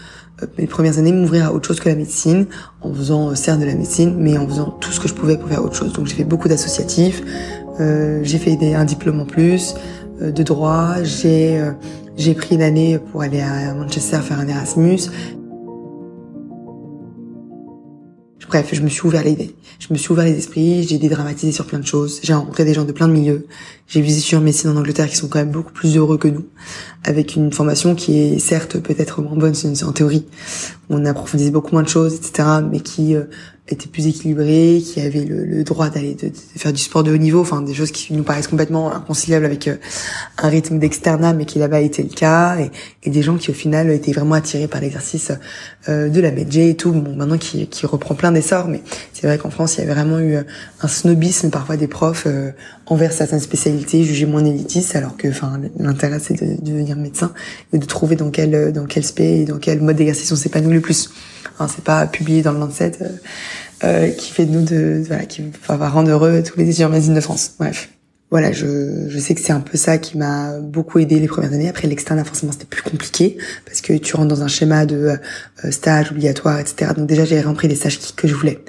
euh, 0.41 0.45
mes 0.58 0.67
premières 0.67 0.98
années 0.98 1.12
m'ouvrir 1.12 1.48
à 1.48 1.54
autre 1.54 1.67
chose 1.67 1.80
que 1.80 1.89
la 1.89 1.95
médecine, 1.95 2.48
en 2.82 2.93
faisant 2.93 3.30
euh, 3.30 3.36
certes 3.36 3.60
de 3.60 3.65
la 3.65 3.76
médecine, 3.76 4.15
mais 4.17 4.38
en 4.38 4.48
faisant 4.48 4.71
tout 4.80 4.91
ce 4.91 5.00
que 5.00 5.08
je 5.08 5.13
pouvais 5.13 5.38
pour 5.38 5.50
faire 5.50 5.63
autre 5.63 5.76
chose. 5.76 5.93
Donc 5.93 6.08
j'ai 6.08 6.15
fait 6.15 6.24
beaucoup 6.24 6.48
d'associatifs, 6.48 7.21
euh, 7.80 8.21
j'ai 8.24 8.38
fait 8.38 8.56
des, 8.56 8.74
un 8.74 8.86
diplôme 8.86 9.19
en 9.19 9.26
plus 9.26 9.76
euh, 10.21 10.32
de 10.32 10.43
droit, 10.43 11.04
j'ai 11.04 11.62
j'ai 12.17 12.34
pris 12.34 12.56
une 12.56 12.62
année 12.62 12.98
pour 13.12 13.21
aller 13.21 13.41
à 13.41 13.74
Manchester 13.74 14.19
faire 14.21 14.39
un 14.39 14.48
Erasmus. 14.48 15.10
Bref, 18.47 18.69
je 18.73 18.81
me 18.81 18.89
suis 18.89 19.05
ouvert 19.08 19.23
l'idée. 19.23 19.55
Je 19.79 19.88
me 19.91 19.97
suis 19.97 20.12
ouvert 20.12 20.25
les 20.25 20.38
esprits, 20.38 20.84
j'ai 20.84 20.97
dédramatisé 20.97 21.51
sur 21.51 21.65
plein 21.65 21.79
de 21.79 21.86
choses. 21.86 22.19
J'ai 22.23 22.34
rencontré 22.34 22.63
des 22.63 22.73
gens 22.73 22.86
de 22.86 22.91
plein 22.91 23.08
de 23.08 23.13
milieux. 23.13 23.47
J'ai 23.88 23.99
étudiants 23.99 24.39
en 24.39 24.41
médecine 24.41 24.69
en 24.69 24.77
Angleterre 24.77 25.10
qui 25.10 25.15
sont 25.15 25.27
quand 25.27 25.39
même 25.39 25.51
beaucoup 25.51 25.73
plus 25.73 25.97
heureux 25.97 26.17
que 26.17 26.27
nous, 26.27 26.45
avec 27.03 27.36
une 27.36 27.51
formation 27.51 27.95
qui 27.95 28.19
est 28.19 28.39
certes 28.39 28.79
peut-être 28.79 29.21
moins 29.21 29.36
bonne 29.36 29.55
en 29.84 29.91
théorie. 29.91 30.25
On 30.89 31.05
approfondit 31.05 31.49
beaucoup 31.49 31.71
moins 31.71 31.84
de 31.84 31.89
choses, 31.89 32.15
etc., 32.15 32.47
mais 32.69 32.79
qui 32.79 33.15
euh, 33.15 33.23
était 33.67 33.88
plus 33.88 34.06
équilibré, 34.06 34.80
qui 34.86 35.01
avait 35.01 35.25
le, 35.25 35.43
le 35.43 35.63
droit 35.63 35.89
d'aller 35.89 36.13
de, 36.13 36.32
faire 36.56 36.71
du 36.71 36.80
sport 36.80 37.04
de 37.04 37.12
haut 37.12 37.17
niveau, 37.17 37.41
enfin 37.41 37.63
des 37.63 37.73
choses 37.73 37.91
qui 37.91 38.13
nous 38.13 38.21
paraissent 38.21 38.47
complètement 38.47 38.93
inconciliables 38.93 39.45
avec 39.45 39.67
euh, 39.67 39.78
un 40.38 40.49
rythme 40.49 40.78
d'externat, 40.78 41.34
mais 41.34 41.45
qui 41.45 41.58
là-bas 41.58 41.82
était 41.82 42.04
le 42.04 42.10
cas, 42.10 42.58
et, 42.60 42.69
et, 43.04 43.10
des 43.10 43.23
gens 43.23 43.38
qui 43.38 43.49
au 43.49 43.56
final 43.56 43.89
étaient 43.89 44.12
vraiment 44.12 44.36
attirés 44.36 44.67
par 44.67 44.82
l'exercice 44.82 45.32
euh, 45.89 46.10
de 46.10 46.21
la 46.21 46.30
medjay 46.30 46.69
et 46.69 46.75
tout, 46.75 46.91
bon 46.91 47.15
maintenant 47.15 47.39
qui, 47.39 47.67
qui 47.67 47.88
reprend 47.88 48.13
plein 48.13 48.32
d'essor, 48.32 48.67
mais 48.67 48.82
c'est 49.13 49.25
vrai 49.25 49.39
qu'en 49.39 49.49
France 49.49 49.78
il 49.78 49.80
y 49.80 49.84
avait 49.84 49.93
vraiment 49.93 50.19
eu 50.19 50.36
un 50.36 50.88
snobisme 50.88 51.49
parfois 51.49 51.75
des 51.75 51.88
profs 51.88 52.28
euh, 52.28 52.51
envers 52.86 53.13
certaines 53.13 53.39
spécialités 53.39 54.04
jugées 54.04 54.28
moins 54.28 54.45
élitistes, 54.45 54.95
alors 54.95 55.17
que 55.17 55.28
enfin 55.28 55.60
l'intérêt 55.80 56.19
c'est 56.19 56.39
de, 56.39 56.62
de, 56.62 56.71
devenir 56.71 56.97
médecin 56.97 57.34
et 57.73 57.80
de 57.80 57.86
trouver 57.86 58.15
dans 58.15 58.30
quel 58.30 58.71
dans 58.73 58.86
quel 58.86 59.04
spé 59.04 59.41
et 59.41 59.45
dans 59.45 59.58
quel 59.58 59.82
mode 59.82 59.95
d'exercice 59.95 60.32
on 60.32 60.36
s'épanouit 60.36 60.75
le 60.75 60.82
plus. 60.82 61.10
Enfin, 61.58 61.71
c'est 61.73 61.84
pas 61.84 62.06
publié 62.06 62.41
dans 62.41 62.51
le 62.51 62.60
Lancet 62.60 62.91
euh, 63.86 64.08
euh, 64.08 64.10
qui 64.10 64.32
fait 64.32 64.45
de 64.45 64.52
nous 64.52 64.63
de 64.63 65.04
voilà 65.08 65.26
qui 65.26 65.43
va 65.67 65.89
rendre 65.89 66.10
heureux 66.10 66.43
tous 66.43 66.58
les 66.58 66.65
étudiants 66.69 66.89
de 66.89 67.21
France. 67.21 67.52
Bref. 67.60 67.89
Voilà, 68.32 68.52
je, 68.52 69.08
je 69.08 69.19
sais 69.19 69.36
que 69.36 69.39
c'est 69.39 69.54
un 69.54 69.60
peu 69.60 69.78
ça 69.78 70.00
qui 70.00 70.17
m'a 70.17 70.60
beaucoup 70.60 70.98
aidé 70.98 71.19
les 71.19 71.28
premières 71.28 71.54
années. 71.54 71.69
Après 71.69 71.88
l'externe, 71.88 72.24
forcément, 72.26 72.52
c'était 72.52 72.65
plus 72.65 72.82
compliqué 72.82 73.38
parce 73.65 73.82
que 73.82 73.93
tu 73.93 74.15
rentres 74.15 74.30
dans 74.30 74.41
un 74.41 74.48
schéma 74.48 74.86
de 74.88 75.17
euh, 75.63 75.71
stage 75.71 76.12
obligatoire, 76.12 76.60
etc. 76.60 76.91
Donc 76.98 77.08
déjà, 77.08 77.24
j'ai 77.24 77.39
rempli 77.39 77.67
les 77.67 77.76
stages 77.76 78.00
que 78.15 78.28
je 78.28 78.34
voulais. 78.34 78.60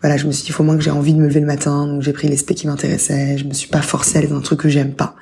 Voilà, 0.00 0.16
je 0.16 0.26
me 0.26 0.32
suis 0.32 0.44
dit, 0.44 0.50
il 0.50 0.52
faut 0.52 0.62
moins 0.62 0.76
que 0.76 0.82
j'ai 0.82 0.92
envie 0.92 1.12
de 1.12 1.18
me 1.18 1.26
lever 1.26 1.40
le 1.40 1.46
matin, 1.46 1.86
donc 1.86 2.02
j'ai 2.02 2.12
pris 2.12 2.28
les 2.28 2.36
specs 2.36 2.56
qui 2.56 2.66
m'intéressaient. 2.68 3.36
Je 3.36 3.44
me 3.44 3.52
suis 3.52 3.68
pas 3.68 3.82
forcée 3.82 4.16
à 4.16 4.18
aller 4.20 4.28
dans 4.28 4.38
un 4.38 4.42
truc 4.42 4.60
que 4.60 4.68
j'aime 4.68 4.94
pas. 4.94 5.16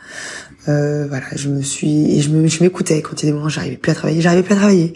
Euh, 0.68 1.06
voilà, 1.08 1.24
je 1.34 1.48
me 1.48 1.62
suis 1.62 2.18
et 2.18 2.20
je 2.20 2.62
m'écoutais 2.62 3.00
quand 3.00 3.22
il 3.22 3.26
y 3.26 3.28
a 3.28 3.32
des 3.32 3.36
moments 3.36 3.48
j'arrivais 3.48 3.76
plus 3.76 3.90
à 3.90 3.94
travailler, 3.94 4.20
j'arrivais 4.20 4.42
plus 4.42 4.52
à 4.52 4.56
travailler. 4.56 4.92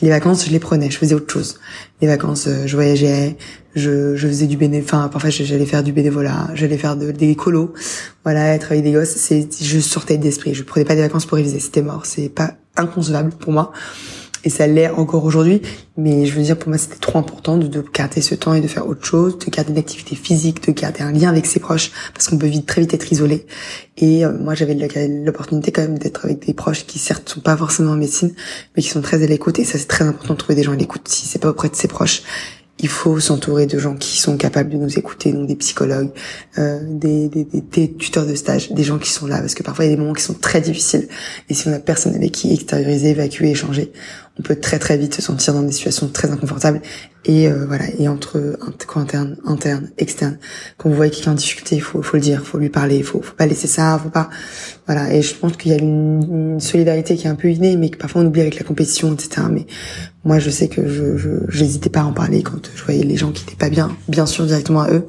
Les 0.00 0.08
vacances, 0.08 0.46
je 0.46 0.50
les 0.50 0.58
prenais, 0.58 0.90
je 0.90 0.96
faisais 0.96 1.14
autre 1.14 1.30
chose. 1.30 1.58
Les 2.00 2.08
vacances, 2.08 2.46
euh, 2.46 2.66
je 2.66 2.74
voyageais, 2.74 3.36
je, 3.74 4.16
je 4.16 4.28
faisais 4.28 4.46
du 4.46 4.56
bénévolat, 4.56 4.84
enfin 4.84 5.08
parfois 5.08 5.28
j'allais 5.28 5.66
faire 5.66 5.82
du 5.82 5.92
bénévolat, 5.92 6.48
j'allais 6.54 6.78
faire 6.78 6.96
de, 6.96 7.10
des 7.10 7.34
colos, 7.34 7.74
voilà, 8.24 8.58
travailler 8.58 8.82
des 8.82 8.92
gosses, 8.92 9.10
c'est 9.10 9.46
je 9.62 9.78
sortais 9.78 10.16
d'esprit, 10.16 10.54
je 10.54 10.62
prenais 10.62 10.86
pas 10.86 10.94
des 10.94 11.02
vacances 11.02 11.26
pour 11.26 11.36
réviser, 11.36 11.60
c'était 11.60 11.82
mort, 11.82 12.06
c'est 12.06 12.30
pas 12.30 12.54
inconcevable 12.76 13.30
pour 13.32 13.52
moi 13.52 13.72
et 14.44 14.50
ça 14.50 14.66
l'est 14.66 14.88
encore 14.88 15.24
aujourd'hui. 15.24 15.62
Mais 15.96 16.26
je 16.26 16.34
veux 16.34 16.42
dire, 16.42 16.58
pour 16.58 16.68
moi, 16.68 16.78
c'était 16.78 16.96
trop 16.96 17.18
important 17.18 17.56
de, 17.56 17.66
de 17.66 17.84
garder 17.92 18.20
ce 18.20 18.34
temps 18.34 18.54
et 18.54 18.60
de 18.60 18.68
faire 18.68 18.86
autre 18.86 19.04
chose, 19.04 19.38
de 19.38 19.50
garder 19.50 19.72
une 19.72 19.78
activité 19.78 20.16
physique, 20.16 20.66
de 20.66 20.72
garder 20.72 21.02
un 21.02 21.12
lien 21.12 21.28
avec 21.28 21.46
ses 21.46 21.60
proches, 21.60 21.90
parce 22.14 22.28
qu'on 22.28 22.38
peut 22.38 22.46
vite 22.46 22.66
très 22.66 22.80
vite 22.80 22.94
être 22.94 23.12
isolé. 23.12 23.46
Et 23.98 24.24
euh, 24.24 24.32
moi, 24.32 24.54
j'avais 24.54 24.74
l'opportunité 25.08 25.72
quand 25.72 25.82
même 25.82 25.98
d'être 25.98 26.24
avec 26.24 26.46
des 26.46 26.54
proches 26.54 26.86
qui 26.86 26.98
certes 26.98 27.28
sont 27.28 27.40
pas 27.40 27.56
forcément 27.56 27.92
en 27.92 27.96
médecine, 27.96 28.32
mais 28.76 28.82
qui 28.82 28.88
sont 28.88 29.02
très 29.02 29.22
à 29.22 29.26
l'écoute. 29.26 29.58
Et 29.58 29.64
ça, 29.64 29.78
c'est 29.78 29.88
très 29.88 30.04
important 30.04 30.34
de 30.34 30.38
trouver 30.38 30.54
des 30.54 30.62
gens 30.62 30.72
à 30.72 30.76
l'écoute 30.76 31.06
si 31.08 31.26
c'est 31.26 31.38
pas 31.38 31.50
auprès 31.50 31.68
de 31.68 31.76
ses 31.76 31.88
proches 31.88 32.22
il 32.82 32.88
faut 32.88 33.20
s'entourer 33.20 33.66
de 33.66 33.78
gens 33.78 33.94
qui 33.94 34.18
sont 34.18 34.36
capables 34.36 34.70
de 34.70 34.76
nous 34.76 34.98
écouter, 34.98 35.32
donc 35.32 35.46
des 35.46 35.56
psychologues, 35.56 36.10
euh, 36.58 36.80
des, 36.82 37.28
des, 37.28 37.44
des, 37.44 37.92
tuteurs 37.92 38.26
de 38.26 38.34
stage, 38.34 38.72
des 38.72 38.84
gens 38.84 38.98
qui 38.98 39.10
sont 39.10 39.26
là, 39.26 39.38
parce 39.40 39.54
que 39.54 39.62
parfois 39.62 39.84
il 39.84 39.90
y 39.90 39.92
a 39.92 39.96
des 39.96 40.00
moments 40.00 40.14
qui 40.14 40.22
sont 40.22 40.34
très 40.34 40.60
difficiles, 40.60 41.08
et 41.48 41.54
si 41.54 41.68
on 41.68 41.72
a 41.72 41.78
personne 41.78 42.14
avec 42.14 42.32
qui 42.32 42.52
extérioriser, 42.52 43.10
évacuer, 43.10 43.50
échanger, 43.50 43.92
on 44.40 44.42
peut 44.42 44.56
très 44.56 44.78
très 44.78 44.96
vite 44.96 45.14
se 45.14 45.20
sentir 45.20 45.52
dans 45.52 45.62
des 45.62 45.72
situations 45.72 46.08
très 46.08 46.30
inconfortables, 46.30 46.80
et 47.26 47.48
euh, 47.48 47.66
voilà, 47.66 47.84
et 47.98 48.08
entre 48.08 48.58
interne, 48.96 49.36
interne, 49.44 49.90
externe, 49.98 50.38
quand 50.78 50.88
vous 50.88 50.94
voyez 50.94 51.12
quelqu'un 51.12 51.32
en 51.32 51.34
difficulté, 51.34 51.76
il 51.76 51.82
faut, 51.82 52.00
faut 52.00 52.16
le 52.16 52.22
dire, 52.22 52.42
faut 52.42 52.56
lui 52.56 52.70
parler, 52.70 53.02
faut, 53.02 53.20
faut 53.20 53.34
pas 53.34 53.44
laisser 53.44 53.66
ça, 53.66 54.00
faut 54.02 54.08
pas, 54.08 54.30
voilà, 54.86 55.12
et 55.12 55.20
je 55.20 55.34
pense 55.34 55.58
qu'il 55.58 55.72
y 55.72 55.74
a 55.74 55.78
une, 55.78 56.54
une, 56.54 56.60
solidarité 56.60 57.16
qui 57.16 57.26
est 57.26 57.30
un 57.30 57.34
peu 57.34 57.50
innée, 57.50 57.76
mais 57.76 57.90
que 57.90 57.98
parfois 57.98 58.22
on 58.22 58.26
oublie 58.26 58.40
avec 58.40 58.58
la 58.58 58.64
compétition, 58.64 59.12
etc. 59.12 59.42
Mais 59.50 59.66
moi, 60.24 60.38
je 60.38 60.48
sais 60.48 60.68
que 60.68 60.88
je, 60.88 61.18
je 61.18 61.30
j'hésitais 61.48 61.90
pas 61.90 62.00
à 62.00 62.04
en 62.04 62.12
parler 62.12 62.42
quand 62.42 62.70
je 62.74 62.82
voyais 62.82 63.04
les 63.04 63.16
gens 63.16 63.32
qui 63.32 63.42
étaient 63.42 63.56
pas 63.56 63.68
bien, 63.68 63.94
bien 64.08 64.24
sûr 64.24 64.46
directement 64.46 64.80
à 64.80 64.90
eux, 64.90 65.06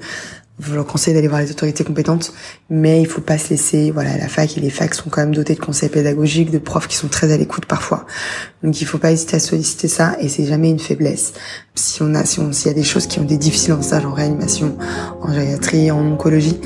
je 0.62 0.76
leur 0.76 0.86
conseille 0.86 1.14
d'aller 1.14 1.28
voir 1.28 1.42
les 1.42 1.52
autorités 1.52 1.84
compétentes, 1.84 2.34
mais 2.70 3.02
il 3.02 3.08
faut 3.08 3.22
pas 3.22 3.38
se 3.38 3.50
laisser. 3.50 3.92
Voilà, 3.92 4.18
la 4.18 4.28
fac 4.28 4.58
et 4.58 4.62
les 4.62 4.70
facs 4.70 4.94
sont 4.94 5.10
quand 5.10 5.22
même 5.22 5.34
dotés 5.34 5.56
de 5.56 5.60
conseils 5.60 5.90
pédagogiques, 5.90 6.52
de 6.52 6.60
profs 6.60 6.88
qui 6.88 6.96
sont 6.96 7.08
très 7.08 7.32
à 7.32 7.38
l'écoute 7.38 7.66
parfois. 7.66 8.06
Donc 8.64 8.80
il 8.80 8.86
faut 8.86 9.00
pas 9.00 9.12
hésiter 9.12 9.38
à 9.38 9.40
solliciter 9.40 9.88
ça 9.88 10.16
et 10.20 10.30
c'est 10.30 10.46
jamais 10.46 10.70
une 10.70 10.80
faiblesse. 10.80 11.34
Si 11.76 12.02
on 12.04 12.14
a, 12.14 12.26
si 12.26 12.40
on, 12.40 12.52
s'il 12.52 12.68
y 12.68 12.72
a 12.72 12.76
des 12.76 12.84
choses 12.84 13.08
qui 13.08 13.20
ont 13.20 13.24
des 13.24 13.38
difficiles 13.38 13.74
en 13.74 13.82
stage, 13.82 14.06
en 14.06 14.14
réanimation, 14.14 14.78
en 15.22 15.34
gériatrie, 15.34 15.90
en 15.90 16.06
oncologie, 16.06 16.60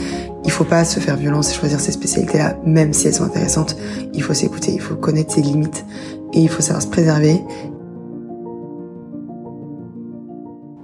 il 0.44 0.52
faut 0.52 0.66
pas 0.66 0.84
se 0.84 1.00
faire 1.00 1.16
violence 1.16 1.52
et 1.52 1.56
choisir 1.56 1.80
ces 1.80 1.92
spécialités-là, 1.92 2.58
même 2.66 2.94
si 2.94 3.08
elles 3.08 3.16
sont 3.16 3.24
intéressantes. 3.24 3.78
Il 4.14 4.22
faut 4.22 4.34
s'écouter, 4.34 4.72
il 4.74 4.82
faut 4.82 4.96
connaître 4.96 5.34
ses 5.34 5.42
limites 5.42 5.86
et 6.34 6.40
il 6.40 6.50
faut 6.50 6.62
savoir 6.62 6.82
se 6.84 6.88
préserver 6.88 7.42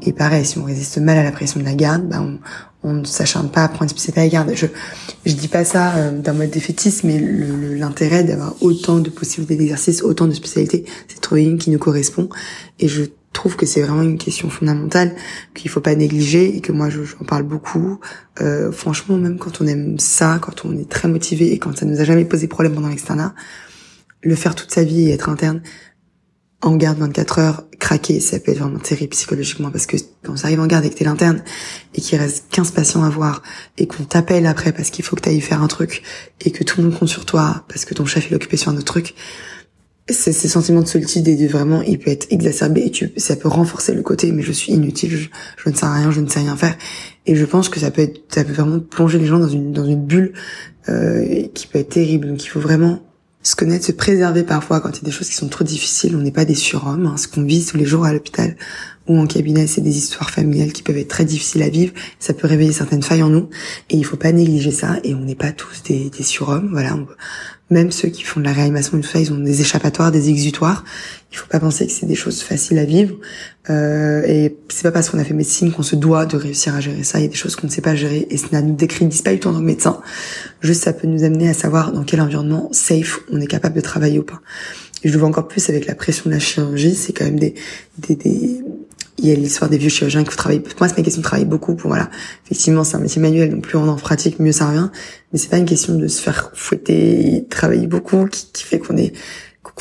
Et 0.01 0.13
pareil, 0.13 0.45
si 0.45 0.57
on 0.57 0.63
résiste 0.63 0.97
mal 0.97 1.17
à 1.17 1.23
la 1.23 1.31
pression 1.31 1.59
de 1.59 1.65
la 1.65 1.75
garde, 1.75 2.07
bah 2.07 2.21
on, 2.21 2.39
on 2.83 2.93
ne 2.93 3.05
s'acharne 3.05 3.49
pas 3.49 3.63
à 3.63 3.67
prendre 3.67 3.83
une 3.83 3.89
spécialité 3.89 4.21
à 4.21 4.27
garde. 4.27 4.51
Je 4.55 4.67
je 5.25 5.33
dis 5.33 5.47
pas 5.47 5.63
ça 5.63 5.95
euh, 5.95 6.11
d'un 6.11 6.33
mode 6.33 6.49
défaitiste, 6.49 7.03
mais 7.03 7.19
l'intérêt 7.19 8.23
d'avoir 8.23 8.55
autant 8.61 8.99
de 8.99 9.09
possibilités 9.09 9.55
d'exercice, 9.55 10.01
autant 10.01 10.27
de 10.27 10.33
spécialités, 10.33 10.85
c'est 11.07 11.17
de 11.17 11.21
trouver 11.21 11.43
une 11.43 11.57
qui 11.57 11.69
nous 11.69 11.77
correspond. 11.77 12.29
Et 12.79 12.87
je 12.87 13.03
trouve 13.33 13.55
que 13.55 13.65
c'est 13.65 13.81
vraiment 13.81 14.01
une 14.01 14.17
question 14.17 14.49
fondamentale 14.49 15.15
qu'il 15.53 15.69
faut 15.69 15.79
pas 15.79 15.95
négliger 15.95 16.57
et 16.57 16.61
que 16.61 16.71
moi 16.71 16.89
j'en 16.89 17.25
parle 17.25 17.43
beaucoup. 17.43 17.99
Euh, 18.41 18.71
franchement, 18.71 19.17
même 19.17 19.37
quand 19.37 19.61
on 19.61 19.67
aime 19.67 19.99
ça, 19.99 20.39
quand 20.41 20.65
on 20.65 20.75
est 20.77 20.89
très 20.89 21.07
motivé 21.07 21.53
et 21.53 21.59
quand 21.59 21.77
ça 21.77 21.85
nous 21.85 21.99
a 21.99 22.03
jamais 22.03 22.25
posé 22.25 22.47
problème 22.47 22.73
pendant 22.73 22.89
l'externat, 22.89 23.33
le 24.23 24.35
faire 24.35 24.55
toute 24.55 24.71
sa 24.71 24.83
vie 24.83 25.09
et 25.09 25.13
être 25.13 25.29
interne, 25.29 25.61
en 26.61 26.75
garde 26.75 26.99
24 26.99 27.39
heures, 27.39 27.63
craquer, 27.79 28.19
ça 28.19 28.39
peut 28.39 28.51
être 28.51 28.59
vraiment 28.59 28.79
terrible 28.79 29.09
psychologiquement 29.11 29.71
parce 29.71 29.87
que 29.87 29.97
quand 30.23 30.37
ça 30.37 30.47
arrive 30.47 30.59
en 30.59 30.67
garde 30.67 30.85
et 30.85 30.89
que 30.89 30.95
t'es 30.95 31.05
l'interne 31.05 31.43
et 31.95 32.01
qu'il 32.01 32.19
reste 32.19 32.45
15 32.51 32.71
patients 32.71 33.03
à 33.03 33.09
voir 33.09 33.41
et 33.77 33.87
qu'on 33.87 34.03
t'appelle 34.03 34.45
après 34.45 34.71
parce 34.71 34.91
qu'il 34.91 35.03
faut 35.03 35.15
que 35.15 35.21
t'ailles 35.21 35.41
faire 35.41 35.63
un 35.63 35.67
truc 35.67 36.03
et 36.45 36.51
que 36.51 36.63
tout 36.63 36.79
le 36.79 36.87
monde 36.87 36.99
compte 36.99 37.09
sur 37.09 37.25
toi 37.25 37.65
parce 37.67 37.85
que 37.85 37.93
ton 37.95 38.05
chef 38.05 38.31
est 38.31 38.35
occupé 38.35 38.57
sur 38.57 38.71
un 38.71 38.75
autre 38.75 38.85
truc, 38.85 39.15
ces 40.09 40.33
sentiments 40.33 40.81
de 40.81 40.87
solitude 40.87 41.27
et 41.27 41.35
de 41.35 41.47
vraiment, 41.47 41.81
il 41.81 41.97
peut 41.97 42.11
être 42.11 42.27
exacerbé 42.31 42.81
et 42.85 42.91
tu, 42.91 43.11
ça 43.17 43.35
peut 43.35 43.47
renforcer 43.47 43.93
le 43.93 44.01
côté 44.03 44.31
mais 44.31 44.43
je 44.43 44.51
suis 44.51 44.73
inutile, 44.73 45.11
je, 45.11 45.29
je, 45.63 45.69
ne 45.69 45.75
sais 45.75 45.85
rien, 45.85 46.11
je 46.11 46.21
ne 46.21 46.27
sais 46.27 46.39
rien 46.39 46.55
faire. 46.57 46.75
Et 47.25 47.35
je 47.35 47.45
pense 47.45 47.69
que 47.69 47.79
ça 47.79 47.91
peut 47.91 48.01
être, 48.01 48.21
ça 48.29 48.43
peut 48.43 48.53
vraiment 48.53 48.79
plonger 48.79 49.19
les 49.19 49.25
gens 49.25 49.39
dans 49.39 49.47
une 49.47 49.71
dans 49.71 49.85
une 49.85 50.05
bulle 50.05 50.33
euh, 50.89 51.47
qui 51.53 51.67
peut 51.67 51.79
être 51.79 51.89
terrible. 51.89 52.27
Donc 52.27 52.43
il 52.43 52.47
faut 52.47 52.59
vraiment 52.59 53.01
se 53.43 53.55
connaître, 53.55 53.85
se 53.85 53.91
préserver 53.91 54.43
parfois 54.43 54.79
quand 54.79 54.89
il 54.89 54.97
y 54.97 55.05
a 55.05 55.05
des 55.05 55.11
choses 55.11 55.29
qui 55.29 55.35
sont 55.35 55.49
trop 55.49 55.63
difficiles. 55.63 56.15
On 56.15 56.19
n'est 56.19 56.31
pas 56.31 56.45
des 56.45 56.55
surhommes. 56.55 57.05
Hein. 57.05 57.17
Ce 57.17 57.27
qu'on 57.27 57.43
vit 57.43 57.65
tous 57.65 57.77
les 57.77 57.85
jours 57.85 58.05
à 58.05 58.13
l'hôpital 58.13 58.55
ou 59.11 59.19
en 59.19 59.27
cabinet, 59.27 59.67
c'est 59.67 59.81
des 59.81 59.97
histoires 59.97 60.29
familiales 60.29 60.71
qui 60.71 60.83
peuvent 60.83 60.97
être 60.97 61.09
très 61.09 61.25
difficiles 61.25 61.63
à 61.63 61.69
vivre. 61.69 61.93
Ça 62.19 62.33
peut 62.33 62.47
réveiller 62.47 62.71
certaines 62.71 63.03
failles 63.03 63.23
en 63.23 63.29
nous 63.29 63.49
et 63.89 63.97
il 63.97 64.03
faut 64.03 64.17
pas 64.17 64.31
négliger 64.31 64.71
ça. 64.71 64.97
Et 65.03 65.13
on 65.13 65.19
n'est 65.19 65.35
pas 65.35 65.51
tous 65.51 65.83
des, 65.83 66.09
des 66.09 66.23
surhommes. 66.23 66.69
Voilà, 66.71 66.95
même 67.71 67.91
ceux 67.91 68.09
qui 68.09 68.23
font 68.23 68.41
de 68.41 68.45
la 68.45 68.51
réanimation 68.51 68.97
et 68.97 69.01
tout 69.01 69.07
ça, 69.07 69.19
ils 69.19 69.31
ont 69.31 69.37
des 69.37 69.61
échappatoires, 69.61 70.11
des 70.11 70.29
exutoires. 70.29 70.83
Il 71.31 71.37
faut 71.37 71.47
pas 71.47 71.59
penser 71.59 71.87
que 71.87 71.93
c'est 71.93 72.05
des 72.05 72.15
choses 72.15 72.41
faciles 72.41 72.77
à 72.77 72.83
vivre. 72.83 73.15
Euh, 73.69 74.23
et 74.27 74.57
c'est 74.67 74.83
pas 74.83 74.91
parce 74.91 75.09
qu'on 75.09 75.19
a 75.19 75.23
fait 75.23 75.33
médecine 75.33 75.71
qu'on 75.71 75.81
se 75.81 75.95
doit 75.95 76.25
de 76.25 76.35
réussir 76.35 76.75
à 76.75 76.81
gérer 76.81 77.03
ça. 77.03 77.19
Il 77.19 77.21
y 77.23 77.25
a 77.25 77.29
des 77.29 77.35
choses 77.35 77.55
qu'on 77.55 77.67
ne 77.67 77.71
sait 77.71 77.81
pas 77.81 77.95
gérer 77.95 78.27
et 78.29 78.35
ça 78.35 78.61
nous 78.61 78.75
décrédite 78.75 79.23
pas 79.23 79.31
du 79.31 79.39
tout 79.39 79.47
en 79.47 79.53
tant 79.53 79.59
que 79.59 79.63
médecin. 79.63 80.01
Juste, 80.59 80.83
ça 80.83 80.91
peut 80.91 81.07
nous 81.07 81.23
amener 81.23 81.47
à 81.47 81.53
savoir 81.53 81.93
dans 81.93 82.03
quel 82.03 82.19
environnement 82.19 82.67
safe 82.73 83.21
on 83.31 83.39
est 83.39 83.47
capable 83.47 83.75
de 83.75 83.81
travailler 83.81 84.19
ou 84.19 84.23
pas. 84.23 84.41
Et 85.03 85.07
je 85.07 85.13
le 85.13 85.19
vois 85.19 85.29
encore 85.29 85.47
plus 85.47 85.69
avec 85.69 85.85
la 85.85 85.95
pression 85.95 86.23
de 86.25 86.31
la 86.31 86.39
chirurgie. 86.39 86.93
C'est 86.93 87.13
quand 87.13 87.25
même 87.25 87.39
des, 87.39 87.55
des, 87.97 88.15
des 88.15 88.61
il 89.21 89.29
y 89.29 89.31
a 89.31 89.35
l'histoire 89.35 89.69
des 89.69 89.77
vieux 89.77 89.89
chirurgiens 89.89 90.23
qu'il 90.23 90.31
faut 90.31 90.37
travailler. 90.37 90.59
Pour 90.59 90.73
moi, 90.79 90.89
c'est 90.89 90.97
une 90.97 91.03
question 91.03 91.21
de 91.21 91.25
travailler 91.25 91.45
beaucoup 91.45 91.75
pour 91.75 91.89
voilà. 91.89 92.09
Effectivement, 92.45 92.83
c'est 92.83 92.95
un 92.95 92.99
métier 92.99 93.21
manuel, 93.21 93.51
donc 93.51 93.63
plus 93.63 93.77
on 93.77 93.87
en 93.87 93.95
pratique, 93.95 94.39
mieux 94.39 94.51
ça 94.51 94.67
revient. 94.67 94.89
Mais 95.31 95.39
c'est 95.39 95.49
pas 95.49 95.57
une 95.57 95.65
question 95.65 95.95
de 95.95 96.07
se 96.07 96.21
faire 96.21 96.51
fouetter, 96.53 97.35
et 97.35 97.45
travailler 97.45 97.87
beaucoup 97.87 98.25
qui, 98.25 98.47
qui 98.51 98.63
fait 98.63 98.79
qu'on 98.79 98.97
est 98.97 99.13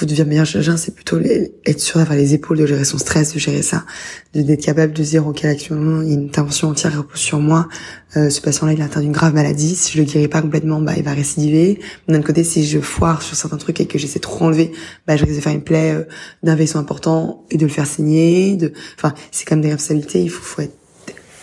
coup 0.00 0.06
de 0.06 0.14
chirurgien, 0.14 0.76
c'est 0.78 0.94
plutôt 0.94 1.18
être 1.20 1.80
sûr 1.80 1.98
d'avoir 1.98 2.16
les 2.16 2.32
épaules, 2.32 2.58
de 2.58 2.64
gérer 2.66 2.84
son 2.84 2.96
stress, 2.96 3.34
de 3.34 3.38
gérer 3.38 3.60
ça, 3.60 3.84
d'être 4.32 4.64
capable 4.64 4.94
de 4.94 5.02
dire, 5.02 5.26
ok, 5.26 5.44
actuellement, 5.44 6.00
il 6.00 6.12
une 6.12 6.24
intervention 6.26 6.68
entière 6.68 6.96
repose 6.96 7.20
sur 7.20 7.38
moi, 7.38 7.68
euh, 8.16 8.30
ce 8.30 8.40
patient-là, 8.40 8.72
il 8.72 8.80
a 8.80 8.86
atteint 8.86 9.02
d'une 9.02 9.12
grave 9.12 9.34
maladie, 9.34 9.76
si 9.76 9.92
je 9.92 9.98
le 9.98 10.04
guéris 10.04 10.28
pas 10.28 10.40
complètement, 10.40 10.80
bah, 10.80 10.94
il 10.96 11.02
va 11.02 11.12
récidiver. 11.12 11.80
D'un 12.08 12.16
autre 12.16 12.26
côté, 12.26 12.44
si 12.44 12.66
je 12.66 12.80
foire 12.80 13.20
sur 13.20 13.36
certains 13.36 13.58
trucs 13.58 13.78
et 13.80 13.86
que 13.86 13.98
j'essaie 13.98 14.20
de 14.20 14.24
trop 14.24 14.46
enlever, 14.46 14.72
bah, 15.06 15.16
je 15.16 15.24
risque 15.24 15.36
de 15.36 15.42
faire 15.42 15.52
une 15.52 15.62
plaie 15.62 15.92
euh, 15.92 16.04
d'un 16.42 16.54
vaisseau 16.54 16.78
important 16.78 17.44
et 17.50 17.58
de 17.58 17.66
le 17.66 17.70
faire 17.70 17.86
saigner, 17.86 18.56
de, 18.56 18.72
enfin, 18.96 19.12
c'est 19.30 19.46
comme 19.46 19.60
des 19.60 19.70
responsabilités, 19.70 20.22
il 20.22 20.30
faut, 20.30 20.42
faut 20.42 20.62
être 20.62 20.76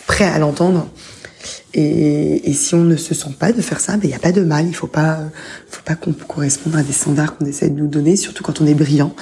prêt 0.08 0.24
à 0.24 0.40
l'entendre 0.40 0.90
et, 1.74 2.48
et, 2.48 2.52
si 2.54 2.74
on 2.74 2.84
ne 2.84 2.96
se 2.96 3.14
sent 3.14 3.30
pas 3.38 3.52
de 3.52 3.60
faire 3.60 3.78
ça, 3.78 3.94
il 3.94 4.00
ben, 4.00 4.08
n'y 4.08 4.14
a 4.14 4.18
pas 4.18 4.32
de 4.32 4.42
mal. 4.42 4.66
Il 4.66 4.74
faut 4.74 4.86
pas, 4.86 5.18
faut 5.68 5.82
pas 5.84 5.94
qu'on 5.94 6.12
correspondre 6.12 6.78
à 6.78 6.82
des 6.82 6.92
standards 6.92 7.36
qu'on 7.36 7.44
essaie 7.44 7.68
de 7.68 7.78
nous 7.78 7.88
donner, 7.88 8.16
surtout 8.16 8.42
quand 8.42 8.60
on 8.60 8.66
est 8.66 8.74
brillant. 8.74 9.14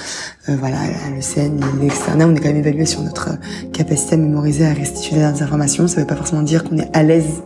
Euh, 0.49 0.55
voilà, 0.57 0.77
le 1.13 1.21
CN, 1.21 1.59
l'externe, 1.81 2.23
on 2.23 2.35
est 2.35 2.39
quand 2.39 2.47
même 2.47 2.57
évalué 2.57 2.85
sur 2.85 3.01
notre 3.01 3.31
capacité 3.73 4.15
à 4.15 4.17
mémoriser, 4.17 4.65
à 4.65 4.73
restituer 4.73 5.17
des 5.17 5.43
informations. 5.43 5.87
Ça 5.87 5.97
ne 5.97 6.01
veut 6.01 6.07
pas 6.07 6.15
forcément 6.15 6.41
dire 6.41 6.63
qu'on 6.63 6.77
est 6.77 6.89
à 6.95 7.03
l'aise 7.03 7.43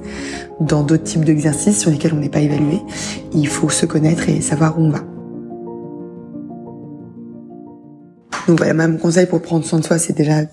dans 0.60 0.84
d'autres 0.84 1.04
types 1.04 1.26
d'exercices 1.26 1.80
sur 1.80 1.90
lesquels 1.90 2.14
on 2.14 2.20
n'est 2.20 2.30
pas 2.30 2.42
évalué. 2.42 2.80
Il 3.34 3.48
faut 3.48 3.70
se 3.70 3.86
connaître 3.86 4.30
et 4.30 4.42
savoir 4.42 4.80
où 4.80 4.84
on 4.84 4.90
va. 4.92 5.04
Donc 8.48 8.58
voilà, 8.58 8.88
mon 8.88 8.98
conseil 8.98 9.26
pour 9.26 9.42
prendre 9.42 9.66
soin 9.66 9.80
de 9.80 9.86
soi, 9.86 9.98
c'est 9.98 10.14
déjà 10.14 10.44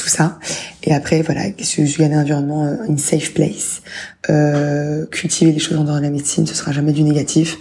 tout 0.00 0.08
ça. 0.08 0.38
Et 0.82 0.94
après, 0.94 1.22
voilà, 1.22 1.42
je 1.58 1.64
suis 1.64 2.04
un 2.04 2.20
environnement, 2.20 2.64
euh, 2.64 2.76
une 2.88 2.98
safe 2.98 3.34
place. 3.34 3.82
Euh, 4.30 5.06
cultiver 5.06 5.52
les 5.52 5.58
choses 5.58 5.78
en 5.78 5.84
dehors 5.84 5.96
de 5.96 6.02
la 6.02 6.10
médecine, 6.10 6.46
ce 6.46 6.54
sera 6.54 6.72
jamais 6.72 6.92
du 6.92 7.02
négatif. 7.02 7.58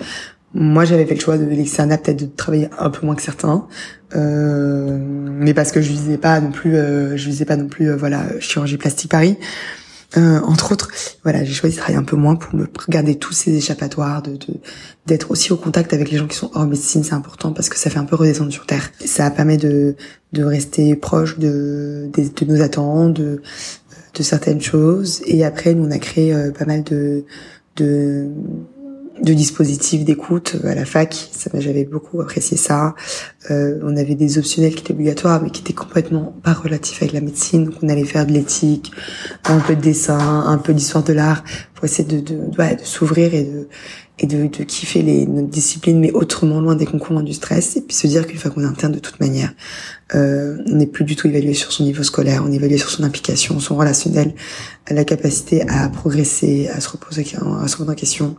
Moi, 0.54 0.84
j'avais 0.84 1.06
fait 1.06 1.14
le 1.14 1.20
choix 1.20 1.38
de 1.38 1.46
l'externat, 1.46 1.98
peut-être 2.00 2.20
de 2.22 2.26
travailler 2.26 2.70
un 2.80 2.90
peu 2.90 3.06
moins 3.06 3.16
que 3.16 3.22
certains, 3.22 3.68
euh, 4.16 4.98
mais 5.00 5.54
parce 5.54 5.72
que 5.72 5.80
je 5.82 5.90
visais 5.90 6.18
pas 6.18 6.40
non 6.42 6.52
plus, 6.52 6.76
euh, 6.76 7.18
je 7.18 7.26
visais 7.30 7.46
pas 7.46 7.56
non 7.56 7.68
plus, 7.68 7.92
euh, 7.92 7.96
voilà, 7.96 8.24
chirurgie 8.40 8.78
plastique 8.78 9.12
Paris. 9.12 9.38
Euh, 10.18 10.40
entre 10.42 10.72
autres, 10.72 10.90
voilà, 11.24 11.44
j'ai 11.44 11.54
choisi 11.54 11.76
de 11.76 11.80
travailler 11.80 12.00
un 12.00 12.04
peu 12.04 12.16
moins 12.16 12.36
pour 12.36 12.56
me 12.56 12.68
regarder 12.86 13.16
tous 13.16 13.34
ces 13.34 13.56
échappatoires, 13.56 14.24
de 14.24 14.38
d'être 15.06 15.32
aussi 15.32 15.54
au 15.54 15.58
contact 15.58 15.94
avec 15.94 16.10
les 16.10 16.18
gens 16.18 16.28
qui 16.28 16.36
sont 16.36 16.50
hors 16.54 16.66
médecine, 16.66 17.04
c'est 17.04 17.14
important 17.14 17.52
parce 17.52 17.70
que 17.70 17.78
ça 17.78 17.90
fait 17.90 18.00
un 18.00 18.06
peu 18.06 18.16
redescendre 18.16 18.52
sur 18.52 18.66
terre. 18.66 18.92
Ça 19.06 19.30
permet 19.30 19.58
de 19.58 19.96
de 20.34 20.44
rester 20.44 20.96
proche 20.96 21.38
de 21.38 22.10
de, 22.14 22.24
de 22.24 22.52
nos 22.52 22.62
attentes, 22.62 23.14
de 23.14 23.42
de 24.16 24.24
certaines 24.24 24.62
choses. 24.62 25.22
Et 25.26 25.44
après, 25.44 25.76
nous 25.76 25.86
on 25.86 25.92
a 25.92 26.00
créé 26.00 26.34
euh, 26.34 26.52
pas 26.52 26.66
mal 26.66 26.84
de 26.84 27.24
de 27.76 28.28
de 29.22 29.34
dispositifs 29.34 30.04
d'écoute 30.04 30.56
à 30.64 30.76
la 30.76 30.86
fac. 30.86 31.30
J'avais 31.54 31.86
beaucoup 31.86 32.22
apprécié 32.22 32.58
ça. 32.58 32.96
Euh, 33.52 33.80
on 33.84 33.96
avait 33.98 34.16
des 34.16 34.38
optionnels 34.38 34.76
qui 34.76 34.82
étaient 34.82 34.94
obligatoires, 34.94 35.42
mais 35.42 35.50
qui 35.50 35.62
étaient 35.62 35.74
complètement 35.74 36.36
pas 36.44 36.54
relatifs 36.54 37.02
avec 37.02 37.14
la 37.14 37.22
médecine. 37.22 37.66
Donc, 37.66 37.76
on 37.82 37.90
allait 37.90 38.06
faire 38.06 38.26
de 38.26 38.32
l'éthique, 38.32 38.92
un 39.46 39.60
peu 39.60 39.76
de 39.76 39.82
dessin, 39.82 40.20
un 40.20 40.58
peu 40.58 40.74
d'histoire 40.74 41.04
de 41.04 41.14
l'art, 41.14 41.44
pour 41.76 41.86
essayer 41.86 42.08
de, 42.08 42.20
de, 42.20 42.36
de, 42.36 42.76
de 42.76 42.84
s'ouvrir 42.84 43.34
et 43.34 43.44
de 43.44 43.68
et 44.22 44.28
de, 44.28 44.48
de 44.48 44.64
kiffer 44.64 45.02
les 45.02 45.26
notre 45.26 45.48
discipline, 45.48 46.00
mais 46.00 46.12
autrement 46.12 46.60
loin 46.60 46.76
des 46.76 46.86
concours, 46.86 47.22
du 47.22 47.34
stress, 47.34 47.78
et 47.78 47.82
puis 47.82 47.96
se 47.96 48.08
dire 48.08 48.28
qu'une 48.28 48.38
fois 48.38 48.52
qu'on 48.52 48.62
est 48.62 48.68
interne 48.68 48.92
de 48.92 49.00
toute 49.00 49.20
manière, 49.20 49.54
euh, 50.14 50.58
on 50.68 50.76
n'est 50.76 50.88
plus 50.88 51.06
du 51.06 51.16
tout 51.16 51.28
évalué 51.28 51.54
sur 51.54 51.72
son 51.72 51.84
niveau 51.84 52.04
scolaire, 52.04 52.44
on 52.46 52.52
est 52.52 52.56
évalué 52.56 52.78
sur 52.78 52.90
son 52.90 53.04
implication, 53.04 53.60
son 53.60 53.78
relationnel, 53.78 54.34
la 54.90 55.06
capacité 55.06 55.68
à 55.70 55.88
progresser, 55.90 56.68
à 56.68 56.82
se 56.82 56.90
reposer, 56.90 57.26
à 57.64 57.68
se 57.68 57.78
remettre 57.78 57.92
en 57.92 57.96
question. 57.96 58.36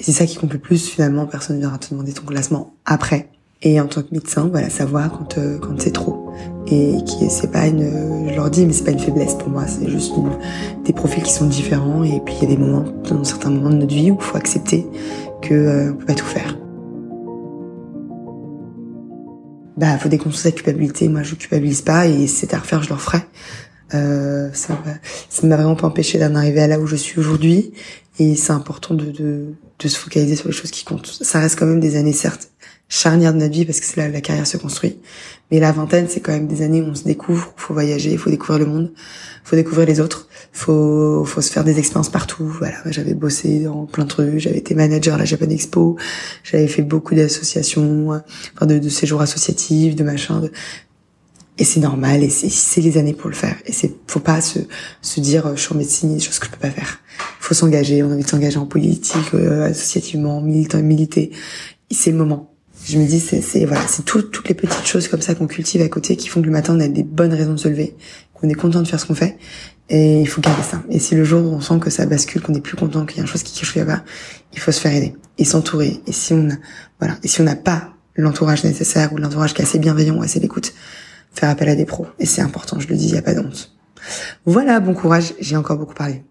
Et 0.00 0.02
c'est 0.02 0.12
ça 0.12 0.24
qui 0.24 0.36
compte 0.36 0.54
le 0.54 0.58
plus 0.58 0.88
finalement, 0.88 1.26
personne 1.26 1.56
ne 1.56 1.60
viendra 1.60 1.78
te 1.78 1.90
demander 1.90 2.14
ton 2.14 2.24
classement 2.24 2.72
après. 2.86 3.28
Et 3.62 3.78
en 3.78 3.86
tant 3.86 4.00
que 4.00 4.08
médecin, 4.12 4.48
voilà, 4.50 4.70
savoir 4.70 5.12
quand 5.12 5.36
euh, 5.36 5.58
c'est 5.76 5.92
trop. 5.92 6.30
Et 6.66 6.96
qui 7.04 7.28
c'est 7.28 7.52
pas 7.52 7.66
une, 7.66 8.30
je 8.30 8.34
leur 8.34 8.48
dis, 8.48 8.64
mais 8.64 8.72
c'est 8.72 8.84
pas 8.84 8.92
une 8.92 8.98
faiblesse 8.98 9.34
pour 9.34 9.50
moi. 9.50 9.66
C'est 9.66 9.90
juste 9.90 10.14
des 10.86 10.94
profils 10.94 11.22
qui 11.22 11.32
sont 11.32 11.46
différents. 11.46 12.02
Et 12.02 12.18
puis 12.24 12.34
il 12.40 12.48
y 12.48 12.52
a 12.52 12.56
des 12.56 12.56
moments, 12.56 12.86
dans 13.10 13.22
certains 13.24 13.50
moments 13.50 13.68
de 13.68 13.76
notre 13.76 13.94
vie, 13.94 14.10
où 14.10 14.16
il 14.18 14.24
faut 14.24 14.38
accepter 14.38 14.86
que 15.42 15.52
euh, 15.52 15.92
peut 15.92 16.06
pas 16.06 16.14
tout 16.14 16.24
faire. 16.24 16.56
Bah, 19.76 19.98
faut 19.98 20.08
déconstruire 20.08 20.54
cette 20.54 20.54
culpabilité. 20.54 21.08
Moi, 21.08 21.22
je 21.22 21.34
culpabilise 21.34 21.82
pas, 21.82 22.06
et 22.06 22.26
c'est 22.26 22.54
à 22.54 22.58
refaire, 22.58 22.82
je 22.82 22.88
le 22.88 22.94
referai. 22.94 23.20
Euh, 23.92 24.50
ça 24.52 24.78
ça 25.28 25.46
m'a 25.46 25.56
vraiment 25.56 25.74
pas 25.74 25.86
empêché 25.86 26.18
d'en 26.18 26.34
arriver 26.36 26.62
à 26.62 26.68
là 26.68 26.78
où 26.78 26.86
je 26.86 26.96
suis 26.96 27.18
aujourd'hui. 27.18 27.72
Et 28.20 28.36
c'est 28.36 28.52
important 28.52 28.92
de, 28.92 29.06
de, 29.06 29.54
de 29.78 29.88
se 29.88 29.98
focaliser 29.98 30.36
sur 30.36 30.46
les 30.46 30.54
choses 30.54 30.70
qui 30.70 30.84
comptent. 30.84 31.06
Ça 31.06 31.40
reste 31.40 31.58
quand 31.58 31.64
même 31.64 31.80
des 31.80 31.96
années, 31.96 32.12
certes, 32.12 32.50
charnières 32.90 33.32
de 33.32 33.38
notre 33.38 33.54
vie 33.54 33.64
parce 33.64 33.80
que 33.80 33.86
c'est 33.86 33.96
là 33.96 34.10
où 34.10 34.12
la 34.12 34.20
carrière 34.20 34.46
se 34.46 34.58
construit. 34.58 34.98
Mais 35.50 35.58
la 35.58 35.72
vingtaine, 35.72 36.06
c'est 36.06 36.20
quand 36.20 36.32
même 36.32 36.46
des 36.46 36.60
années 36.60 36.82
où 36.82 36.84
on 36.84 36.94
se 36.94 37.04
découvre, 37.04 37.54
où 37.56 37.58
faut 37.58 37.72
voyager, 37.72 38.12
il 38.12 38.18
faut 38.18 38.28
découvrir 38.28 38.58
le 38.58 38.66
monde, 38.66 38.92
faut 39.42 39.56
découvrir 39.56 39.86
les 39.86 40.00
autres, 40.00 40.28
faut 40.52 41.24
faut 41.24 41.40
se 41.40 41.50
faire 41.50 41.64
des 41.64 41.78
expériences 41.78 42.10
partout. 42.10 42.44
Voilà, 42.44 42.76
j'avais 42.90 43.14
bossé 43.14 43.60
dans 43.60 43.86
plein 43.86 44.04
de 44.04 44.10
trucs, 44.10 44.38
j'avais 44.38 44.58
été 44.58 44.74
manager 44.74 45.14
à 45.14 45.18
la 45.18 45.24
Japan 45.24 45.48
Expo, 45.48 45.96
j'avais 46.44 46.68
fait 46.68 46.82
beaucoup 46.82 47.14
d'associations, 47.14 48.20
de, 48.60 48.78
de 48.78 48.88
séjours 48.90 49.22
associatifs, 49.22 49.96
de 49.96 50.04
machin. 50.04 50.40
De... 50.40 50.52
Et 51.60 51.64
c'est 51.64 51.80
normal, 51.80 52.24
et 52.24 52.30
c'est 52.30 52.80
les 52.80 52.96
années 52.96 53.12
pour 53.12 53.28
le 53.28 53.36
faire. 53.36 53.54
Et 53.66 53.72
c'est 53.72 53.92
faut 54.06 54.18
pas 54.18 54.40
se 54.40 54.60
se 55.02 55.20
dire 55.20 55.54
je 55.54 55.60
suis 55.60 55.74
en 55.74 55.76
médecine, 55.76 56.14
des 56.14 56.18
choses 56.18 56.38
que 56.38 56.46
je 56.46 56.50
peux 56.50 56.56
pas 56.56 56.70
faire. 56.70 57.00
Faut 57.38 57.52
s'engager, 57.52 58.02
on 58.02 58.10
a 58.10 58.14
envie 58.14 58.24
de 58.24 58.28
s'engager 58.28 58.56
en 58.56 58.64
politique, 58.64 59.34
euh, 59.34 59.66
associativement, 59.66 60.40
militant, 60.40 60.82
militer. 60.82 61.32
C'est 61.90 62.12
le 62.12 62.16
moment. 62.16 62.54
Je 62.86 62.96
me 62.96 63.04
dis, 63.06 63.20
c'est 63.20 63.66
voilà, 63.66 63.86
c'est 63.86 64.06
toutes 64.06 64.48
les 64.48 64.54
petites 64.54 64.86
choses 64.86 65.06
comme 65.08 65.20
ça 65.20 65.34
qu'on 65.34 65.46
cultive 65.46 65.82
à 65.82 65.88
côté 65.90 66.16
qui 66.16 66.28
font 66.28 66.40
que 66.40 66.46
le 66.46 66.52
matin 66.52 66.74
on 66.74 66.80
a 66.80 66.88
des 66.88 67.02
bonnes 67.02 67.34
raisons 67.34 67.52
de 67.52 67.58
se 67.58 67.68
lever, 67.68 67.94
qu'on 68.32 68.48
est 68.48 68.54
content 68.54 68.80
de 68.80 68.88
faire 68.88 68.98
ce 68.98 69.04
qu'on 69.04 69.14
fait. 69.14 69.36
Et 69.90 70.22
il 70.22 70.28
faut 70.28 70.40
garder 70.40 70.62
ça. 70.62 70.82
Et 70.88 70.98
si 70.98 71.14
le 71.14 71.24
jour 71.24 71.42
où 71.42 71.54
on 71.54 71.60
sent 71.60 71.78
que 71.78 71.90
ça 71.90 72.06
bascule, 72.06 72.40
qu'on 72.40 72.54
est 72.54 72.62
plus 72.62 72.76
content, 72.76 73.04
qu'il 73.04 73.18
y 73.18 73.20
a 73.20 73.22
une 73.24 73.28
chose 73.28 73.42
qui 73.42 73.78
ne 73.78 73.84
pas, 73.84 74.02
il 74.54 74.60
faut 74.60 74.72
se 74.72 74.80
faire 74.80 74.94
aider 74.94 75.14
et 75.36 75.44
s'entourer. 75.44 76.00
Et 76.06 76.12
si 76.12 76.32
on 76.32 76.48
voilà, 76.98 77.18
et 77.22 77.28
si 77.28 77.42
on 77.42 77.44
n'a 77.44 77.56
pas 77.56 77.92
l'entourage 78.14 78.64
nécessaire 78.64 79.12
ou 79.12 79.18
l'entourage 79.18 79.52
qui 79.52 79.60
est 79.60 79.64
assez 79.66 79.78
bienveillant 79.78 80.22
assez 80.22 80.40
d'écoute, 80.40 80.72
faire 81.32 81.50
appel 81.50 81.68
à 81.68 81.76
des 81.76 81.84
pros. 81.84 82.06
Et 82.18 82.26
c'est 82.26 82.42
important, 82.42 82.78
je 82.80 82.88
le 82.88 82.96
dis, 82.96 83.08
il 83.08 83.12
n'y 83.12 83.18
a 83.18 83.22
pas 83.22 83.34
de 83.34 83.40
honte. 83.40 83.72
Voilà, 84.46 84.80
bon 84.80 84.94
courage, 84.94 85.34
j'ai 85.40 85.56
encore 85.56 85.78
beaucoup 85.78 85.94
parlé. 85.94 86.22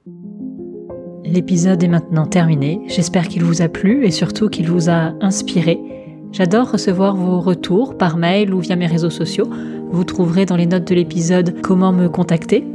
L'épisode 1.24 1.84
est 1.84 1.88
maintenant 1.88 2.26
terminé. 2.26 2.82
J'espère 2.88 3.28
qu'il 3.28 3.43
vous 3.43 3.62
a 3.62 3.68
plu 3.68 4.06
et 4.06 4.12
surtout 4.12 4.50
qu'il 4.50 4.68
vous 4.68 4.89
a 4.89 5.14
inspiré. 5.22 5.80
J'adore 6.32 6.72
recevoir 6.72 7.16
vos 7.16 7.39
retours 7.39 7.97
par 7.97 8.18
mail 8.18 8.54
ou 8.54 8.60
via 8.60 8.76
mes 8.76 8.88
réseaux 8.88 9.10
sociaux. 9.10 9.47
Vous 9.91 10.04
trouverez 10.04 10.45
dans 10.45 10.56
les 10.56 10.66
notes 10.66 10.88
de 10.88 10.95
l'épisode 10.95 11.62
comment 11.62 11.91
me 11.91 12.08
contacter. 12.08 12.66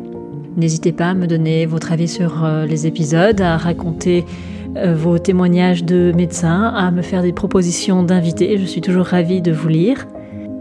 N'hésitez 0.57 0.93
pas 0.93 1.11
à 1.11 1.14
me 1.14 1.27
donner 1.27 1.66
votre 1.66 1.93
avis 1.93 2.09
sur 2.09 2.45
euh, 2.45 2.64
les 2.64 2.87
épisodes, 2.87 3.41
à 3.41 3.57
raconter 3.57 4.25
euh, 4.77 4.95
vos 4.95 5.18
témoignages 5.18 5.85
de 5.85 6.12
médecins, 6.14 6.72
à 6.77 6.91
me 6.91 7.03
faire 7.03 7.22
des 7.22 7.33
propositions 7.33 8.03
d'invités. 8.03 8.57
Je 8.59 8.64
suis 8.64 8.81
toujours 8.81 9.07
ravie 9.07 9.43
de 9.43 9.53
vous 9.53 9.68
lire. 9.68 10.07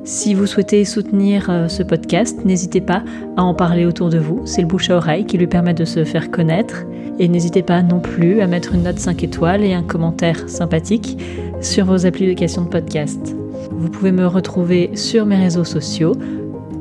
Si 0.06 0.34
vous 0.34 0.46
souhaitez 0.46 0.84
soutenir 0.84 1.50
euh, 1.50 1.70
ce 1.70 1.82
podcast, 1.82 2.44
n'hésitez 2.44 2.82
pas 2.82 3.04
à 3.38 3.44
en 3.44 3.54
parler 3.54 3.86
autour 3.86 4.10
de 4.10 4.18
vous. 4.18 4.42
C'est 4.46 4.62
le 4.62 4.68
bouche 4.68 4.90
à 4.90 4.98
oreille 4.98 5.26
qui 5.26 5.38
lui 5.38 5.48
permet 5.48 5.74
de 5.74 5.86
se 5.86 6.04
faire 6.04 6.30
connaître. 6.30 6.84
Et 7.20 7.30
n'hésitez 7.30 7.62
pas 7.62 7.82
non 7.82 8.00
plus 8.00 8.42
à 8.42 8.48
mettre 8.48 8.74
une 8.74 8.84
note 8.84 9.00
5 9.00 9.24
étoiles 9.24 9.64
et 9.64 9.74
un 9.74 9.84
commentaire 9.84 10.50
sympathique 10.50 11.18
sur 11.62 11.86
vos 11.86 12.06
applications 12.06 12.64
de 12.64 12.70
podcast. 12.70 13.34
Vous 13.72 13.90
pouvez 13.90 14.12
me 14.12 14.28
retrouver 14.28 14.92
sur 14.96 15.26
mes 15.26 15.38
réseaux 15.38 15.64
sociaux, 15.64 16.14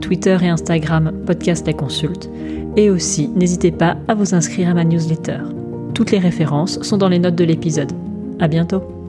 Twitter 0.01 0.37
et 0.43 0.49
Instagram, 0.49 1.12
Podcast 1.25 1.64
La 1.66 1.75
Consulte. 1.75 2.29
Et 2.77 2.91
aussi, 2.91 3.29
n'hésitez 3.29 3.70
pas 3.70 3.99
à 4.09 4.14
vous 4.14 4.35
inscrire 4.35 4.70
à 4.70 4.75
ma 4.75 4.85
newsletter. 4.85 5.39
Toutes 5.95 6.11
les 6.11 6.18
références 6.18 6.83
sont 6.83 6.97
dans 6.97 7.09
les 7.09 7.18
notes 7.18 7.37
de 7.37 7.45
l'épisode. 7.45 7.93
À 8.41 8.49
bientôt! 8.49 9.01